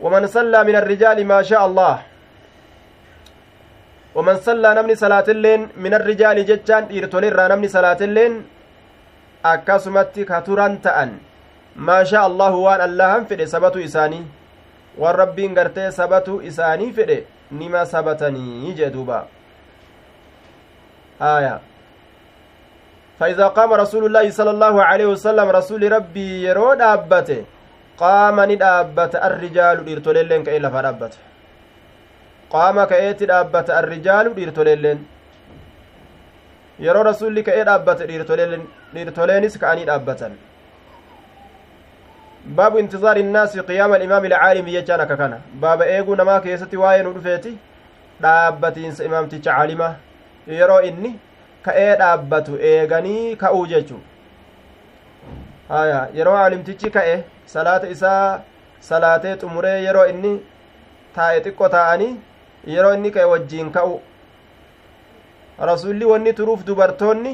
waman 0.03 0.27
sallaa 0.27 0.63
min 0.63 0.75
arrijaali 0.75 1.23
maa 1.31 1.43
shaa 1.43 1.63
allah 1.67 1.95
waman 4.15 4.39
sallaa 4.47 4.73
namni 4.79 4.95
salaatilleen 5.03 5.69
min 5.75 5.93
arrijaali 5.99 6.45
jechaan 6.49 6.87
dhiirtole 6.89 7.27
irraa 7.31 7.47
namni 7.53 7.69
salaatilleen 7.75 8.39
akkasumatti 9.53 10.25
ka 10.25 10.41
turan 10.47 10.77
ta'an 10.87 11.19
maa 11.75 12.03
shaa 12.11 12.25
allahu 12.29 12.63
waan 12.65 12.81
allahan 12.87 13.25
fedhe 13.29 13.47
sabatu 13.55 13.79
isaanii 13.89 14.23
waan 15.03 15.15
rabbiin 15.23 15.53
gartee 15.59 15.91
sabatu 15.91 16.41
isaanii 16.51 16.91
fedhe 16.99 17.19
nima 17.51 17.85
sabatanii 17.93 18.73
jee 18.79 18.89
duuba 18.95 19.19
aya 21.19 21.59
فإذا 23.19 23.47
قام 23.57 23.73
رسول 23.83 24.03
الله 24.05 24.25
صلى 24.39 24.51
الله 24.55 24.75
عليه 24.83 25.05
وسلم 25.13 25.47
رسول 25.59 25.81
ربي 25.91 26.43
يرو 26.47 26.73
دابته 26.73 27.39
قام 27.97 28.37
ندابت 28.51 29.13
الرجال 29.27 29.85
ديرتولين 29.85 30.43
كإلا 30.43 30.69
فدابت 30.75 31.13
قام 32.55 32.83
كأيت 32.91 33.23
دابت 33.23 33.67
الرجال 33.69 34.25
ديرتولين 34.37 34.99
yeroo 36.79 37.03
rasulli 37.03 37.43
ka'ee 37.47 37.63
dhaabbate 37.69 38.07
dhiirtoleenis 38.09 39.57
ka'anii 39.63 39.85
dhaabbatan 39.89 40.33
baabu 42.57 42.79
intizaari 42.83 43.21
innaasi 43.25 43.63
qiyaama 43.67 43.95
alimaami 43.95 44.31
alcaalimi 44.33 44.71
jechaan 44.77 45.03
akka 45.03 45.17
kana 45.21 45.37
baaba 45.65 45.85
eeguu 45.97 46.15
namaa 46.21 46.39
keessatti 46.45 46.81
waa'ee 46.83 47.03
nu 47.07 47.13
dhufeeti 47.17 47.53
dhaabbatiinsa 48.25 49.05
imaamticha 49.09 49.51
caalima 49.51 49.89
yeroo 50.61 50.81
inni 50.89 51.13
ka'ee 51.67 51.95
dhaabbatu 52.01 52.57
eeganii 52.71 53.35
ka'uu 53.43 53.67
jechu 53.73 53.99
haya 55.69 55.99
yeroo 56.17 56.35
caalimtichi 56.39 56.89
ka'e 56.97 57.15
salaata 57.53 57.87
isaa 57.95 58.41
salaatee 58.89 59.35
xumuree 59.43 59.77
yeroo 59.85 60.05
inni 60.13 60.33
taa'e 61.15 61.39
xiqqo 61.45 61.69
taa'anii 61.75 62.11
yeroo 62.75 62.93
inni 62.97 63.11
ka'e 63.17 63.25
wajjiin 63.33 63.71
ka'u 63.77 63.95
rasulli 65.71 66.05
wanni 66.11 66.33
turuuf 66.41 66.65
dubartoonni 66.69 67.33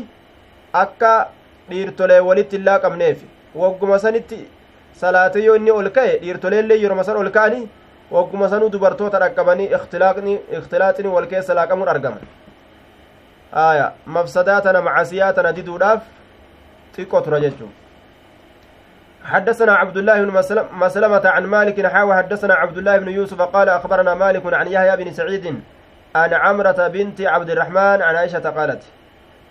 akka 0.83 1.11
dhiirtolee 1.69 2.19
walitti 2.29 2.57
hin 2.57 2.65
laaqamneef 2.69 3.21
wagguma 3.63 3.99
sanitti 4.05 4.39
salaate 5.01 5.43
yoo 5.45 5.55
inni 5.61 5.71
ol 5.71 5.89
ka'e 5.97 6.17
dhiirtoleellee 6.23 6.81
yeroma 6.83 7.03
san 7.09 7.17
ol 7.23 7.31
ka'anii 7.37 7.67
wagguma 8.17 8.49
sanuu 8.49 8.69
dubartoota 8.75 9.19
dhaqqabanii 9.23 9.69
ikhtilaaxni 9.77 11.07
wal 11.15 11.27
keessa 11.33 11.53
laaqamuun 11.61 11.89
argama 11.95 12.17
aya 13.53 13.93
mafsadaa 14.05 14.61
tana 14.61 14.81
macasiyaa 14.81 15.33
tana 15.33 15.53
diduudhaaf 15.53 16.01
xiqqo 16.95 17.21
tura 17.21 17.39
jechuu 17.39 17.69
حدثنا 19.19 19.75
عبد 19.75 19.97
الله 19.97 20.23
بن 20.23 20.31
مسلمة 20.71 21.21
عن 21.27 21.45
مالك 21.45 21.85
حاوى 21.85 22.15
حدثنا 22.15 22.53
عبد 22.53 22.77
الله 22.77 22.97
بن 22.97 23.09
يوسف 23.09 23.41
قال 23.41 23.69
أخبرنا 23.69 24.13
مالك 24.13 24.53
عن 24.53 24.67
يحيى 24.67 24.95
بن 24.97 25.11
سعيد 25.13 25.61
عن 26.15 26.33
عمرة 26.33 26.87
بنت 26.87 27.21
عبد 27.21 27.49
الرحمن 27.49 28.01
عن 28.01 28.15
عائشة 28.15 28.49
قالت 28.49 28.83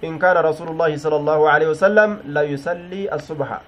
إن 0.05 0.18
كان 0.18 0.36
رسول 0.36 0.68
الله 0.68 0.96
صلى 0.96 1.16
الله 1.16 1.51
عليه 1.51 1.68
وسلم 1.68 2.20
لا 2.26 2.42
يصلي 2.42 3.14
الصبح. 3.14 3.61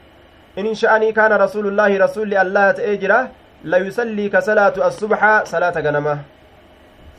إن 0.59 0.75
شأني 0.75 1.13
كان 1.13 1.33
رسول 1.33 1.67
الله 1.67 1.99
رسول 2.05 2.35
الله 2.35 2.71
تأجره 2.71 3.29
لا 3.65 3.79
يصلي 3.79 4.29
كصلاة 4.29 4.77
الصبح 4.87 5.45
صلاة 5.45 5.77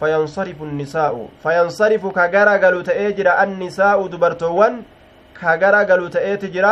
غنمة 0.02 0.26
فينصرف 0.26 0.62
النساء. 0.62 1.14
فينصرف 1.44 2.08
كغرا 2.08 2.58
قالوا 2.58 2.82
تأجر 2.82 3.28
النساء 3.44 4.08
دبرتوان 4.08 4.74
كغرا 5.42 5.84
قالوا 5.84 6.10
تأجر 6.10 6.66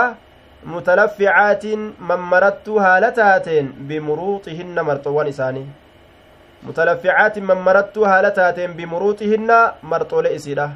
متلفعات 0.66 1.66
ممرت 2.10 2.70
هالتاتين 2.70 3.66
بمروطهن 3.88 4.78
مرطوان 4.82 5.28
إساني. 5.28 5.66
متلفعات 6.64 7.40
ممرت 7.40 7.98
هالتاتين 7.98 8.72
بمروطهن 8.74 9.50
مرطول 9.84 10.28
إسيرة 10.28 10.68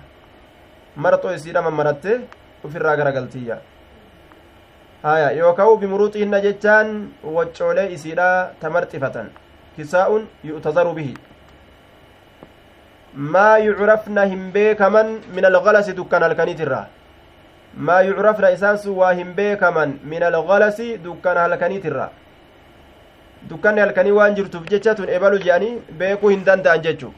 مرطو 0.97 1.30
إسيرة 1.30 1.62
ممرت 1.62 2.06
وفي 2.64 2.78
الراغرة 2.78 3.12
قلتية 3.12 3.58
haya 5.04 5.36
yookaan 5.36 5.76
bimuruuxihinna 5.80 6.39
jechaan 6.39 7.12
waccoolee 7.36 7.91
isiidha 7.91 8.56
tamarxifatan 8.62 9.28
kisaa'un 9.76 10.24
yu'tazaru 10.47 10.93
bihi 10.95 11.14
maa 13.16 13.57
yucrafna 13.57 14.26
hin 14.26 14.51
beekaman 14.51 15.22
min 15.36 15.45
algalasi 15.45 15.93
dukkan 15.93 16.22
halkaniitirra. 16.22 16.88
Maa 17.78 18.01
yucrafna 18.01 18.51
isaan 18.51 18.78
sun 18.78 18.95
waa 18.97 19.14
hin 19.14 19.34
beekaman 19.34 19.99
min 20.03 20.24
algalasi 20.24 20.97
dukkan 21.03 21.38
halkaniitirra. 21.38 22.09
Dukkanni 23.49 23.82
halkanii 23.82 24.11
waan 24.11 24.36
jirtuuf 24.36 24.66
jecha 24.70 24.95
tun 24.95 25.09
ebalu 25.09 25.38
jedhanii 25.45 25.82
beekuu 25.99 26.30
hin 26.30 26.45
danda'an 26.45 26.82
jechuu 26.82 27.14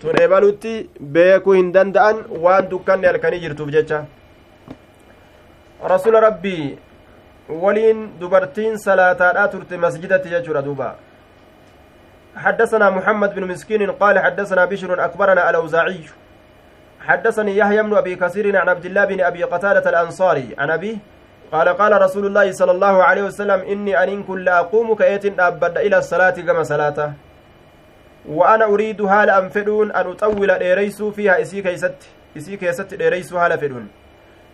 tun 0.00 0.20
ebalutti 0.22 0.72
beekuu 1.16 1.52
hin 1.52 1.72
danda'an 1.72 2.24
waan 2.44 2.68
dukkanni 2.70 3.06
halkanii 3.06 3.40
jirtuuf 3.40 3.70
jecha. 3.70 4.04
Rasuula 5.92 6.20
rabbii 6.20 6.78
waliin 7.48 8.08
dubartiin 8.20 8.78
salaataadha 8.78 9.48
turte 9.48 9.76
masjidatti 9.76 10.28
jechuudha 10.28 10.62
duuba 10.62 10.96
حدثنا 12.36 12.90
محمد 12.90 13.34
بن 13.34 13.44
مسكين 13.46 13.90
قال 13.90 14.18
حدثنا 14.18 14.64
بشر 14.64 15.04
أكبرنا 15.04 15.50
الأوزاعي. 15.50 16.00
حدثني 17.00 17.56
يحيى 17.56 17.82
بن 17.82 17.96
أبي 17.96 18.16
كثير 18.16 18.56
عن 18.56 18.68
عبد 18.68 18.84
الله 18.84 19.04
بن 19.04 19.20
أبي 19.20 19.44
قتادة 19.44 19.90
الأنصاري. 19.90 20.54
عن 20.58 20.70
أبيه 20.70 20.96
قال 21.52 21.68
قال 21.68 22.02
رسول 22.02 22.26
الله 22.26 22.52
صلى 22.52 22.72
الله 22.72 23.04
عليه 23.04 23.22
وسلم 23.22 23.60
إني 23.60 24.02
أن 24.02 24.22
كل 24.22 24.48
أقوم 24.48 24.94
كأيت 24.94 25.40
أبد 25.40 25.78
إلى 25.78 25.98
الصلاة 25.98 26.30
كما 26.30 26.62
صلاته 26.62 27.12
وأنا 28.28 28.64
أريد 28.64 29.00
هال 29.00 29.30
أنفدون 29.30 29.92
أن 29.92 30.06
أطول 30.10 30.58
ديريس 30.58 31.02
فيها 31.02 31.40
إسي 31.40 31.62
كيست 31.62 31.94
إسي 32.36 32.56
كيست 32.56 32.94
ديريس 32.94 33.32
هال 33.32 33.58
فدون. 33.58 33.88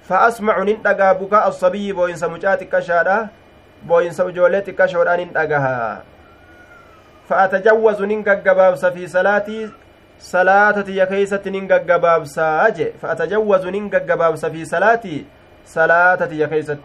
فأسمع 0.03 0.63
نندقى 0.63 1.19
بكاء 1.19 1.49
الصبي 1.49 1.93
بوينس 1.93 2.25
مجاة 2.25 2.55
كشادة 2.55 3.29
بوينس 3.83 4.21
مجولة 4.21 4.59
كشودة 4.61 5.17
نندقها 5.17 6.03
فأتجوز 7.29 8.03
ننقى 8.03 8.77
في 8.95 9.07
صلاتي 9.07 9.71
صلاة 10.19 10.85
يكيسة 10.89 11.45
ننقى 11.47 11.99
بابسا 12.01 12.67
أجي. 12.67 12.93
فأتجوز 13.03 13.67
ننقى 13.67 14.37
في 14.37 14.65
صلاتي 14.65 15.25
صلاة 15.67 16.29
يكيسة 16.33 16.79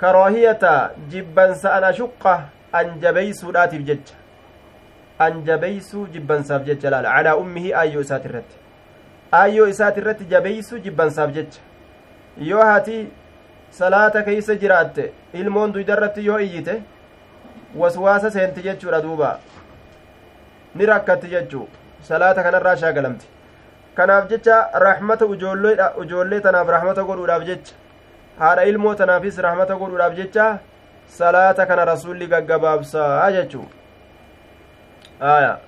كراهية 0.00 0.90
جبا 1.10 1.52
سأنا 1.52 1.92
شقة 1.92 2.44
أن 2.74 3.00
جبيس 3.00 3.44
راتب 3.44 3.84
جج 3.84 4.06
أن 5.20 5.44
جبيس 5.44 5.96
جبا 5.96 6.42
ساف 6.42 6.62
جج 6.62 6.86
على 6.94 7.32
أمه 7.32 7.80
آيو 7.80 8.00
إسات 8.00 8.26
الرت 8.26 8.50
آيو 9.34 9.64
إسات 9.70 9.98
الرت 9.98 10.22
جبيس 10.22 10.74
جبا 10.74 11.08
ساف 11.08 11.30
جج 11.30 11.52
yoo 12.40 12.64
hati 12.64 13.08
salaata 13.70 14.22
keeysa 14.22 14.54
jiraatte 14.54 15.12
ilmoon 15.40 15.72
duydarratti 15.74 16.26
yoo 16.26 16.38
iyyite 16.38 16.76
waswaasa 17.76 18.30
seenti 18.30 18.62
jechuudha 18.62 19.00
duuba 19.00 19.38
ni 20.74 20.86
rakkatti 20.86 21.26
jechuu 21.26 21.68
salaata 22.02 22.42
kanarraa 22.42 22.76
shaagalamti 22.76 23.26
kanaaf 23.94 24.28
jecha 24.28 24.68
rahmata 24.74 25.26
ijoollee 26.02 26.40
tanaaf 26.40 26.68
rahmata 26.68 27.02
godhuudhaaf 27.02 27.44
jecha 27.44 27.74
haadha 28.38 28.64
ilmoo 28.64 28.94
tanaafis 28.94 29.38
rahmata 29.38 29.74
godhuudhaaf 29.74 30.14
jecha 30.14 30.58
salaata 31.18 31.66
kana 31.66 31.84
rasulli 31.84 32.26
gaggabaabsaa 32.26 33.32
jechuu 33.32 33.68
aya 35.20 35.58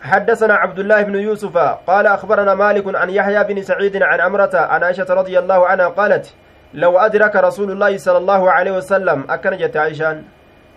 حدثنا 0.00 0.54
عبد 0.54 0.78
الله 0.78 1.02
بن 1.02 1.14
يوسف 1.14 1.56
قال 1.86 2.06
أخبرنا 2.06 2.54
مالك 2.54 2.96
عن 2.96 3.10
يحيى 3.10 3.44
بن 3.44 3.62
سعيد 3.62 4.02
عن 4.02 4.20
أمرة 4.20 4.50
عن 4.56 4.82
عائشة 4.84 5.04
رضي 5.14 5.38
الله 5.38 5.66
عنها 5.66 5.88
قالت 5.88 6.34
لو 6.74 6.98
أدرك 6.98 7.36
رسول 7.36 7.70
الله 7.70 7.98
صلى 7.98 8.18
الله 8.18 8.50
عليه 8.50 8.72
وسلم 8.78 9.18
أكنجت 9.30 9.76
عائشان 9.76 10.24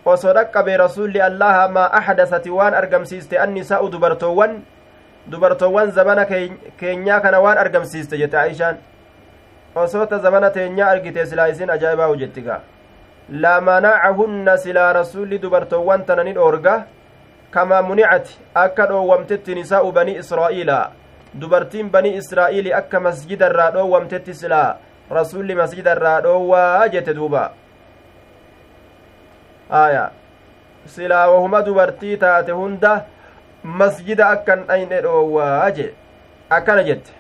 osoo 0.06 0.34
dhaqqabe 0.36 0.78
rasuulli 0.78 1.22
allaha 1.24 1.68
maa 1.76 1.92
axdasati 2.00 2.50
waan 2.52 2.74
argamsiiste 2.74 3.40
annisaa'u 3.40 3.88
dubartoowwan 5.32 5.92
zabana 5.98 6.26
keenyaa 6.80 7.20
kana 7.22 7.40
waan 7.40 7.58
argamsiiste 7.58 8.18
jette 8.18 8.38
aishaan 8.40 8.78
osoota 9.76 10.20
zabana 10.20 10.50
teenyaa 10.50 10.90
argite 10.96 11.26
silaa 11.26 11.48
isin 11.54 11.70
ajaa'ibaa 11.70 12.08
hojjettiga 12.08 12.60
laa 13.46 13.62
manacahunna 13.62 14.58
silaa 14.58 14.94
rasuulli 15.00 15.40
dubartoowwan 15.40 16.06
tana 16.06 16.24
ni 16.24 16.34
dhoorga 16.34 16.76
kamaa 17.52 17.82
municati 17.82 18.38
akka 18.66 18.88
dhoowwamtetti 18.92 19.56
nisaa'u 19.56 19.92
banii 19.92 20.18
israa'iila 20.24 20.80
dubartiin 21.40 21.90
banii 21.90 22.18
israa'iili 22.22 22.74
akka 22.82 23.00
masjida 23.00 23.50
irraa 23.50 23.72
dhoowwamtetti 23.72 24.34
silaa 24.42 24.76
rasuulli 25.12 25.56
masjida 25.56 25.92
irraa 25.96 26.22
dhoowwaa 26.22 26.88
jette 26.94 27.14
duuba 27.14 27.52
aya 29.82 30.06
silaa 30.96 31.28
wahuma 31.34 31.62
dubartii 31.62 32.18
taate 32.24 32.52
hunda 32.52 32.94
masjida 33.82 34.30
akkan 34.30 34.64
dhayne 34.68 35.02
dhoowwaa 35.02 35.72
je 35.78 35.94
akkana 36.50 36.84
jette 36.90 37.12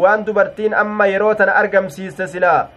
waan 0.00 0.24
dubartiin 0.24 0.74
amma 0.74 1.06
yeroo 1.12 1.34
tana 1.34 1.54
argamsiiste 1.60 2.26
silaa 2.32 2.68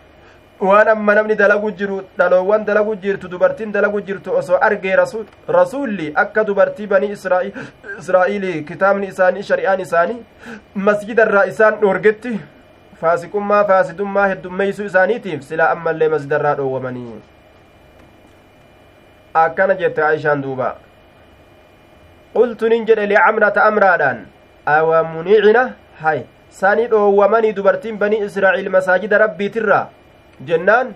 waan 0.67 0.87
amma 0.93 1.15
namni 1.15 1.35
dalagu 1.35 1.71
jiru 1.79 2.01
dhaloowwan 2.17 2.65
dalagu 2.65 2.95
jirtu 3.03 3.27
dubartiin 3.33 3.71
dalagu 3.71 4.01
jirtu 4.01 4.35
osoo 4.41 4.59
argee 4.67 4.95
rasuulli 5.57 6.11
akka 6.23 6.43
dubartii 6.43 6.87
banii 6.87 7.11
israa'iilii 7.97 8.63
kitaabni 8.69 9.07
isaanii 9.13 9.43
shari'aan 9.49 9.79
isaanii 9.87 10.23
masjida 10.75 11.25
irraa 11.29 11.45
isaan 11.53 11.79
dhoorgetti 11.81 12.39
faasiqummaa 13.01 13.63
faasidummaa 13.71 14.27
heddummeeysuu 14.31 14.85
isaaniitiif 14.91 15.43
silaa 15.49 15.69
ammallee 15.75 16.09
masjida 16.13 16.39
irraa 16.39 16.55
dhoowwamanii 16.59 17.19
akkana 19.43 19.75
jette 19.81 20.01
aishaan 20.07 20.41
duuba 20.45 20.69
qultu 22.33 22.69
nin 22.73 22.85
jedhe 22.89 23.05
licamrata 23.11 23.63
amraadhaan 23.69 24.19
awa 24.75 25.03
municina 25.13 25.63
hay 26.01 26.19
sani 26.61 26.87
dhoowwamanii 26.93 27.53
dubartiin 27.59 27.97
banii 28.01 28.21
israa'iil 28.27 28.69
masaajida 28.75 29.17
rabbiitirra 29.23 29.79
jennaan 30.49 30.91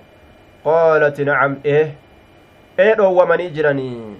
qaalat 0.65 1.19
nacam 1.29 1.55
ee 1.75 1.85
ee 2.85 2.95
dhoowwamanii 3.01 3.49
jiranii 3.59 4.17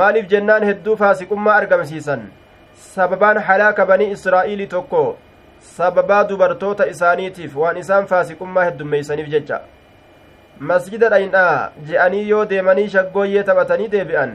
maaliif 0.00 0.28
jennaan 0.34 0.68
hedduu 0.70 0.96
faasiqummaa 1.04 1.56
argamsiisan 1.62 2.28
sababaan 2.94 3.38
halaaka 3.48 3.86
banii 3.92 4.10
israa'iilii 4.16 4.66
tokko 4.76 5.02
sababaa 5.60 6.24
dubartoota 6.24 6.86
isaaniitiif 6.92 7.56
waan 7.56 7.76
isaan 7.82 8.06
faasiqummaa 8.12 8.64
heddummeeysaniif 8.68 9.28
jecha 9.34 9.60
masjida 10.70 11.08
dhayna 11.14 11.42
je'anii 11.88 12.28
yoo 12.28 12.44
deemanii 12.52 12.88
shaggooyyee 12.94 13.42
taphatanii 13.50 13.88
deebi'an 13.96 14.32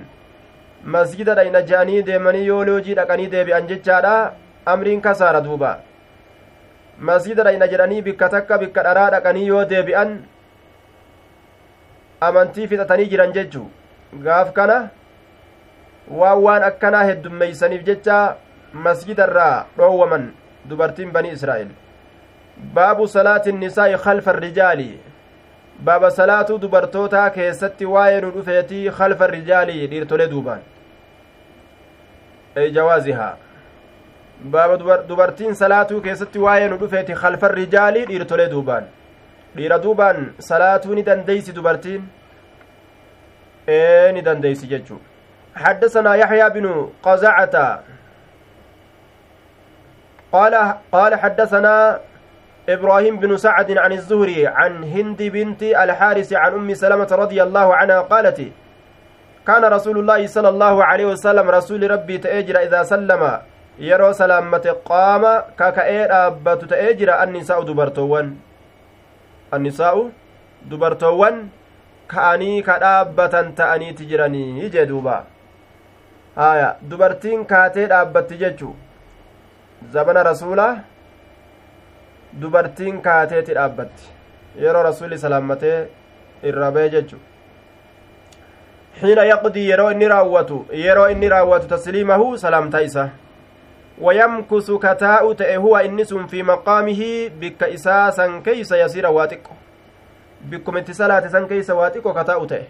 masjida 0.96 1.36
dhayna 1.40 1.62
je'anii 1.72 2.04
deemanii 2.10 2.46
yoo 2.48 2.64
loojii 2.70 2.96
dhaqanii 3.00 3.28
deebi'an 3.36 3.68
jechaadha 3.72 4.14
amriin 4.74 5.02
kasaara 5.08 5.42
duuba 5.48 5.72
masjida 7.10 7.44
dhayna 7.50 7.68
jedhanii 7.74 8.02
bikka 8.10 8.30
takka 8.36 8.58
bikka 8.66 8.84
dharaa 8.90 9.10
dhaqanii 9.16 9.48
yoo 9.48 9.64
deebi'an 9.74 10.14
amantii 12.30 12.68
fixatanii 12.68 13.10
jiran 13.16 13.34
jechuu 13.40 13.68
gaaf 14.28 14.54
kana 14.60 14.78
waan 16.20 16.40
waan 16.46 16.64
akkanaa 16.70 17.04
heddummeeysaniif 17.10 17.84
jecha 17.90 18.22
masjida 18.88 19.28
irraa 19.28 19.66
dhoowwaman 19.78 20.32
dubartiin 20.70 21.12
banii 21.12 21.32
israa'el 21.38 21.68
baabu 22.74 23.08
salaati 23.08 23.52
nisaa'i 23.52 23.98
khalfa 24.06 24.32
rijaali 24.40 24.90
baaba 25.86 26.12
salaatuu 26.12 26.58
dubartootaa 26.66 27.30
keessatti 27.38 27.86
waa'ee 27.94 28.22
nu 28.26 28.32
dhufeetii 28.36 28.90
khalfa 28.98 29.28
rijaalii 29.28 29.88
dhiirtolee 29.94 30.28
duubaan 30.34 30.62
ey 32.56 32.70
jawaazihaa 32.72 33.32
baaba 34.56 34.98
dubartiin 35.10 35.56
salaatuu 35.62 36.02
keessatti 36.02 36.40
waa'ee 36.46 36.68
nu 36.74 36.78
dhufeeti 36.84 37.14
khalfa 37.24 37.48
rijaalii 37.48 38.06
dhiirtolee 38.12 38.50
duubaan 38.52 38.86
dhiira 39.56 39.80
duubaan 39.88 40.22
salaatuu 40.50 40.96
ni 41.00 41.04
dandeeysi 41.10 41.56
dubartiin 41.56 42.04
ee 43.68 44.12
ni 44.12 44.22
dandeeysi 44.22 44.68
jechuu 44.76 45.00
حدثنا 45.56 46.16
يحيى 46.16 46.50
بن 46.50 46.90
قزعة 47.04 47.84
قال 50.34 50.54
قال 50.92 51.12
حدثنا 51.16 52.00
إبراهيم 52.70 53.20
بن 53.22 53.38
سعد 53.38 53.70
عن 53.78 53.92
الزهري 53.92 54.48
عن 54.48 54.84
هند 54.84 55.22
بنت 55.24 55.62
الحارث 55.64 56.34
عن 56.34 56.52
أم 56.54 56.74
سلمة 56.74 57.10
رضي 57.12 57.44
الله 57.44 57.68
عنها 57.76 58.00
قالت 58.10 58.40
كان 59.48 59.64
رسول 59.66 59.98
الله 60.00 60.28
صلى 60.28 60.50
الله 60.50 60.76
عليه 60.84 61.06
وسلم 61.06 61.46
رسول 61.50 61.92
ربي 61.92 62.18
تأجر 62.18 62.56
إذا 62.66 62.84
سلم. 62.84 63.22
يرى 63.80 64.10
سلامة 64.14 64.66
قام 64.86 65.24
كاكأير 65.60 66.10
أبت 66.28 66.62
تأجر 66.66 67.10
النساء 67.24 67.62
دبرتوان. 67.62 68.28
النساء 69.54 70.10
دبرتوان 70.66 71.36
كأني 72.10 72.62
كأبة 72.62 73.36
تأني 73.60 73.94
تجرني 73.94 74.70
جدوبا 74.70 75.18
هايا 76.38 76.70
دبرتين 76.82 77.44
كاتي 77.44 77.86
أبت 77.86 78.34
ججو 78.34 78.72
irra 86.44 86.72
bee 86.72 86.90
jechu 86.90 87.18
xiina 89.00 89.26
yaqdii 89.26 89.70
yeroo 89.70 89.92
inni 89.92 90.08
raawwatu 90.08 90.66
yeroo 90.72 91.10
inni 91.10 91.30
raawwatu 91.30 91.68
tasliimahu 91.68 92.38
salaamtaa 92.38 92.82
isa 92.82 93.10
wayamkusu 94.02 94.80
kataa'u 94.80 95.36
ta'e 95.36 95.56
huwa 95.56 95.84
inni 95.84 96.06
sun 96.06 96.28
fi 96.28 96.44
maqaamihi 96.44 97.30
bikka 97.30 97.68
isaa 97.68 98.12
san 98.12 98.42
keeysa 98.44 98.78
yasiira 98.78 99.10
waa 99.10 99.28
xiqqo 99.28 99.54
bikkuma 100.50 100.80
itti 100.80 100.94
salaate 100.94 101.30
san 101.30 101.48
keeysa 101.48 101.76
waa 101.76 101.90
xiqqo 101.90 102.14
kataa'u 102.14 102.48
ta'e 102.48 102.66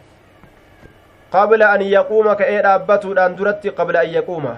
qabla 1.31 1.71
an 1.71 1.81
yaquuma 1.81 2.35
ka'ee 2.35 2.61
dhaabbatuudhaan 2.61 3.35
duratti 3.37 3.71
qabla 3.71 3.99
an 3.99 4.09
yaquuma 4.13 4.57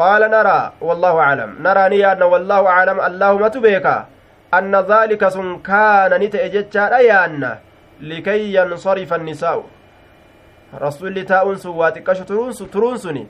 قال 0.00 0.22
نرى 0.36 0.60
والله 0.86 1.14
أعلم. 1.26 1.50
نرى 1.66 1.84
نيادنا 1.92 2.26
والله 2.32 2.60
أعلم. 2.74 2.98
اللهم 3.08 3.44
تبيكا 3.54 3.96
أن 4.58 4.74
ذلك 4.92 5.22
سن 5.28 5.48
كان 5.70 6.12
نتأججا 6.22 6.84
أيانا 7.00 7.52
لكي 8.10 8.40
ينصرف 8.56 9.10
النساء. 9.20 9.58
رسول 10.84 11.16
تاؤن 11.30 11.56
سواتك 11.64 12.08
ترونس 12.28 12.58
ترونسني 12.74 13.24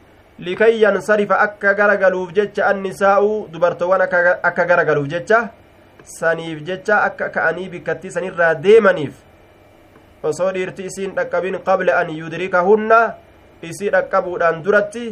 لكي 0.47 0.73
ينصرف 0.85 1.31
أكا 1.47 1.71
غرغلوف 1.79 2.29
جتش 2.37 2.59
النساء. 2.71 3.23
دبرتوان 3.53 4.01
أكا 4.49 4.63
غرغلوف 4.71 5.09
جتش 5.15 5.33
saniif 6.01 6.65
jecha 6.65 7.03
akka 7.05 7.29
ka'anii 7.29 7.69
bikkattii 7.73 8.11
sanirraa 8.15 8.55
deemaniif 8.65 9.15
osoo 10.29 10.51
dhiirti 10.55 10.87
isiin 10.89 11.13
dhaqqabin 11.19 11.59
qabla 11.69 11.99
an 12.01 12.09
yudrikahunna 12.21 13.01
isii 13.69 13.91
dhaqqabuudhaan 13.95 14.63
duratti 14.65 15.05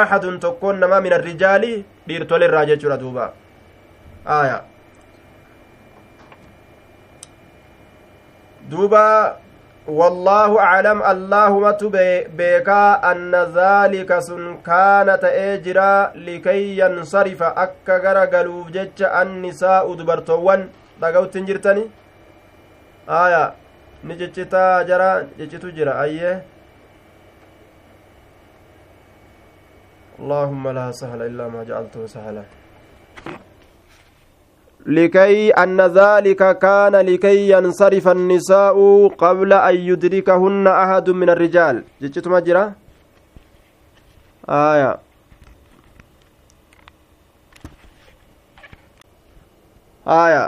axadun 0.00 0.40
tokkoon 0.44 0.78
namaa 0.82 1.00
min 1.06 1.12
arrijaali 1.18 1.72
dhiirtole 2.08 2.44
irraa 2.48 2.64
jechuudha 2.70 2.96
duuba 3.04 3.24
aya 4.40 4.58
duuba 8.72 9.04
wallaahu 10.00 10.58
aclam 10.64 11.02
allaahumatu 11.12 11.90
beekaa 12.40 13.00
anna 13.10 13.44
dhaalika 13.56 14.20
sun 14.28 14.44
kaana 14.68 15.18
ta'ee 15.24 15.58
jira 15.64 15.88
likay 16.28 16.62
yansarifa 16.82 17.50
akka 17.64 17.98
gara 18.04 18.26
galuuf 18.34 18.70
jecha 18.76 19.10
annisaa'u 19.22 19.96
dubartoowwan 19.98 20.68
dhaga'uttin 21.02 21.46
jirtani 21.50 21.84
aya 23.22 23.42
ni 24.04 24.16
ciccitaa 24.20 24.84
jara 24.84 25.10
ciccitu 25.38 25.72
jira 25.78 25.98
ayyee 26.04 26.36
اللهم 30.22 30.64
لا 30.78 30.86
سهل 30.94 31.20
إلا 31.22 31.44
ما 31.50 31.60
جعلته 31.66 32.06
سهلا. 32.06 32.44
لكي 34.86 35.50
أن 35.50 35.80
ذلك 35.80 36.42
كان 36.58 36.94
لكي 36.96 37.50
ينصرف 37.50 38.08
النساء 38.08 38.76
قبل 39.22 39.50
أن 39.52 39.76
يدركهن 39.90 40.66
أحد 40.66 41.06
من 41.10 41.28
الرجال. 41.34 41.76
جيتش 42.02 42.26
مجرى 42.26 42.64
آية. 44.48 44.90
آية. 50.06 50.44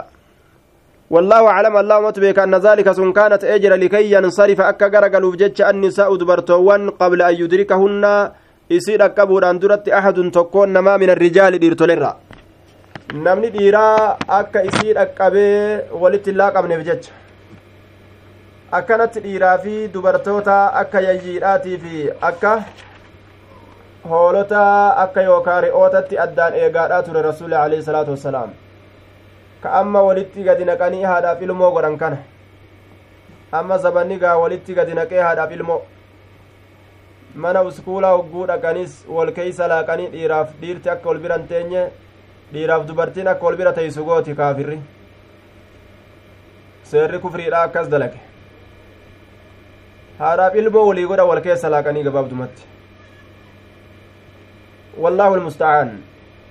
والله 1.09 1.41
أعلم 1.47 1.73
اللهم 1.77 2.09
تبيك 2.09 2.39
أن 2.39 2.55
ذلك 2.55 2.87
سن 2.91 3.11
كانت 3.11 3.43
أجر 3.43 3.71
لكي 3.75 4.11
ينصرف. 4.11 4.59
أكا 4.61 4.87
غرقلوف 4.87 5.35
جتش 5.35 5.61
النساء 5.61 6.09
دبرتوان 6.15 6.89
قبل 6.89 7.19
أن 7.21 7.35
يدركهن 7.43 8.03
يصير 8.69 9.05
أكبر 9.05 9.51
درت 9.51 9.89
أحد 9.89 10.31
تكون 10.31 10.69
نما 10.73 10.97
من 10.97 11.09
الرجال 11.09 11.59
ديرتولرا 11.59 12.17
namni 13.13 13.49
dhiiraa 13.53 14.17
akka 14.27 14.63
isii 14.69 14.93
dhaqqabee 14.97 15.93
walitti 16.03 16.31
hin 16.31 16.37
laaqabneef 16.39 16.81
jecha 16.87 17.11
akkanatti 18.79 19.23
dhiiraa 19.25 19.57
fi 19.65 19.75
dubartoota 19.93 20.55
akka 20.81 21.03
yayyiidhaatii 21.05 21.77
fi 21.83 22.01
akka 22.29 22.53
hoolota 24.09 24.63
akka 25.03 25.21
yookaan 25.29 25.63
re'ootatti 25.67 26.19
addaan 26.25 26.57
eegaadhaa 26.63 27.03
ture 27.09 27.21
rasuuli 27.27 27.55
alayhi 27.61 27.87
salaatu 27.89 28.11
wassalaam 28.15 28.51
ka 29.63 29.77
amma 29.81 30.01
walitti 30.09 30.43
gadi 30.49 30.65
naqanii 30.71 31.03
haadhaaf 31.11 31.41
ilmoo 31.49 31.71
godhan 31.77 31.97
kana 32.03 32.17
amma 33.59 33.77
zabanni 33.85 34.17
gaa 34.25 34.37
walitti 34.43 34.79
gadi 34.81 34.97
naqee 35.01 35.21
haadhaaf 35.27 35.51
ilmoo 35.59 35.81
mana 37.35 37.61
uskuulaa 37.69 38.11
hogguu 38.17 38.45
dhaqanis 38.47 38.93
wal 39.15 39.31
keeysa 39.37 39.67
laaqanii 39.67 40.11
dhiiraaf 40.11 40.51
dhiirti 40.61 40.89
akka 40.89 41.09
wal 41.09 41.19
biran 41.23 41.47
teenye 41.47 41.81
dhiiraaf 42.53 42.85
dubartiin 42.87 43.27
akka 43.27 43.45
wal 43.45 43.57
bira 43.61 43.73
teeysu 43.79 44.05
gooti 44.05 44.35
kaafirri 44.35 44.77
seerri 46.91 47.19
kufriidha 47.25 47.61
akkas 47.67 47.89
dalage 47.95 48.21
haadhaaf 50.19 50.55
ilmoo 50.63 50.85
walii 50.89 51.05
godha 51.11 51.25
wal 51.33 51.41
keessa 51.49 51.69
laaqanii 51.75 52.07
gabaabdumatti 52.09 52.63
والله 54.97 55.35
المستعان 55.35 55.89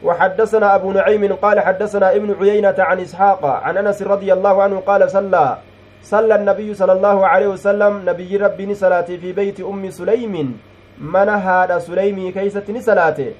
وحدثنا 0.02 0.74
أبو 0.74 0.92
نعيم 0.92 1.32
قال 1.34 1.60
حدثنا 1.60 2.16
ابن 2.16 2.36
عيينة 2.40 2.74
عن 2.78 3.00
إسحاق 3.00 3.44
عن 3.44 3.76
أنس 3.76 4.02
رضي 4.02 4.32
الله 4.32 4.62
عنه 4.62 4.80
قال 4.80 5.10
صلى 5.10 5.58
صلى 6.02 6.34
النبي 6.34 6.74
صلى 6.74 6.92
الله 6.92 7.26
عليه 7.26 7.46
وسلم 7.46 8.02
نبي 8.04 8.36
ربي 8.36 8.74
صلاتي 8.74 9.18
في 9.18 9.32
بيت 9.32 9.60
أم 9.60 9.90
سليم 9.90 10.60
من 10.98 11.28
هذا 11.28 11.78
سليمي 11.78 12.32
كيست 12.32 12.70
صلاته 12.78 13.32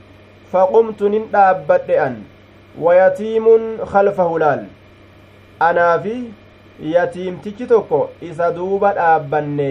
فقمت 0.53 1.03
نندابت 1.03 1.91
أن 1.91 2.23
wayatiimun 2.79 3.79
khalfahu 3.87 4.39
laal 4.39 4.65
anaa 5.61 5.99
fi 6.05 6.15
yatiimtichi 6.95 7.67
tokko 7.67 8.11
isa 8.21 8.51
duuba 8.57 8.93
dhaabbanne 8.95 9.71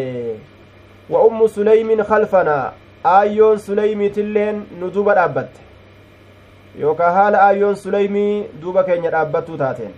wa 1.10 1.24
ummu 1.28 1.50
suleymin 1.50 2.04
khalfanaa 2.12 2.72
aayyoon 3.16 3.60
suleymiitilleen 3.60 4.64
nu 4.80 4.92
duuba 4.98 5.16
dhaabbatte 5.20 5.60
yookaan 6.84 7.14
haala 7.18 7.42
aayyoon 7.48 7.76
suleymii 7.76 8.46
duuba 8.62 8.84
keenya 8.84 9.12
dhaabbattuu 9.18 9.58
taateen 9.64 9.94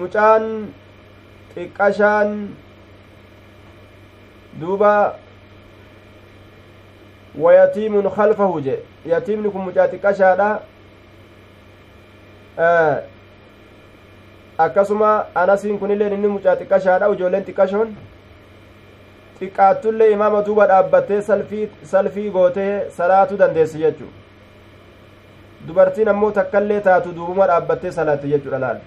mucaan 0.00 0.44
xiqqashaan 1.54 2.36
duuba 4.60 5.14
wayatiimun 7.38 8.10
khalfahu 8.16 8.60
je 8.60 8.78
yatiimni 9.12 9.50
kun 9.50 9.62
mucaa 9.68 9.88
xiqqashaadha 9.88 10.48
akkasuma 14.58 15.26
anasiin 15.34 15.78
kunilleen 15.78 16.12
inni 16.12 16.28
mucaa 16.28 16.56
xiqqashaadha 16.56 17.06
ijoolleen 17.14 17.44
xiqqashoon 17.48 17.88
xiqqaattullee 19.38 20.10
imaama 20.16 20.42
duuba 20.46 20.66
dhaabbattee 20.72 21.22
salfii 21.92 22.30
gootee 22.36 22.72
salaatuu 22.98 23.38
dandeessi 23.38 23.78
jechuu 23.84 24.10
dubartiin 25.68 26.08
ammoo 26.12 26.30
takkaillee 26.38 26.80
taatu 26.88 27.12
duubuma 27.16 27.46
dhaabbattee 27.52 27.92
salaatti 27.98 28.28
jechuudha 28.34 28.58
laal 28.66 28.78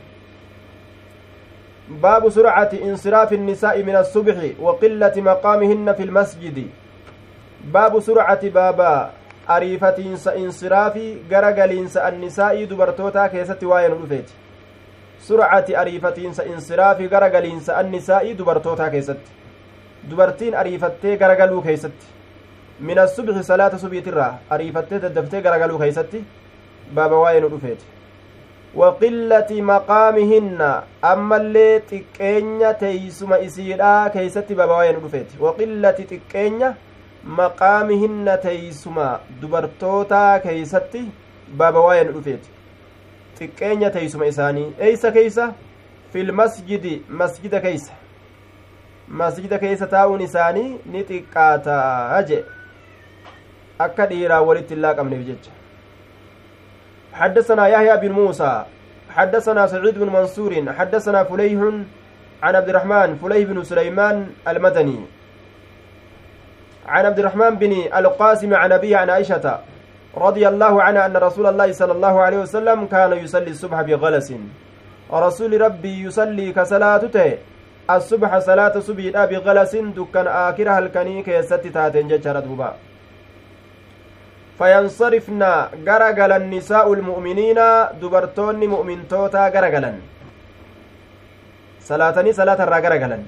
باب 1.90 2.30
سرعة 2.30 2.70
انصراف 2.84 3.34
النساء 3.34 3.84
من 3.84 3.96
الصبح 3.96 4.36
وقلة 4.60 5.14
مقامهن 5.18 5.94
في 5.94 6.04
المسجد 6.04 6.68
baabu 7.72 8.02
surcati 8.02 8.50
baaba 8.50 9.12
ariifatiinsa 9.48 10.36
insiraafii 10.36 11.18
gara 11.30 11.52
galiinsa 11.52 12.04
annisaa'ii 12.10 12.68
dubartootaa 12.70 13.30
keessatti 13.30 13.66
waa'ee 13.72 13.90
nu 13.90 13.98
dhufeeti 14.02 14.34
surcati 15.28 15.76
ariifatiinsa 15.76 16.46
insiraafii 16.46 17.08
gara 17.08 17.30
galiinsa 17.30 17.78
annisaa'ii 17.82 18.38
dubartootaa 18.38 18.90
keessatti 18.90 19.32
dubartiin 20.10 20.56
ariifattee 20.56 21.18
garagaluu 21.18 21.62
keeysatti 21.62 22.06
min 22.80 23.00
assubxi 23.06 23.44
salaata 23.44 23.78
subiitirraa 23.84 24.32
ariifattee 24.50 25.00
daddaftee 25.06 25.42
garagaluu 25.42 25.80
keeysatti 25.84 26.24
baaba 27.00 27.20
waa'ee 27.26 27.42
nu 27.46 27.50
dhufeeti 27.56 27.86
waqillati 28.76 29.62
maqaamihinna 29.62 30.84
ammallee 31.02 31.80
xiqqeenya 31.90 32.74
teeysuma 32.74 33.40
isiidhaa 33.40 34.10
keeysatti 34.10 34.56
nu 34.56 35.00
dhufeeti 35.06 35.38
waqillati 35.46 36.08
xiqqeenya 36.12 36.74
maqaamihinna 37.40 38.38
teeysuma 38.48 39.08
dubartootaa 39.42 40.40
keeysatti 40.40 41.06
nu 41.62 42.12
dhufeeti 42.12 42.50
xiqqeenya 43.40 43.90
teeysuma 43.90 44.26
isaanii 44.34 44.68
eeysa 44.90 45.12
keeysa 45.12 45.54
fil 46.14 46.32
masjidi 46.32 46.96
masjida 47.10 47.62
keeysa 47.62 47.94
masjida 49.08 49.60
keeysa 49.60 49.88
taa'uun 49.88 50.22
isaanii 50.22 50.70
ni 50.86 51.04
xiqqaataa 51.12 52.24
jee 52.32 52.44
akka 53.80 54.06
dhiiraa 54.14 54.42
walitti 54.42 54.74
hin 54.76 54.82
laaqamneef 54.88 55.28
jecha 55.28 55.57
حدثنا 57.18 57.68
يحيى 57.68 57.98
بن 57.98 58.12
موسى 58.12 58.64
حدثنا 59.10 59.68
سعيد 59.68 60.00
بن 60.00 60.10
منصور 60.14 60.54
حدثنا 60.78 61.24
فليح 61.24 61.62
عن 62.44 62.54
عبد 62.56 62.70
الرحمن 62.70 63.16
فليح 63.16 63.50
بن 63.50 63.64
سليمان 63.64 64.28
المدني. 64.48 65.00
عن 66.88 67.06
عبد 67.06 67.20
الرحمن 67.20 67.56
بن 67.56 67.74
القاسم 67.96 68.54
عن 68.54 68.72
أبي 68.72 68.96
عن 68.96 69.10
عائشة 69.10 69.60
رضي 70.18 70.48
الله 70.48 70.74
عنها 70.84 71.06
أن 71.06 71.18
رسول 71.18 71.46
الله 71.48 71.72
صلى 71.72 71.92
الله 71.92 72.16
عليه 72.22 72.38
وسلم 72.38 72.86
كان 72.86 73.12
يصلي 73.14 73.52
الصبح 73.52 73.82
بغلس. 73.82 74.34
رسول 75.14 75.62
ربي 75.62 76.04
يصلي 76.06 76.54
كصلاته. 76.54 77.38
الصبح 77.90 78.40
صلاة 78.40 78.80
صبح 78.80 79.26
بغلس 79.32 79.74
دكان 79.76 80.28
آكرها 80.28 80.80
الكني 80.80 81.24
كيست 81.24 81.64
تاتين 81.74 82.08
دوبا. 82.08 82.87
النساء 86.42 86.94
المؤمنين 86.94 87.60
دبرتون 88.02 88.56
مؤمن 88.74 89.00
توتا 89.12 89.44
غرغلن 89.54 89.98
صلاتني 91.90 92.32
صلاة 92.40 92.60
الرا 92.66 92.80
غرغلن 92.86 93.24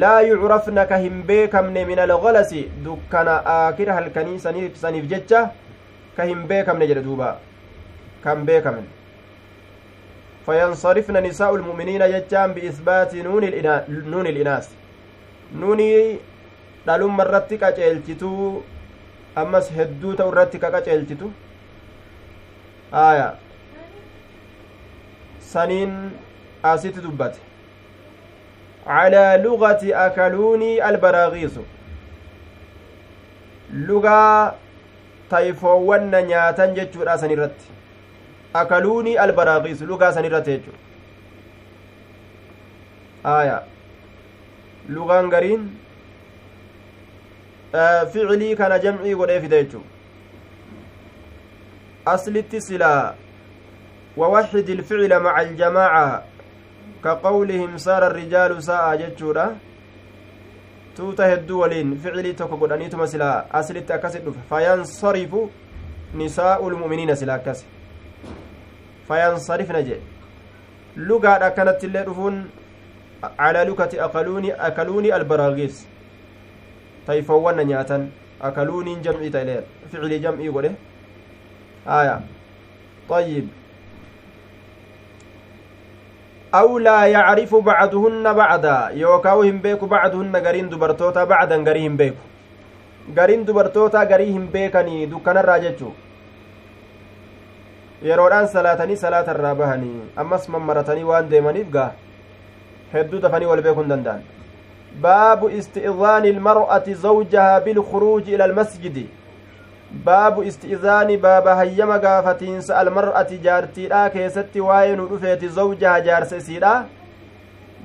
laa 0.00 0.20
yucrafna 0.20 0.84
ka 0.86 0.96
hin 1.00 1.22
beekamne 1.28 1.84
min 1.90 1.98
algalasi 1.98 2.68
dukkana 2.84 3.36
aakira 3.52 3.94
halkanii 3.98 4.38
saniif 4.38 5.06
jecha 5.12 5.40
ka 6.16 6.26
hin 6.30 6.42
beekamne 6.50 6.88
jedhe 6.90 7.02
duuba 7.06 7.28
kan 8.24 8.44
beekamen 8.48 8.84
fayansarifna 10.46 11.20
nisaa'u 11.28 11.60
lmu'miniina 11.62 12.10
jechaan 12.14 12.54
biisbaati 12.58 13.22
nuuni 13.22 14.28
ilinaas 14.32 14.68
nuuni 15.62 15.88
dhalumma 16.86 17.24
irratti 17.28 17.58
qaceelchituu 17.64 18.62
ammas 19.40 19.70
hedduu 19.78 20.14
ta'u 20.20 20.32
irratti 20.34 20.58
ka 20.64 20.70
qaceelchitu 20.76 21.30
aya 23.02 23.28
saniin 25.52 25.92
asitti 26.62 27.00
dubbate 27.08 27.38
على 28.88 29.40
لغة 29.44 29.84
أكلوني 29.84 30.88
البراغيث 30.88 31.58
لغة 33.72 34.54
tayfoowwan 35.30 36.08
na 36.10 36.22
nyaatan 36.22 36.74
jechuudha 36.74 37.18
san 37.18 37.30
irratti 37.30 37.66
akaluunii 38.54 39.16
albaraaqiis 39.24 39.80
lugaa 39.90 40.12
san 40.12 40.24
irratti 40.24 40.50
jechu 40.50 40.72
aya 43.24 43.62
lugaan 44.88 45.28
gariin 45.34 45.68
ficilii 48.12 48.56
kana 48.56 48.78
jamcii 48.78 49.14
godhee 49.14 49.40
fida 49.40 49.62
jechu 49.62 49.82
aslitti 52.06 52.60
ووحد 54.18 54.68
الفعل 54.68 55.20
مع 55.20 55.40
الجماعة 55.40 56.24
كقولهم 57.04 57.76
صار 57.76 58.06
الرجال 58.06 58.62
ساء 58.62 58.96
جتشورا 58.96 59.56
hedduu 60.98 61.60
waliin 61.60 61.98
ficilii 62.02 62.34
tokko 62.34 62.56
godhaniituma 62.56 63.06
silaa 63.06 63.44
aslitti 63.52 63.92
akkasit 63.92 64.24
dhufe 64.24 64.40
fayansarifu 64.50 65.50
nisaa'u 66.14 66.70
lmu'miniina 66.70 67.16
sila 67.16 67.34
akkas 67.34 67.64
fayansarifna 69.08 69.82
jee 69.82 70.00
lugaadha 70.96 71.46
akkanatti 71.46 71.86
illee 71.86 72.02
dhufuun 72.08 72.36
calaa 73.36 73.64
lukati 73.64 74.00
akaluuni 74.00 75.12
tayfowwanna 77.08 77.64
nyaatan 77.70 78.08
akaluuniin 78.48 79.02
jam'ii 79.06 79.30
ta'e 79.36 79.60
ficilii 79.92 80.20
jam'ii 80.26 80.52
godhe 80.58 80.72
aya 82.00 82.18
طيب 83.08 83.48
أو 86.54 86.78
لا 86.78 87.08
يعرف 87.08 87.54
بعضهن 87.54 88.24
بعدا 88.32 88.78
يوكاو 89.00 89.42
هم 89.48 89.58
بيكو 89.64 89.86
بعضهن 89.86 90.36
غرين 90.36 90.68
دبرتوتا 90.68 91.24
بعدا 91.24 91.56
غري 91.56 91.88
هم 91.88 91.96
بيكو 91.96 92.24
غرين 93.16 93.44
دبرتوتا 93.48 94.02
غري 94.04 94.28
هم 94.36 94.46
بيكني 94.52 95.06
دكان 95.12 95.36
الراججو 95.36 95.90
yeroodhaan 98.02 98.46
salaatanii 98.46 98.96
salaata 98.96 99.34
irraa 99.34 99.54
bahanii 99.58 100.02
ammas 100.22 100.44
mammaratanii 100.54 101.08
waan 101.08 101.30
deemaniif 101.30 101.70
gaa 101.76 101.90
hedduu 102.92 103.18
dafanii 103.24 103.48
wal 103.50 103.62
beekuu 103.64 103.82
hin 103.82 103.90
danda'an 103.92 104.22
baabu 105.02 105.50
isti'zaani 105.50 106.28
ilmar'ati 106.28 106.94
zawjahaa 106.94 107.60
bilkhuruuji 107.60 108.34
ila 108.34 108.44
almasjidi 108.44 109.08
baabu 110.04 110.42
isti'zaani 110.42 111.16
baaba 111.16 111.54
hayyama 111.54 111.98
gaafatiinsa 111.98 112.78
almar'ati 112.78 113.38
jaartiidhaa 113.48 114.10
keessatti 114.10 114.60
waa'ee 114.60 114.96
nu 114.96 115.08
dhufeeti 115.10 115.48
zawjaha 115.48 116.00
jaarsa 116.00 116.36
isiidha 116.36 116.72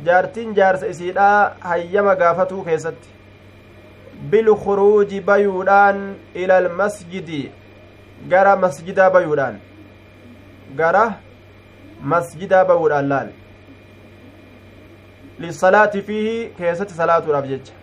jaartiin 0.05 0.53
jaarsa 0.53 0.87
isiidhaa 0.87 1.51
hayyama 1.59 2.15
gaafatuu 2.15 2.63
keessatti 2.63 3.09
bilkhuruuji 4.31 5.21
bayuudhaan 5.21 6.15
ila 6.33 6.57
almasjidi 6.57 7.51
gara 8.29 8.55
masjidaa 8.55 9.09
bayuudhaan 9.09 9.59
gara 10.75 11.05
masjidaa 12.01 12.65
ba'uudhaan 12.65 13.09
laal 13.13 13.29
lissalaati 15.39 16.01
fiihi 16.01 16.49
keessatti 16.57 16.93
salaatuudhaaf 16.93 17.47
jecha 17.47 17.73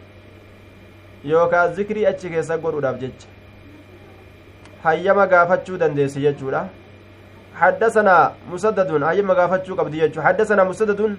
yookaan 1.24 1.74
zikrii 1.74 2.06
achi 2.12 2.30
keessa 2.34 2.58
godhuudhaaf 2.58 3.00
jecha 3.00 3.28
hayyama 4.84 5.26
gaafachuu 5.26 5.78
dandeesse 5.78 6.20
jechuudha 6.20 6.68
حدثنا 7.60 8.32
مسدد 8.52 9.02
أيما 9.02 9.34
غافتشو 9.34 9.74
يجو 9.92 10.22
حدثنا 10.22 10.64
مسدد 10.64 11.16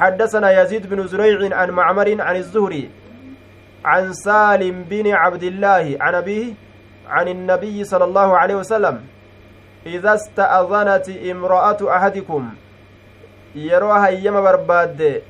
حدثنا 0.00 0.62
يزيد 0.62 0.86
بن 0.90 1.06
زريع 1.06 1.56
عن 1.58 1.70
معمر 1.70 2.08
عن 2.20 2.36
الزهري 2.36 2.90
عن 3.84 4.12
سالم 4.12 4.84
بن 4.90 5.06
عبد 5.22 5.42
الله 5.42 5.96
عن 6.00 6.14
أبيه 6.14 6.54
عن 7.08 7.28
النبي 7.28 7.84
صلى 7.84 8.04
الله 8.04 8.38
عليه 8.38 8.54
وسلم 8.54 8.96
إذا 9.86 10.14
استأذنت 10.14 11.08
امرأة 11.32 11.80
أحدكم 11.96 12.42
yeroo 13.54 13.92
hayyama 13.92 14.42
barbaadde 14.42 15.22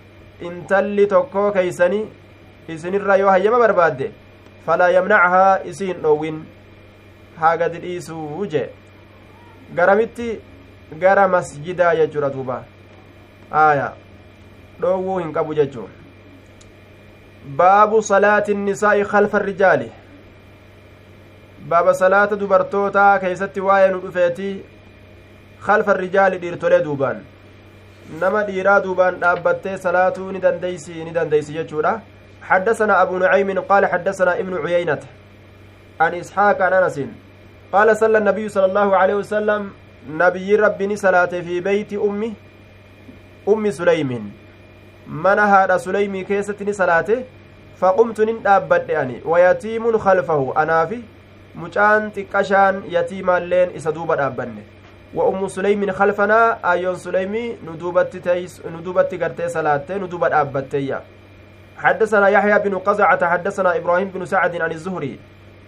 intalli 0.49 1.07
tokkoo 1.07 1.51
keeysani 1.53 2.01
isinirra 2.69 3.17
yoo 3.17 3.31
hayyama 3.31 3.59
barbaadde 3.59 4.11
falaa 4.67 4.89
yamnachahaa 4.97 5.61
isiin 5.73 6.03
dhowwin 6.03 6.43
haa 7.41 7.57
gadi 7.57 7.79
dhiisuu 7.85 8.47
jee. 8.47 8.69
Garamitti 9.75 10.29
gara 10.99 11.29
masjidaa 11.29 11.95
jechuudha 11.97 12.31
duuba. 12.35 12.65
Aya 13.51 13.93
dhoowwuu 14.81 15.19
hin 15.19 15.33
qabu 15.33 15.55
jechuu. 15.55 15.89
Baabu 17.57 18.03
salaati 18.03 18.53
innisaa'i 18.53 19.05
khalfa 19.05 19.39
rijaali. 19.39 19.91
Baaba 21.69 21.95
salaata 21.95 22.37
dubartootaa 22.37 23.19
keeysatti 23.19 23.61
waa'ee 23.61 23.91
nu 23.93 24.01
dhufeeti. 24.05 24.51
Khalfa 25.67 25.93
rijaali 25.95 26.39
dhiirtolee 26.39 26.83
duubaan 26.85 27.23
nama 28.19 28.43
dhiiraa 28.45 28.81
duubaan 28.85 29.21
dhaabbattee 29.21 29.77
salaatuu 29.79 30.33
ni 30.33 30.41
dandeysi 30.41 31.05
ni 31.05 31.13
dandeysi 31.13 31.53
jechuudha. 31.53 32.01
حدثنا 32.51 33.03
أبو 33.03 33.19
نعيم 33.19 33.61
قال 33.61 33.87
حدثنا 33.87 34.39
ابن 34.39 34.67
عيينة 34.67 34.99
عن 36.01 36.15
إسحاق 36.15 36.63
عن 36.63 36.73
أنس 36.73 37.01
قال 37.73 37.97
صلى 37.97 38.19
النبي 38.19 38.49
صلى 38.49 38.65
الله 38.65 38.97
عليه 38.97 39.15
وسلم 39.15 39.71
نبي 40.11 40.57
ربي 40.57 40.97
صلاة 40.97 41.31
في 41.47 41.61
بيت 41.61 41.93
أمي 41.93 42.35
أم 43.49 43.71
سليم. 43.71 44.33
من 45.07 45.39
هذا 45.39 45.77
سليمي 45.77 46.25
كيستني 46.25 46.73
صلاته 46.73 47.25
فقمت 47.79 48.21
نندابت 48.21 48.91
أني 48.91 49.17
ويتيم 49.25 49.99
خلفه. 49.99 50.55
أنا 50.57 50.87
في 50.87 51.03
mucaan 51.55 52.13
xiqqashaan 52.15 52.77
yatiimaalleen 52.89 53.75
isa 53.75 53.91
duuba 53.93 54.17
dhaabbanne 54.17 54.63
ummu 55.15 55.51
suleymin 55.51 55.93
khalfanaa 55.93 56.59
ayyoon 56.63 56.97
suleymii 56.97 57.59
nu 57.65 57.79
duubatti 58.85 59.19
gartee 59.19 59.49
salaattee 59.49 59.99
nu 59.99 60.07
duuba 60.09 60.29
dhaabbatteeyya 60.29 61.01
حدثنا 61.81 62.29
يحيى 62.29 62.59
بن 62.59 62.79
قزعة 62.79 63.23
حدثنا 63.27 63.77
إبراهيم 63.77 64.09
بن 64.15 64.25
سعد 64.25 64.61
عن 64.61 64.73
الزهري 64.73 65.19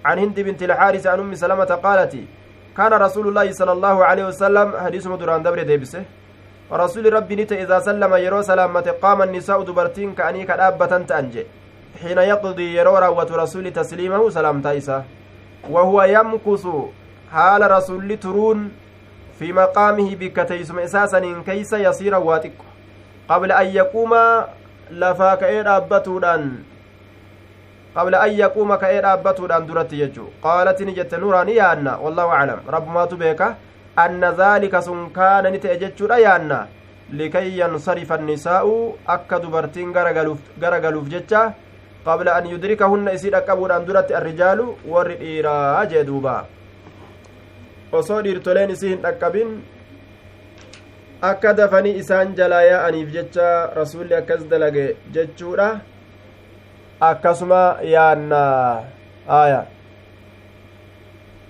عن 0.05 0.19
هند 0.19 0.41
بنت 0.41 0.63
الحارث 0.63 1.07
عن 1.07 1.19
أم 1.21 1.35
سلمة 1.35 1.65
قالت 1.65 2.15
كان 2.77 2.93
رسول 2.93 3.29
الله 3.29 3.53
صلى 3.53 3.73
الله 3.73 4.05
عليه 4.05 4.25
وسلم 4.27 4.77
حديث 4.85 5.07
مدران 5.07 5.43
دبر 5.43 5.63
ديبسه 5.63 6.05
رسول 6.73 7.13
ربي 7.13 7.37
نت 7.37 7.53
إذا 7.53 7.79
سلم 7.81 8.13
يرو 8.15 8.43
سلامة 8.43 8.87
قام 9.03 9.23
النساء 9.23 9.63
دبرتين 9.63 10.13
كأني 10.15 10.45
كأبة 10.45 10.93
تأنجي 11.09 11.45
حين 12.03 12.19
يقضي 12.19 12.77
يرو 12.77 12.97
روة 12.99 13.31
رسول 13.43 13.71
تسليمه 13.73 14.31
سلام 14.31 14.61
تايسه 14.61 15.05
وهو 15.71 16.03
يمكث 16.03 16.65
حال 17.33 17.63
رسول 17.71 18.17
ترون 18.17 18.59
في 19.43 19.53
مقامه 19.53 20.09
بكتيسم 20.21 20.79
إساسا 20.79 21.43
كيس 21.47 21.73
يصير 21.73 22.15
واتك 22.15 22.59
قبل 23.29 23.53
أن 23.53 23.67
يقوم 23.67 24.13
لفا 24.91 25.35
كأي 25.35 25.65
dhaabbatuudhaan 25.67 26.43
قبل 27.97 28.15
أن 28.15 28.31
يقوم 28.45 28.75
كأي 28.75 29.03
dhaabbatuudhaan 29.03 29.67
duratti 29.67 29.99
jechuu 30.03 30.31
qaalat 30.45 30.79
ni 30.87 30.95
jette 30.95 31.19
nuraani 31.19 31.57
yaanna 31.59 31.99
wallahu 32.05 32.31
aclam 32.39 32.61
rabbumaatu 32.75 33.19
beeka 33.23 33.57
anna 34.05 34.31
dhaalika 34.41 34.83
sun 34.83 35.11
kaana 35.19 35.51
ni 35.51 35.59
ta'e 35.59 35.77
jechuudha 35.83 36.23
yaanna 36.27 36.59
likay 37.19 37.49
yansarifa 37.59 38.15
annisaa'u 38.21 38.73
akka 39.17 39.43
dubartiin 39.43 39.93
garagaluuf 40.63 41.09
jecha 41.15 41.43
قبل 42.07 42.29
أن 42.29 42.47
يدركهن 42.47 43.09
إسيد 43.09 43.35
أكبر 43.35 43.77
أن 43.77 43.85
درت 43.87 44.11
الرجال 44.11 44.59
ور 44.89 45.09
إيرا 45.11 45.85
جدوبا 45.85 46.37
osoo 48.01 48.21
dhiirtoleen 48.27 48.71
isii 48.75 48.91
hin 48.93 49.03
dhaqqabin 49.07 49.51
akka 51.31 51.53
dafanii 51.59 51.95
isaan 52.03 52.35
jalaa 52.41 52.63
yaa'aniif 52.69 53.11
jecha 53.17 53.49
rasuulli 53.81 54.15
akkas 54.21 54.45
dalage 54.53 54.87
jechuudha 55.17 55.69
akkasuma 57.11 57.61
yaanna 57.95 58.41
aya 59.41 59.61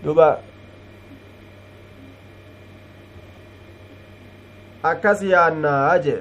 duba 0.05 0.28
akkas 4.93 5.22
yaannaa 5.32 5.99
jee 6.09 6.20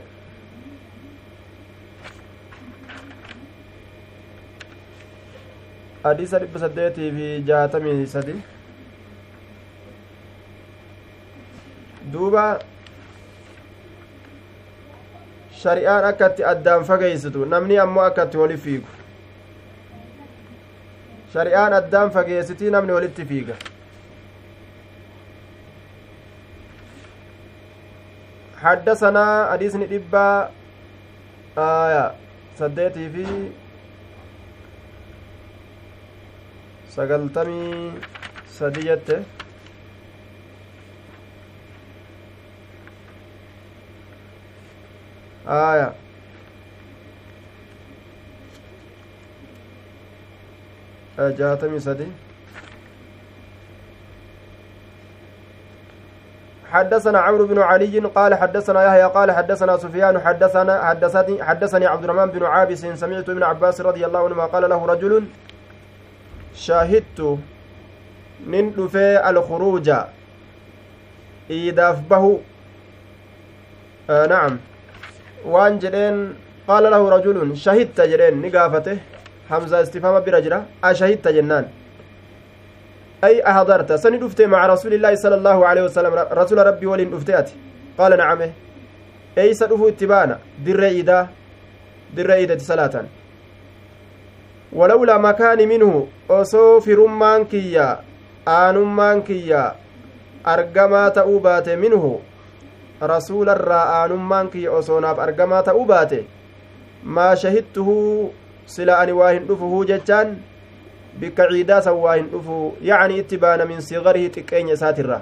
hadiisa 6.03 6.39
dhibba 6.43 6.59
saddeetii 6.63 7.11
fi 7.17 7.27
jaatamii 7.49 8.07
sadi 8.13 8.35
duuba 12.13 12.59
shari'aan 15.61 16.05
akka 16.09 16.29
itti 16.33 16.43
addaan 16.53 16.83
fageeysitu 16.89 17.45
namni 17.45 17.77
ammoo 17.83 18.03
akka 18.05 18.23
itti 18.29 18.37
wali 18.43 18.57
fiigu 18.57 18.87
shari'aan 21.33 21.73
addaan 21.81 22.11
fageessitii 22.17 22.71
namni 22.77 22.91
walitti 22.99 23.25
fiiga 23.33 23.55
حدثنا 28.61 29.51
حديث 29.51 29.75
نبا 29.75 30.49
آية 31.57 32.05
سديتي 32.59 33.09
في 33.09 33.25
sagaltamii 36.91 37.95
sadi 38.57 38.83
aya 45.51 45.93
jaatamii 51.37 51.79
sadi 51.79 52.11
حدثنا 56.71 57.19
عمرو 57.19 57.45
بن 57.47 57.59
علي 57.59 57.99
قال 57.99 58.31
حدثنا 58.35 58.83
يحيى 58.83 59.03
قال 59.03 59.31
حدثنا 59.31 59.77
سفيان 59.77 60.19
حدثنا 60.19 60.85
حدثني 60.85 61.43
حدثني 61.43 61.85
عبد 61.85 62.03
الرحمن 62.03 62.31
بن 62.31 62.43
عابس 62.45 62.85
سمعت 62.95 63.29
ابن 63.29 63.43
عباس 63.43 63.81
رضي 63.81 64.05
الله 64.05 64.25
عنهما 64.25 64.45
قال 64.45 64.69
له 64.69 64.85
رجل 64.85 65.23
shaahidtu 66.55 67.39
nin 68.53 68.73
dhufee 68.75 69.17
alkhuruuja 69.17 70.07
iidaaf 71.49 72.01
bahu 72.09 72.31
na'am 74.07 74.59
waan 75.45 75.79
jedheen 75.79 76.35
qaala 76.67 76.89
lahu 76.89 77.09
rajulun 77.09 77.55
shahidta 77.55 78.07
jedheen 78.07 78.41
ni 78.41 78.49
gaafate 78.49 78.93
hamza 79.49 79.81
istifama 79.81 80.21
bira 80.21 80.41
jira 80.41 80.65
ashahidta 80.81 81.33
jennaan 81.33 81.65
ay 83.21 83.41
ahadarta 83.51 83.97
sani 83.97 84.17
dhufte 84.17 84.47
maca 84.47 84.67
rasuulillaahi 84.73 85.17
sala 85.17 85.35
allaahu 85.35 85.63
aleyhi 85.69 85.87
wasalam 85.87 86.13
rasula 86.41 86.63
rabbii 86.63 86.85
waliin 86.93 87.11
dhufte 87.11 87.35
ati 87.41 87.53
qaala 87.97 88.17
nacame 88.21 88.47
eeysa 89.35 89.67
dhufu 89.67 89.89
itti 89.89 90.07
baana 90.07 90.37
dirree 90.65 90.93
iidaa 90.99 91.27
dirree 92.15 92.39
iidati 92.41 92.65
salaatan 92.65 93.05
walawlaa 94.73 95.19
makaani 95.19 95.65
minhu 95.73 96.07
osoo 96.29 96.81
firummaan 96.81 97.45
kiyya 97.45 97.87
aanummaan 98.47 99.23
kiyya 99.23 99.63
argamaa 100.43 101.09
ta'uu 101.17 101.39
baate 101.39 101.75
minhu 101.75 102.21
rasuularraa 103.01 103.83
aanummaan 103.97 104.49
kiyya 104.53 104.71
osoo 104.71 104.99
naaf 104.99 105.19
argamaa 105.19 105.63
ta'uu 105.63 105.85
baate 105.85 106.19
maa 107.03 107.35
shahidtuhu 107.43 107.95
sila 108.65 108.99
ani 108.99 109.11
waa 109.11 109.31
hin 109.31 109.45
dhufuhuu 109.47 109.83
jechaan 109.91 110.35
bikka 111.19 111.47
ciidaa 111.51 111.81
san 111.81 111.93
waa 111.93 112.15
hin 112.15 112.27
dhufu 112.33 112.57
yacni 112.89 113.17
itti 113.23 113.37
baana 113.37 113.65
min 113.65 113.81
sigarihi 113.81 114.29
xiqqeenya 114.35 114.73
isaatirra 114.79 115.21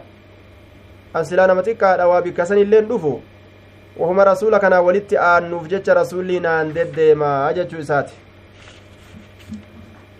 asilaa 1.21 1.47
nama 1.47 1.63
xiqqaadha 1.67 2.07
waa 2.07 2.21
bikka 2.21 2.45
san 2.45 2.57
illeen 2.63 2.87
dhufu 2.89 3.13
wahuma 3.99 4.23
rasuula 4.31 4.59
kanaa 4.59 4.81
walitti 4.81 5.17
aannuuf 5.17 5.67
jecha 5.67 5.93
rasuulli 5.99 6.39
naan 6.39 6.73
deddeemaa 6.73 7.53
jechuu 7.53 7.79
isaati 7.85 8.13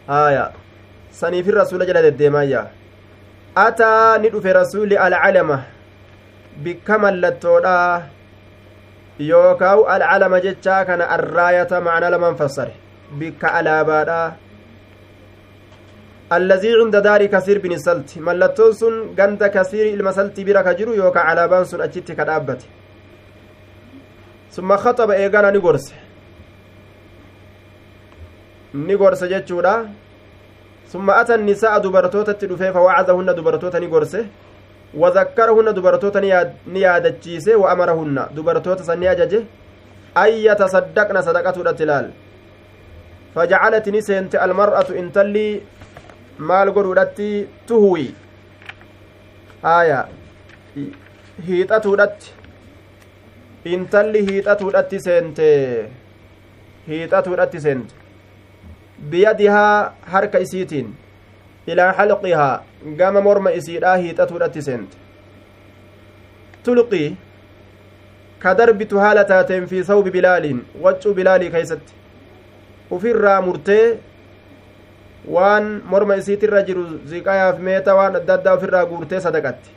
haya 0.08 0.46
saniifin 1.20 1.54
rasuula 1.62 1.86
jala 1.86 2.02
deddeemaayya 2.08 2.64
ataa 3.56 4.18
ni 4.18 4.30
dhufe 4.30 4.54
rasuuli 4.54 4.98
alcalama 4.98 5.60
bikka 6.64 6.96
mallattoodha 7.04 7.76
yookaawu 9.32 9.88
alcalama 9.96 10.40
jechaa 10.46 10.86
kana 10.86 11.10
arraayata 11.16 11.82
macna 11.88 12.10
laman 12.14 12.36
fassare 12.42 12.74
bikka 13.20 13.54
alaabaadha 13.60 14.20
allazii 16.38 16.74
cinda 16.80 17.02
daari 17.08 17.28
kasiir 17.30 17.60
bin 17.60 17.74
salti 17.86 18.20
mallattoon 18.28 18.74
sun 18.82 18.96
ganda 19.16 19.50
kasiiri 19.50 19.90
ilma 19.96 20.14
saltii 20.14 20.46
bira 20.50 20.64
ka 20.64 20.74
jiru 20.80 20.94
yookaa 21.02 21.26
alaabaan 21.32 21.66
sun 21.72 21.82
achitti 21.88 22.16
ka 22.16 22.24
dhaabbate 22.30 22.66
summa 24.56 24.78
khaxaba 24.84 25.14
eegana 25.24 25.52
ni 25.52 25.60
gorse 25.66 25.94
ni 28.74 28.96
gorse 29.02 29.26
jechuudha 29.34 29.74
summa 30.92 31.14
ata 31.22 31.38
nisa'a 31.38 31.80
dubartootatti 31.80 32.46
dhufee 32.48 32.72
fawacadahunna 32.76 33.34
dubartoota 33.34 33.80
ni 33.80 33.88
gorse 33.88 34.20
وذكرهن 34.94 35.74
دبرتوتا 35.74 36.22
نيادتشيسي 36.68 37.56
وأمرهن 37.56 38.18
دبرتوتا 38.36 38.84
سني 38.84 39.12
أججه 39.12 39.44
أن 40.18 40.32
يتصدقن 40.48 41.22
صدقة 41.22 41.62
الاتلال 41.62 42.06
فجعلت 43.36 43.90
نسنت 43.90 44.36
المرأة 44.36 44.90
انتلي 44.90 45.62
maal 46.40 46.72
godhuudhatti 46.76 47.48
tuhuwi 47.70 48.06
haya 49.62 49.98
hiixatuudhatti 51.48 52.32
intalli 53.76 54.22
hiixatuudhatti 54.28 55.00
seente 55.08 55.48
hiixatuudhatti 56.88 57.62
seente 57.66 57.94
biyadihaa 59.12 59.74
harka 60.14 60.40
isiitiin 60.46 60.96
ilaa 61.72 61.94
xalqihaa 62.00 62.54
gama 63.00 63.22
morma 63.28 63.52
isiidhaa 63.62 63.96
hiixatuudhatti 64.04 64.62
seente 64.68 64.98
tulqii 66.68 67.08
ka 68.44 68.54
darbitu 68.60 69.00
haala 69.04 69.24
taateen 69.32 69.68
fi 69.72 69.84
sawbi 69.90 70.12
bilaaliin 70.18 70.60
waccuu 70.86 71.14
bilaalii 71.18 71.50
keeysatti 71.56 71.94
ufirraa 72.98 73.42
murtee 73.48 73.84
waan 75.36 75.68
morma 75.92 76.16
isiitirra 76.22 76.62
jiru 76.70 76.86
ziqayaaf 77.12 77.60
meeta 77.70 77.96
waan 78.00 78.16
adda 78.22 78.34
addaa 78.40 78.54
ofirraa 78.60 78.86
guurtee 78.92 79.20
sadaqatti 79.28 79.70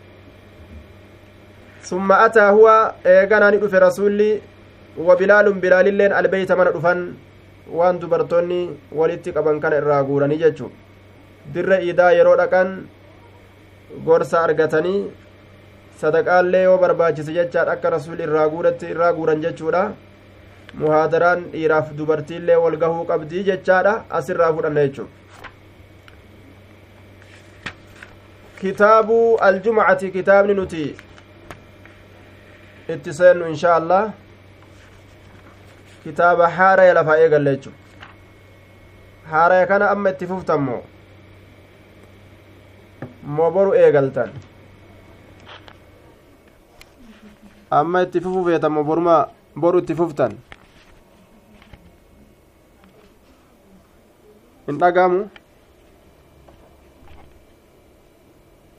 summa 1.90 2.18
ataa 2.26 2.50
huwa 2.58 2.74
eeganaani 3.14 3.58
dhufe 3.64 3.78
rasulli 3.86 4.30
wa 5.08 5.16
bilaalun 5.16 5.60
bilaalilleen 5.64 6.12
albeyta 6.20 6.56
mana 6.56 6.70
dhufan 6.76 7.02
waan 7.78 7.98
dubartoonni 8.00 8.60
walitti 9.00 9.32
qaban 9.38 9.60
kana 9.60 9.76
irraa 9.82 10.02
guuranii 10.10 10.38
jechu 10.44 10.70
dirra 11.54 11.78
iidaa 11.86 12.10
yeroo 12.18 12.36
dhaqan 12.42 12.70
gorsa 14.06 14.40
argatanii 14.46 15.00
sadaqaallee 16.02 16.62
yoo 16.68 16.78
barbaachise 16.84 17.32
jechaadha 17.38 17.72
akka 17.76 17.90
rasulli 17.96 18.22
irraa 18.28 18.48
guuretti 18.54 18.90
irraa 18.94 19.12
guuran 19.18 19.42
jechuudha. 19.46 19.82
Muhaadaraan 20.82 21.44
dhiiraaf 21.52 21.90
dubartiillee 21.98 22.56
wal 22.64 22.76
gahuu 22.84 23.04
qabdii 23.10 23.44
jechaadha 23.50 23.94
asirraa 24.20 24.52
fudhanna 24.58 24.86
jechuudha. 24.86 25.12
Kitaabu 28.60 29.18
aljumcati 29.48 30.10
kitaabni 30.16 30.54
nuti 30.54 30.82
itti 32.94 33.12
seennu 33.18 33.46
inshaa 33.52 33.74
allah 33.80 34.02
kitaaba 36.04 36.48
haaraya 36.58 36.94
lafaa 36.98 37.16
eegalle 37.24 37.56
jechu 37.56 37.70
haaraya 39.32 39.66
kana 39.66 39.90
amma 39.90 40.10
itti 40.14 40.26
fuftan 40.32 40.60
moo 43.22 43.50
moo 43.50 43.50
boru 43.50 43.72
eegaltan 43.74 44.30
amma 47.70 48.02
itti 48.02 48.20
fufu 48.20 48.44
feetan 48.44 48.72
moo 48.72 48.84
boruma 48.84 49.28
boru 49.56 49.78
itti 49.78 49.94
fuftan 49.94 50.32
hin 54.66 54.78
dhagamu 54.78 55.28